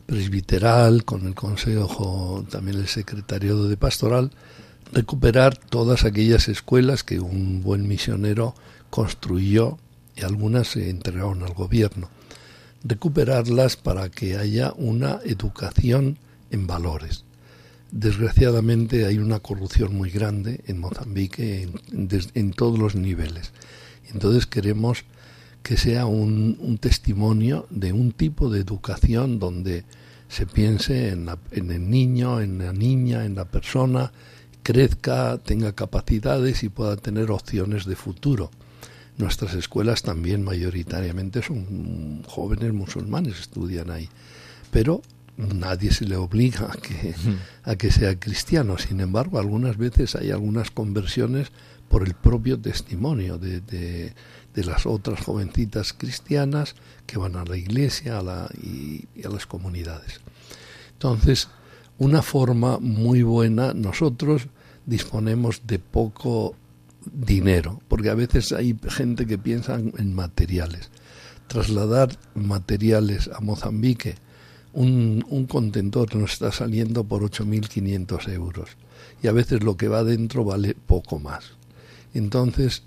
presbiteral, 0.08 1.06
con 1.06 1.28
el 1.28 1.36
consejo, 1.36 2.44
también 2.50 2.78
el 2.78 2.88
secretariado 2.88 3.70
de 3.70 3.78
pastoral, 3.78 4.32
recuperar 4.92 5.58
todas 5.58 6.06
aquellas 6.06 6.48
escuelas 6.48 7.04
que 7.04 7.20
un 7.20 7.62
buen 7.62 7.88
misionero 7.88 8.56
construyó 8.90 9.78
y 10.16 10.22
algunas 10.22 10.70
se 10.70 10.90
entregaron 10.90 11.44
al 11.44 11.54
gobierno. 11.54 12.10
Recuperarlas 12.84 13.76
para 13.76 14.10
que 14.10 14.38
haya 14.38 14.74
una 14.78 15.20
educación 15.26 16.18
en 16.52 16.68
valores. 16.68 17.26
Desgraciadamente 17.92 19.06
hay 19.06 19.18
una 19.18 19.40
corrupción 19.40 19.96
muy 19.96 20.12
grande 20.12 20.62
en 20.68 20.80
Mozambique 20.80 21.68
en, 21.92 22.52
todos 22.52 22.78
los 22.78 22.96
niveles. 22.96 23.52
Entonces 24.14 24.46
queremos 24.46 25.06
que 25.64 25.76
sea 25.76 26.06
un, 26.06 26.78
testimonio 26.80 27.66
de 27.70 27.92
un 27.92 28.12
tipo 28.12 28.50
de 28.50 28.60
educación 28.60 29.40
donde 29.40 29.86
se 30.28 30.46
piense 30.46 31.10
en, 31.10 31.30
en, 31.52 31.72
el 31.72 31.90
niño, 31.90 32.42
en 32.42 32.60
la 32.60 32.74
niña, 32.74 33.26
en 33.26 33.36
la 33.36 33.46
persona, 33.46 34.12
crezca, 34.62 35.40
tenga 35.40 35.74
capacidades 35.74 36.64
y 36.64 36.70
pueda 36.70 36.96
tener 36.96 37.32
opciones 37.32 37.86
de 37.86 37.96
futuro. 37.96 38.52
Nuestras 39.20 39.54
escuelas 39.54 40.02
también 40.02 40.44
mayoritariamente 40.44 41.44
son 41.44 42.24
jóvenes 42.24 42.74
musulmanes, 42.74 43.38
estudian 43.42 43.92
ahí. 43.92 44.08
Pero 44.72 45.02
nadie 45.38 45.92
se 45.92 46.06
le 46.06 46.16
obliga 46.16 46.72
a 46.72 46.78
que, 46.78 47.14
a 47.64 47.76
que 47.76 47.92
sea 47.92 48.18
cristiano. 48.18 48.78
Sin 48.78 49.02
embargo, 49.02 49.38
algunas 49.38 49.78
veces 49.78 50.16
hay 50.16 50.32
algunas 50.32 50.72
conversiones 50.72 51.52
por 51.90 52.08
el 52.08 52.14
propio 52.14 52.58
testimonio 52.62 53.38
de, 53.38 53.60
de, 53.60 54.14
las 54.64 54.86
otras 54.86 55.22
jovencitas 55.22 55.94
cristianas 55.94 56.76
que 57.06 57.18
van 57.18 57.36
a 57.36 57.46
la 57.46 57.58
iglesia 57.58 58.20
a 58.20 58.24
la, 58.24 58.50
y, 58.62 59.06
a 59.26 59.30
las 59.30 59.46
comunidades. 59.46 60.22
Entonces, 60.94 61.50
una 61.98 62.22
forma 62.22 62.78
muy 62.80 63.24
buena, 63.24 63.74
nosotros 63.74 64.48
disponemos 64.86 65.62
de 65.66 65.80
poco 65.80 66.56
dinero, 67.06 67.82
porque 67.88 68.10
a 68.10 68.16
veces 68.16 68.52
hay 68.52 68.78
gente 68.90 69.26
que 69.26 69.38
piensa 69.38 69.76
en 69.76 70.14
materiales. 70.14 70.90
Trasladar 71.48 72.18
materiales 72.36 73.30
a 73.34 73.40
Mozambique, 73.40 74.16
un, 74.74 75.26
un 75.30 75.48
contentor 75.48 76.16
nos 76.16 76.34
está 76.34 76.52
saliendo 76.52 77.04
por 77.04 77.24
8.500 77.24 78.30
euros 78.32 78.70
y 79.22 79.28
a 79.28 79.32
veces 79.32 79.64
lo 79.64 79.78
que 79.78 79.88
va 79.88 80.04
dentro 80.04 80.44
vale 80.44 80.76
poco 80.76 81.20
más. 81.20 81.54
Entonces, 82.14 82.84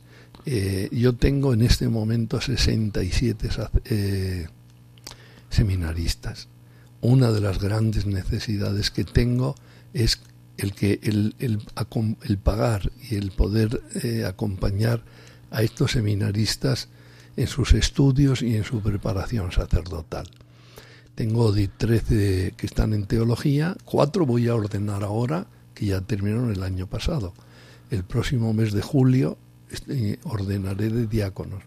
eh, 0.47 0.89
yo 0.93 1.15
tengo 1.15 1.53
en 1.53 1.63
este 1.63 1.89
momento 1.89 2.41
67 2.41 3.49
eh, 3.85 4.47
seminaristas. 5.51 6.49
Una 7.01 7.33
de 7.33 7.41
las 7.41 7.61
grandes 7.61 8.07
necesidades 8.07 8.91
que 8.91 9.05
tengo 9.05 9.55
es 9.93 10.21
el 10.57 10.73
que 10.73 11.01
el, 11.03 11.35
el, 11.39 11.61
el 12.23 12.39
pagar 12.39 12.92
el 13.17 13.31
poder 13.31 13.83
eh, 14.03 14.25
acompañar 14.25 15.03
a 15.51 15.63
estos 15.63 15.93
seminaristas 15.93 16.89
en 17.37 17.47
sus 17.47 17.73
estudios 17.73 18.43
y 18.43 18.57
en 18.57 18.65
su 18.65 18.81
preparación 18.81 19.53
sacerdotal. 19.53 20.29
Tengo 21.15 21.53
13 21.53 22.55
que 22.57 22.67
están 22.67 22.95
en 22.95 23.07
teología, 23.07 23.77
cuatro 23.85 24.25
voy 24.25 24.49
a 24.49 24.55
ordenar 24.55 25.05
ahora, 25.05 25.47
que 25.75 25.87
ya 25.87 26.01
terminaron 26.01 26.51
el 26.53 26.63
año 26.63 26.87
pasado. 26.87 27.35
El 27.91 28.05
próximo 28.05 28.53
mes 28.55 28.73
de 28.73 28.81
julio 28.81 29.37
este, 29.71 30.19
ordenaré 30.25 30.89
de 30.89 31.07
diáconos. 31.07 31.63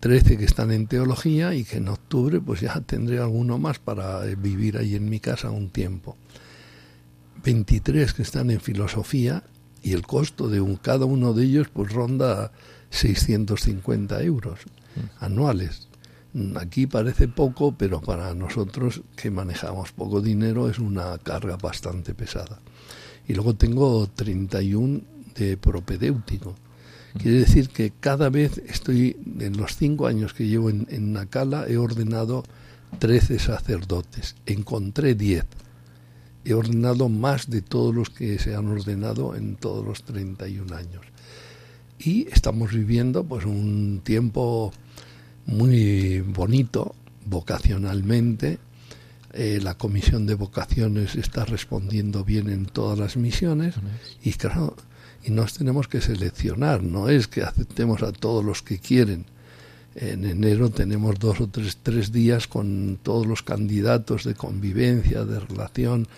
13 0.00 0.36
que 0.36 0.44
están 0.44 0.70
en 0.72 0.86
teología 0.86 1.54
y 1.54 1.64
que 1.64 1.78
en 1.78 1.88
octubre 1.88 2.38
pues 2.40 2.60
ya 2.60 2.80
tendré 2.82 3.18
alguno 3.18 3.58
más 3.58 3.78
para 3.78 4.26
eh, 4.26 4.36
vivir 4.36 4.76
ahí 4.76 4.94
en 4.94 5.08
mi 5.08 5.20
casa 5.20 5.50
un 5.50 5.70
tiempo. 5.70 6.16
23 7.44 8.12
que 8.12 8.22
están 8.22 8.50
en 8.50 8.60
filosofía 8.60 9.42
y 9.82 9.92
el 9.92 10.06
costo 10.06 10.48
de 10.48 10.60
un, 10.60 10.76
cada 10.76 11.04
uno 11.04 11.32
de 11.32 11.44
ellos 11.44 11.68
pues 11.72 11.92
ronda 11.92 12.52
650 12.90 14.22
euros 14.22 14.60
anuales. 15.20 15.88
Aquí 16.56 16.86
parece 16.86 17.26
poco, 17.26 17.74
pero 17.76 18.00
para 18.00 18.34
nosotros 18.34 19.02
que 19.16 19.30
manejamos 19.30 19.92
poco 19.92 20.20
dinero 20.20 20.68
es 20.68 20.78
una 20.78 21.16
carga 21.18 21.56
bastante 21.56 22.14
pesada. 22.14 22.60
Y 23.26 23.34
luego 23.34 23.54
tengo 23.54 24.06
31 24.08 25.00
de 25.34 25.56
propedéutico. 25.56 26.54
Quiere 27.16 27.38
decir 27.38 27.70
que 27.70 27.92
cada 27.98 28.28
vez 28.28 28.58
estoy, 28.58 29.16
en 29.40 29.56
los 29.56 29.76
cinco 29.76 30.06
años 30.06 30.34
que 30.34 30.46
llevo 30.46 30.70
en, 30.70 30.86
en 30.90 31.12
Nacala, 31.12 31.66
he 31.66 31.76
ordenado 31.76 32.44
13 32.98 33.38
sacerdotes. 33.38 34.36
Encontré 34.46 35.14
10. 35.14 35.44
He 36.48 36.54
ordenado 36.54 37.10
más 37.10 37.50
de 37.50 37.60
todos 37.60 37.94
los 37.94 38.08
que 38.08 38.38
se 38.38 38.54
han 38.54 38.68
ordenado 38.68 39.36
en 39.36 39.56
todos 39.56 39.84
los 39.84 40.02
31 40.04 40.74
años. 40.74 41.02
Y 41.98 42.26
estamos 42.32 42.72
viviendo 42.72 43.22
pues 43.22 43.44
un 43.44 44.00
tiempo 44.02 44.72
muy 45.44 46.22
bonito 46.22 46.94
vocacionalmente. 47.26 48.58
Eh, 49.34 49.60
la 49.62 49.76
comisión 49.76 50.24
de 50.24 50.36
vocaciones 50.36 51.16
está 51.16 51.44
respondiendo 51.44 52.24
bien 52.24 52.48
en 52.48 52.64
todas 52.64 52.98
las 52.98 53.18
misiones 53.18 53.74
y 54.24 54.32
claro, 54.32 54.74
y 55.22 55.30
nos 55.30 55.52
tenemos 55.52 55.86
que 55.86 56.00
seleccionar, 56.00 56.82
no 56.82 57.10
es 57.10 57.28
que 57.28 57.42
aceptemos 57.42 58.02
a 58.02 58.12
todos 58.12 58.42
los 58.42 58.62
que 58.62 58.78
quieren. 58.78 59.26
En 59.94 60.24
enero 60.24 60.70
tenemos 60.70 61.18
dos 61.18 61.42
o 61.42 61.48
tres, 61.48 61.76
tres 61.82 62.10
días 62.10 62.48
con 62.48 62.98
todos 63.02 63.26
los 63.26 63.42
candidatos 63.42 64.24
de 64.24 64.34
convivencia, 64.34 65.26
de 65.26 65.40
relación, 65.40 66.08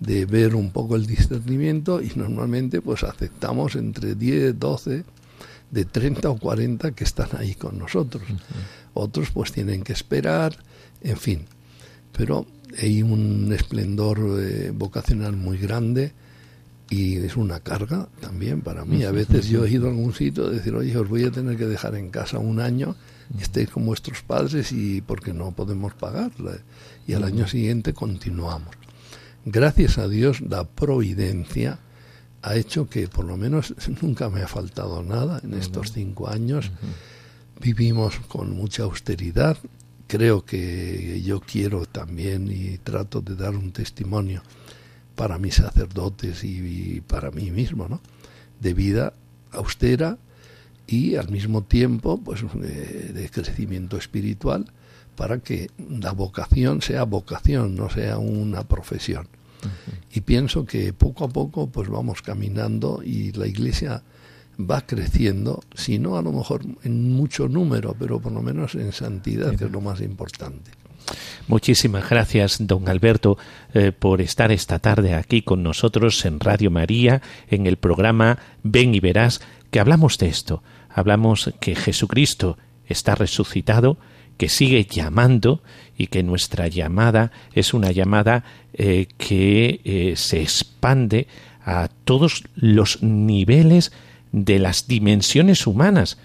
de 0.00 0.26
ver 0.26 0.54
un 0.54 0.70
poco 0.70 0.96
el 0.96 1.06
discernimiento 1.06 2.00
y 2.00 2.12
normalmente 2.14 2.80
pues 2.80 3.02
aceptamos 3.02 3.74
entre 3.76 4.14
10, 4.14 4.58
12 4.58 5.04
de 5.70 5.84
30 5.84 6.30
o 6.30 6.38
40 6.38 6.92
que 6.92 7.04
están 7.04 7.28
ahí 7.36 7.54
con 7.54 7.78
nosotros. 7.78 8.22
Otros 8.94 9.30
pues 9.30 9.52
tienen 9.52 9.82
que 9.82 9.92
esperar, 9.92 10.56
en 11.02 11.16
fin. 11.16 11.44
Pero 12.16 12.46
hay 12.80 13.02
un 13.02 13.52
esplendor 13.52 14.18
eh, 14.40 14.72
vocacional 14.74 15.36
muy 15.36 15.58
grande 15.58 16.12
y 16.90 17.16
es 17.16 17.36
una 17.36 17.60
carga 17.60 18.08
también 18.20 18.62
para 18.62 18.84
mí. 18.84 19.04
A 19.04 19.10
veces 19.10 19.48
yo 19.48 19.64
he 19.64 19.70
ido 19.70 19.86
a 19.86 19.90
algún 19.90 20.14
sitio 20.14 20.46
a 20.46 20.50
decir, 20.50 20.74
oye, 20.74 20.96
os 20.96 21.08
voy 21.08 21.24
a 21.24 21.30
tener 21.30 21.56
que 21.56 21.66
dejar 21.66 21.94
en 21.96 22.10
casa 22.10 22.38
un 22.38 22.60
año, 22.60 22.96
estéis 23.38 23.70
con 23.70 23.84
vuestros 23.84 24.22
padres 24.22 24.72
y 24.72 25.02
porque 25.02 25.34
no 25.34 25.52
podemos 25.52 25.94
pagarla. 25.94 26.58
Y 27.06 27.12
al 27.12 27.24
año 27.24 27.46
siguiente 27.46 27.92
continuamos. 27.92 28.74
Gracias 29.50 29.96
a 29.96 30.08
Dios, 30.08 30.42
la 30.42 30.64
providencia 30.64 31.78
ha 32.42 32.56
hecho 32.56 32.90
que 32.90 33.08
por 33.08 33.24
lo 33.24 33.38
menos 33.38 33.74
nunca 34.02 34.28
me 34.28 34.42
ha 34.42 34.46
faltado 34.46 35.02
nada 35.02 35.40
en 35.42 35.54
estos 35.54 35.92
cinco 35.92 36.28
años. 36.28 36.70
Vivimos 37.58 38.18
con 38.28 38.54
mucha 38.54 38.82
austeridad. 38.82 39.56
Creo 40.06 40.44
que 40.44 41.22
yo 41.24 41.40
quiero 41.40 41.86
también 41.86 42.50
y 42.52 42.76
trato 42.76 43.22
de 43.22 43.36
dar 43.36 43.56
un 43.56 43.72
testimonio 43.72 44.42
para 45.16 45.38
mis 45.38 45.54
sacerdotes 45.54 46.44
y, 46.44 47.00
para 47.06 47.30
mí 47.30 47.50
mismo, 47.50 47.88
¿no? 47.88 48.02
De 48.60 48.74
vida 48.74 49.14
austera 49.52 50.18
y 50.86 51.16
al 51.16 51.30
mismo 51.30 51.62
tiempo, 51.62 52.20
pues, 52.22 52.42
de, 52.52 53.14
de 53.14 53.30
crecimiento 53.30 53.96
espiritual 53.96 54.70
para 55.16 55.38
que 55.38 55.70
la 55.88 56.12
vocación 56.12 56.82
sea 56.82 57.04
vocación, 57.04 57.76
no 57.76 57.88
sea 57.88 58.18
una 58.18 58.64
profesión. 58.64 59.26
Y 60.12 60.20
pienso 60.20 60.64
que 60.64 60.92
poco 60.92 61.24
a 61.24 61.28
poco 61.28 61.68
pues 61.68 61.88
vamos 61.88 62.22
caminando 62.22 63.02
y 63.04 63.32
la 63.32 63.46
Iglesia 63.46 64.02
va 64.58 64.80
creciendo, 64.86 65.62
si 65.74 65.98
no 65.98 66.16
a 66.16 66.22
lo 66.22 66.32
mejor 66.32 66.62
en 66.82 67.12
mucho 67.12 67.48
número, 67.48 67.94
pero 67.98 68.20
por 68.20 68.32
lo 68.32 68.42
menos 68.42 68.74
en 68.74 68.92
santidad, 68.92 69.54
que 69.56 69.66
es 69.66 69.70
lo 69.70 69.80
más 69.80 70.00
importante. 70.00 70.70
Muchísimas 71.46 72.08
gracias, 72.08 72.58
don 72.60 72.88
Alberto, 72.88 73.38
eh, 73.72 73.92
por 73.92 74.20
estar 74.20 74.52
esta 74.52 74.78
tarde 74.78 75.14
aquí 75.14 75.42
con 75.42 75.62
nosotros 75.62 76.24
en 76.26 76.40
Radio 76.40 76.70
María, 76.70 77.22
en 77.48 77.66
el 77.66 77.76
programa 77.76 78.38
Ven 78.62 78.94
y 78.94 79.00
Verás, 79.00 79.40
que 79.70 79.80
hablamos 79.80 80.18
de 80.18 80.28
esto. 80.28 80.62
Hablamos 80.90 81.52
que 81.60 81.74
Jesucristo 81.74 82.58
está 82.86 83.14
resucitado, 83.14 83.98
que 84.38 84.48
sigue 84.48 84.86
llamando 84.86 85.62
y 85.98 86.06
que 86.06 86.22
nuestra 86.22 86.68
llamada 86.68 87.32
es 87.52 87.74
una 87.74 87.90
llamada 87.90 88.44
eh, 88.72 89.08
que 89.18 89.80
eh, 89.84 90.14
se 90.16 90.40
expande 90.40 91.26
a 91.62 91.88
todos 92.04 92.44
los 92.54 93.02
niveles 93.02 93.92
de 94.32 94.58
las 94.58 94.86
dimensiones 94.86 95.66
humanas, 95.66 96.16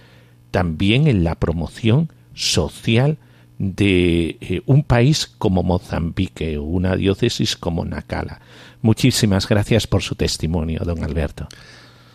también 0.52 1.08
en 1.08 1.24
la 1.24 1.36
promoción 1.36 2.12
social 2.34 3.18
de 3.58 4.38
eh, 4.42 4.62
un 4.68 4.84
país 4.84 5.30
como 5.38 5.64
Mozambique, 5.64 6.60
una 6.60 6.96
diócesis 6.96 7.58
como 7.58 7.84
Nacala. 7.84 8.42
Muchísimas 8.82 9.48
gracias 9.48 9.88
por 9.88 10.04
su 10.04 10.16
testimonio, 10.16 10.82
don 10.86 11.04
Alberto. 11.04 11.48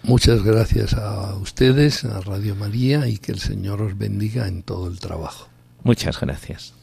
Muchas 0.05 0.45
gracias 0.45 0.95
a 0.95 1.35
ustedes, 1.37 2.05
a 2.05 2.21
Radio 2.21 2.55
María, 2.55 3.09
y 3.09 3.19
que 3.19 3.33
el 3.33 3.41
Señor 3.41 3.83
os 3.83 3.99
bendiga 3.99 4.47
en 4.47 4.63
todo 4.63 4.87
el 4.89 5.01
trabajo. 5.01 5.49
Muchas 5.83 6.21
gracias. 6.21 6.78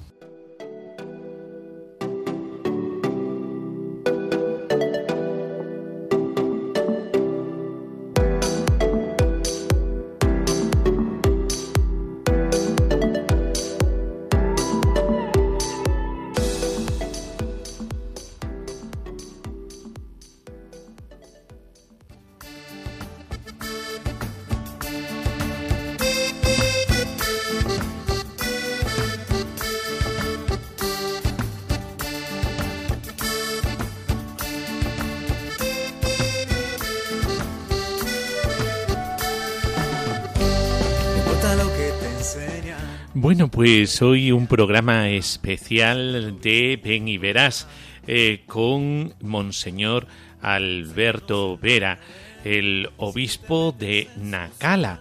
Pues 43.55 44.01
hoy 44.01 44.33
un 44.33 44.47
programa 44.47 45.11
especial 45.11 46.41
de 46.41 46.77
Ven 46.83 47.07
y 47.07 47.17
Verás 47.17 47.69
eh, 48.05 48.41
con 48.47 49.13
Monseñor 49.21 50.07
Alberto 50.41 51.57
Vera, 51.57 51.97
el 52.43 52.89
obispo 52.97 53.71
de 53.71 54.09
Nacala, 54.17 54.99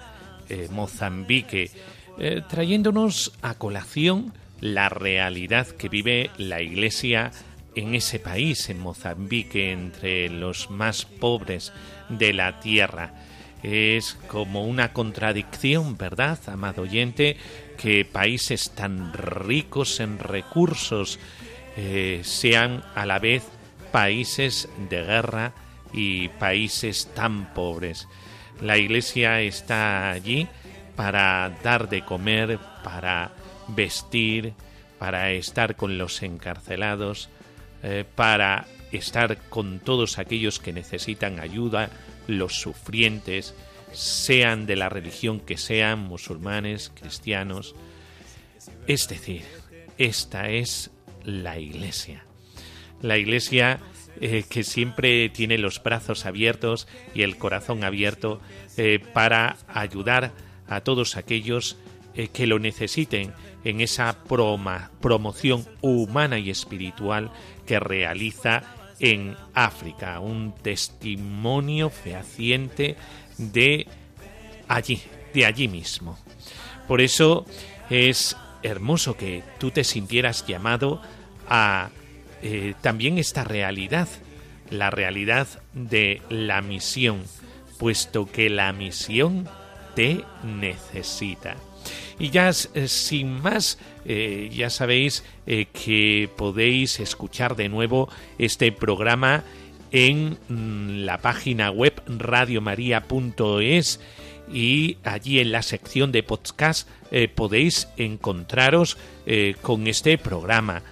eh, 0.48 0.68
Mozambique, 0.70 1.72
eh, 2.20 2.42
trayéndonos 2.48 3.32
a 3.42 3.54
colación 3.54 4.32
la 4.60 4.88
realidad 4.88 5.66
que 5.66 5.88
vive 5.88 6.30
la 6.38 6.62
Iglesia 6.62 7.32
en 7.74 7.96
ese 7.96 8.20
país, 8.20 8.70
en 8.70 8.78
Mozambique, 8.78 9.72
entre 9.72 10.28
los 10.28 10.70
más 10.70 11.06
pobres 11.06 11.72
de 12.08 12.32
la 12.32 12.60
tierra. 12.60 13.14
Es 13.64 14.16
como 14.28 14.64
una 14.64 14.92
contradicción, 14.92 15.96
¿verdad, 15.96 16.38
amado 16.46 16.82
oyente? 16.82 17.36
Que 17.78 18.04
países 18.04 18.70
tan 18.70 19.12
ricos 19.12 20.00
en 20.00 20.18
recursos 20.18 21.18
eh, 21.76 22.20
sean 22.24 22.84
a 22.94 23.04
la 23.04 23.18
vez 23.18 23.44
países 23.90 24.68
de 24.88 25.02
guerra 25.02 25.52
y 25.92 26.28
países 26.28 27.10
tan 27.14 27.52
pobres. 27.54 28.08
La 28.60 28.78
Iglesia 28.78 29.40
está 29.40 30.10
allí 30.10 30.48
para 30.96 31.50
dar 31.62 31.88
de 31.88 32.04
comer, 32.04 32.58
para 32.82 33.32
vestir, 33.68 34.54
para 34.98 35.32
estar 35.32 35.76
con 35.76 35.98
los 35.98 36.22
encarcelados, 36.22 37.28
eh, 37.82 38.04
para 38.14 38.66
estar 38.92 39.38
con 39.48 39.80
todos 39.80 40.18
aquellos 40.18 40.60
que 40.60 40.72
necesitan 40.72 41.40
ayuda, 41.40 41.90
los 42.26 42.54
sufrientes, 42.60 43.54
sean 43.94 44.66
de 44.66 44.76
la 44.76 44.88
religión 44.88 45.40
que 45.40 45.56
sean, 45.56 46.00
musulmanes, 46.00 46.92
cristianos. 46.94 47.74
Es 48.86 49.08
decir, 49.08 49.42
esta 49.98 50.50
es 50.50 50.90
la 51.24 51.58
iglesia. 51.58 52.24
La 53.00 53.18
iglesia 53.18 53.80
eh, 54.20 54.44
que 54.48 54.62
siempre 54.62 55.28
tiene 55.28 55.58
los 55.58 55.82
brazos 55.82 56.26
abiertos 56.26 56.86
y 57.14 57.22
el 57.22 57.36
corazón 57.36 57.84
abierto 57.84 58.40
eh, 58.76 59.00
para 59.12 59.56
ayudar 59.68 60.32
a 60.68 60.80
todos 60.82 61.16
aquellos 61.16 61.76
eh, 62.14 62.28
que 62.28 62.46
lo 62.46 62.58
necesiten 62.58 63.32
en 63.64 63.80
esa 63.80 64.16
promoción 65.00 65.66
humana 65.80 66.38
y 66.38 66.50
espiritual 66.50 67.30
que 67.66 67.80
realiza 67.80 68.62
en 69.00 69.36
África, 69.52 70.20
un 70.20 70.54
testimonio 70.54 71.90
fehaciente 71.90 72.96
de 73.38 73.86
allí, 74.68 75.02
de 75.32 75.46
allí 75.46 75.68
mismo. 75.68 76.18
Por 76.86 77.00
eso 77.00 77.46
es 77.90 78.36
hermoso 78.62 79.16
que 79.16 79.42
tú 79.58 79.70
te 79.70 79.84
sintieras 79.84 80.46
llamado 80.46 81.00
a 81.48 81.90
eh, 82.42 82.74
también 82.80 83.18
esta 83.18 83.44
realidad, 83.44 84.08
la 84.70 84.90
realidad 84.90 85.46
de 85.72 86.20
la 86.28 86.62
misión, 86.62 87.22
puesto 87.78 88.30
que 88.30 88.50
la 88.50 88.72
misión 88.72 89.48
te 89.94 90.24
necesita. 90.42 91.56
Y 92.18 92.30
ya 92.30 92.50
eh, 92.50 92.88
sin 92.88 93.40
más, 93.42 93.78
eh, 94.04 94.50
ya 94.52 94.70
sabéis 94.70 95.24
que 95.46 96.30
podéis 96.36 97.00
escuchar 97.00 97.56
de 97.56 97.68
nuevo 97.68 98.08
este 98.38 98.72
programa 98.72 99.44
en 99.94 100.36
mm, 100.48 101.04
la 101.04 101.18
página 101.18 101.70
web 101.70 102.02
radiomaria.es 102.06 104.00
y 104.52 104.98
allí 105.04 105.38
en 105.38 105.52
la 105.52 105.62
sección 105.62 106.12
de 106.12 106.22
podcast 106.22 106.86
podéis 107.34 107.88
encontraros 107.96 108.98
con 109.62 109.86
este 109.86 110.18
programa. 110.18 110.82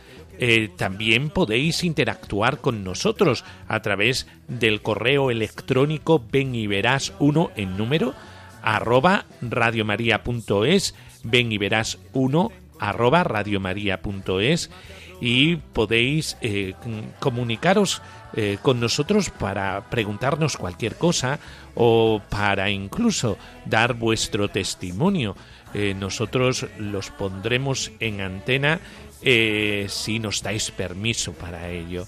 también 0.79 1.29
podéis 1.29 1.85
interactuar 1.85 2.63
con 2.63 2.83
nosotros 2.83 3.45
a 3.69 3.83
través 3.83 4.27
del 4.49 4.81
correo 4.81 5.31
electrónico 5.31 6.25
ven 6.33 6.55
y 6.55 6.67
verás 6.67 7.13
uno 7.19 7.51
en 7.57 7.77
número 7.77 8.15
arroba 8.63 9.27
radiomaria.es 9.43 10.95
ven 11.25 11.53
y 11.53 11.59
verás 11.59 11.99
uno 12.13 12.53
arroba 12.79 13.25
radiomaria.es 13.25 14.71
y 15.21 15.57
podéis 15.57 16.37
eh, 16.41 16.75
comunicaros 17.21 18.03
eh, 18.35 18.59
con 18.63 18.81
nosotros 18.81 19.31
para 19.31 19.89
preguntarnos 19.91 20.57
cualquier 20.57 20.97
cosa 20.97 21.39
o 21.75 22.21
para 22.29 22.71
incluso 22.71 23.39
dar 23.65 23.95
vuestro 23.95 24.49
testimonio. 24.49 25.37
Eh, 25.75 25.95
nosotros 25.99 26.67
los 26.79 27.11
pondremos 27.11 27.93
en 28.01 28.21
antena 28.21 28.81
si 29.23 30.19
nos 30.19 30.43
dais 30.43 30.73
permiso 30.73 31.33
para 31.33 31.71
ello 31.71 32.05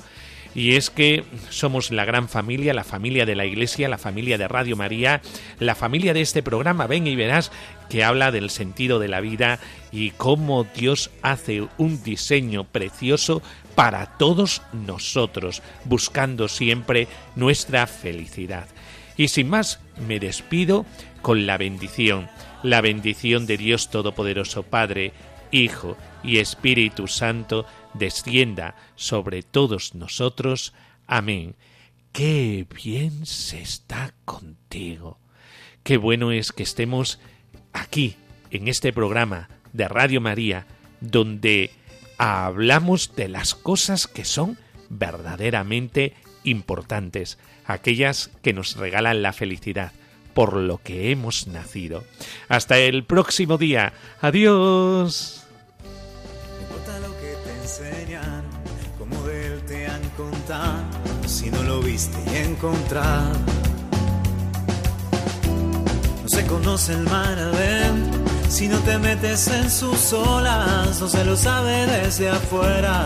y 0.55 0.77
es 0.77 0.89
que 0.89 1.25
somos 1.51 1.91
la 1.91 2.05
gran 2.05 2.29
familia, 2.29 2.73
la 2.75 2.85
familia 2.85 3.27
de 3.27 3.35
la 3.35 3.45
Iglesia, 3.45 3.89
la 3.89 3.99
familia 3.99 4.39
de 4.39 4.49
Radio 4.49 4.77
María, 4.77 5.21
la 5.59 5.75
familia 5.75 6.15
de 6.15 6.21
este 6.21 6.43
programa. 6.43 6.87
Ven 6.87 7.07
y 7.07 7.17
verás 7.17 7.51
que 7.89 8.05
habla 8.05 8.31
del 8.31 8.51
sentido 8.51 8.99
de 9.01 9.09
la 9.09 9.21
vida 9.21 9.59
y 9.91 10.11
cómo 10.11 10.65
Dios 10.65 11.11
hace 11.23 11.67
un 11.77 12.03
diseño 12.03 12.65
precioso 12.65 13.43
para 13.75 14.07
todos 14.19 14.63
nosotros, 14.73 15.63
buscando 15.85 16.49
siempre 16.49 17.09
nuestra 17.37 17.87
felicidad. 17.87 18.67
Y 19.17 19.29
sin 19.29 19.49
más, 19.49 19.81
me 20.07 20.21
despido 20.21 20.87
con 21.23 21.47
la 21.47 21.57
bendición, 21.57 22.29
la 22.63 22.81
bendición 22.81 23.47
de 23.47 23.57
Dios 23.57 23.91
Todopoderoso 23.91 24.65
Padre, 24.65 25.13
Hijo 25.51 25.97
y 26.23 26.39
Espíritu 26.39 27.07
Santo, 27.07 27.67
descienda 27.95 28.75
sobre 28.97 29.43
todos 29.43 29.95
nosotros. 29.95 30.73
Amén. 31.07 31.55
Qué 32.13 32.67
bien 32.83 33.27
se 33.27 33.61
está 33.61 34.15
contigo. 34.25 35.19
Qué 35.83 35.97
bueno 35.97 36.33
es 36.33 36.53
que 36.53 36.63
estemos 36.63 37.21
aquí, 37.73 38.17
en 38.51 38.69
este 38.69 38.93
programa 38.93 39.49
de 39.73 39.89
Radio 39.89 40.21
María, 40.21 40.67
donde 41.01 41.73
hablamos 42.25 43.15
de 43.17 43.29
las 43.29 43.55
cosas 43.55 44.07
que 44.07 44.25
son 44.25 44.57
verdaderamente 44.89 46.15
importantes, 46.43 47.39
aquellas 47.67 48.31
que 48.43 48.55
nos 48.55 48.77
regalan 48.77 49.21
la 49.21 49.35
felicidad, 49.35 49.93
por 50.33 50.55
lo 50.55 50.79
que 50.79 51.11
hemos 51.11 51.47
nacido. 51.49 52.03
Hasta 52.49 52.79
el 52.79 53.05
próximo 53.05 53.59
día. 53.59 53.93
Adiós. 54.23 55.45
No 55.83 56.61
importa 56.63 56.99
lo 57.01 57.13
que 57.21 57.35
te 57.45 58.19
como 58.99 59.17
te 59.67 59.87
han 59.87 60.09
contado, 60.17 60.85
si 61.27 61.51
no 61.51 61.63
lo 61.63 61.81
viste 61.81 62.17
y 62.33 62.37
encontrar. 62.37 63.33
No 66.23 66.29
se 66.29 66.47
conoce 66.47 66.95
el 66.95 67.03
mar 67.05 67.39
si 68.55 68.69
no 68.69 68.79
te 68.81 68.99
metes 68.99 69.49
en 69.49 69.69
sus 69.69 70.13
olas, 70.13 71.01
no 71.01 71.09
se 71.09 71.25
lo 71.25 71.37
sabe 71.37 71.87
desde 71.87 72.31
afuera. 72.31 73.05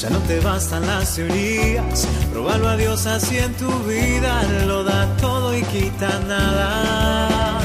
Ya 0.00 0.08
no 0.08 0.18
te 0.20 0.40
bastan 0.40 0.86
las 0.86 1.14
teorías, 1.14 2.08
probarlo 2.32 2.68
a 2.70 2.76
Dios 2.78 3.04
así 3.06 3.36
en 3.36 3.52
tu 3.54 3.70
vida, 3.80 4.42
lo 4.66 4.84
da 4.84 5.06
todo 5.18 5.54
y 5.54 5.62
quita 5.64 6.18
nada. 6.20 7.60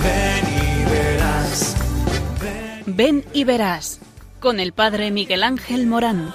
Ven 0.00 0.44
y 0.62 0.90
verás, 0.90 1.74
ven 2.40 2.84
Ven 2.86 3.24
y 3.32 3.42
verás, 3.42 3.98
con 4.38 4.60
el 4.60 4.72
padre 4.72 5.10
Miguel 5.10 5.42
Ángel 5.42 5.88
Morán. 5.88 6.32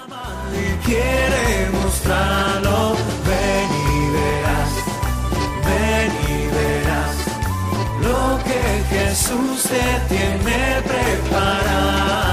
y 0.53 0.86
quiere 0.86 1.70
mostrarlo. 1.72 3.14
Jesús 9.16 9.63
te 9.63 10.13
tiene 10.13 10.82
preparado. 10.82 12.24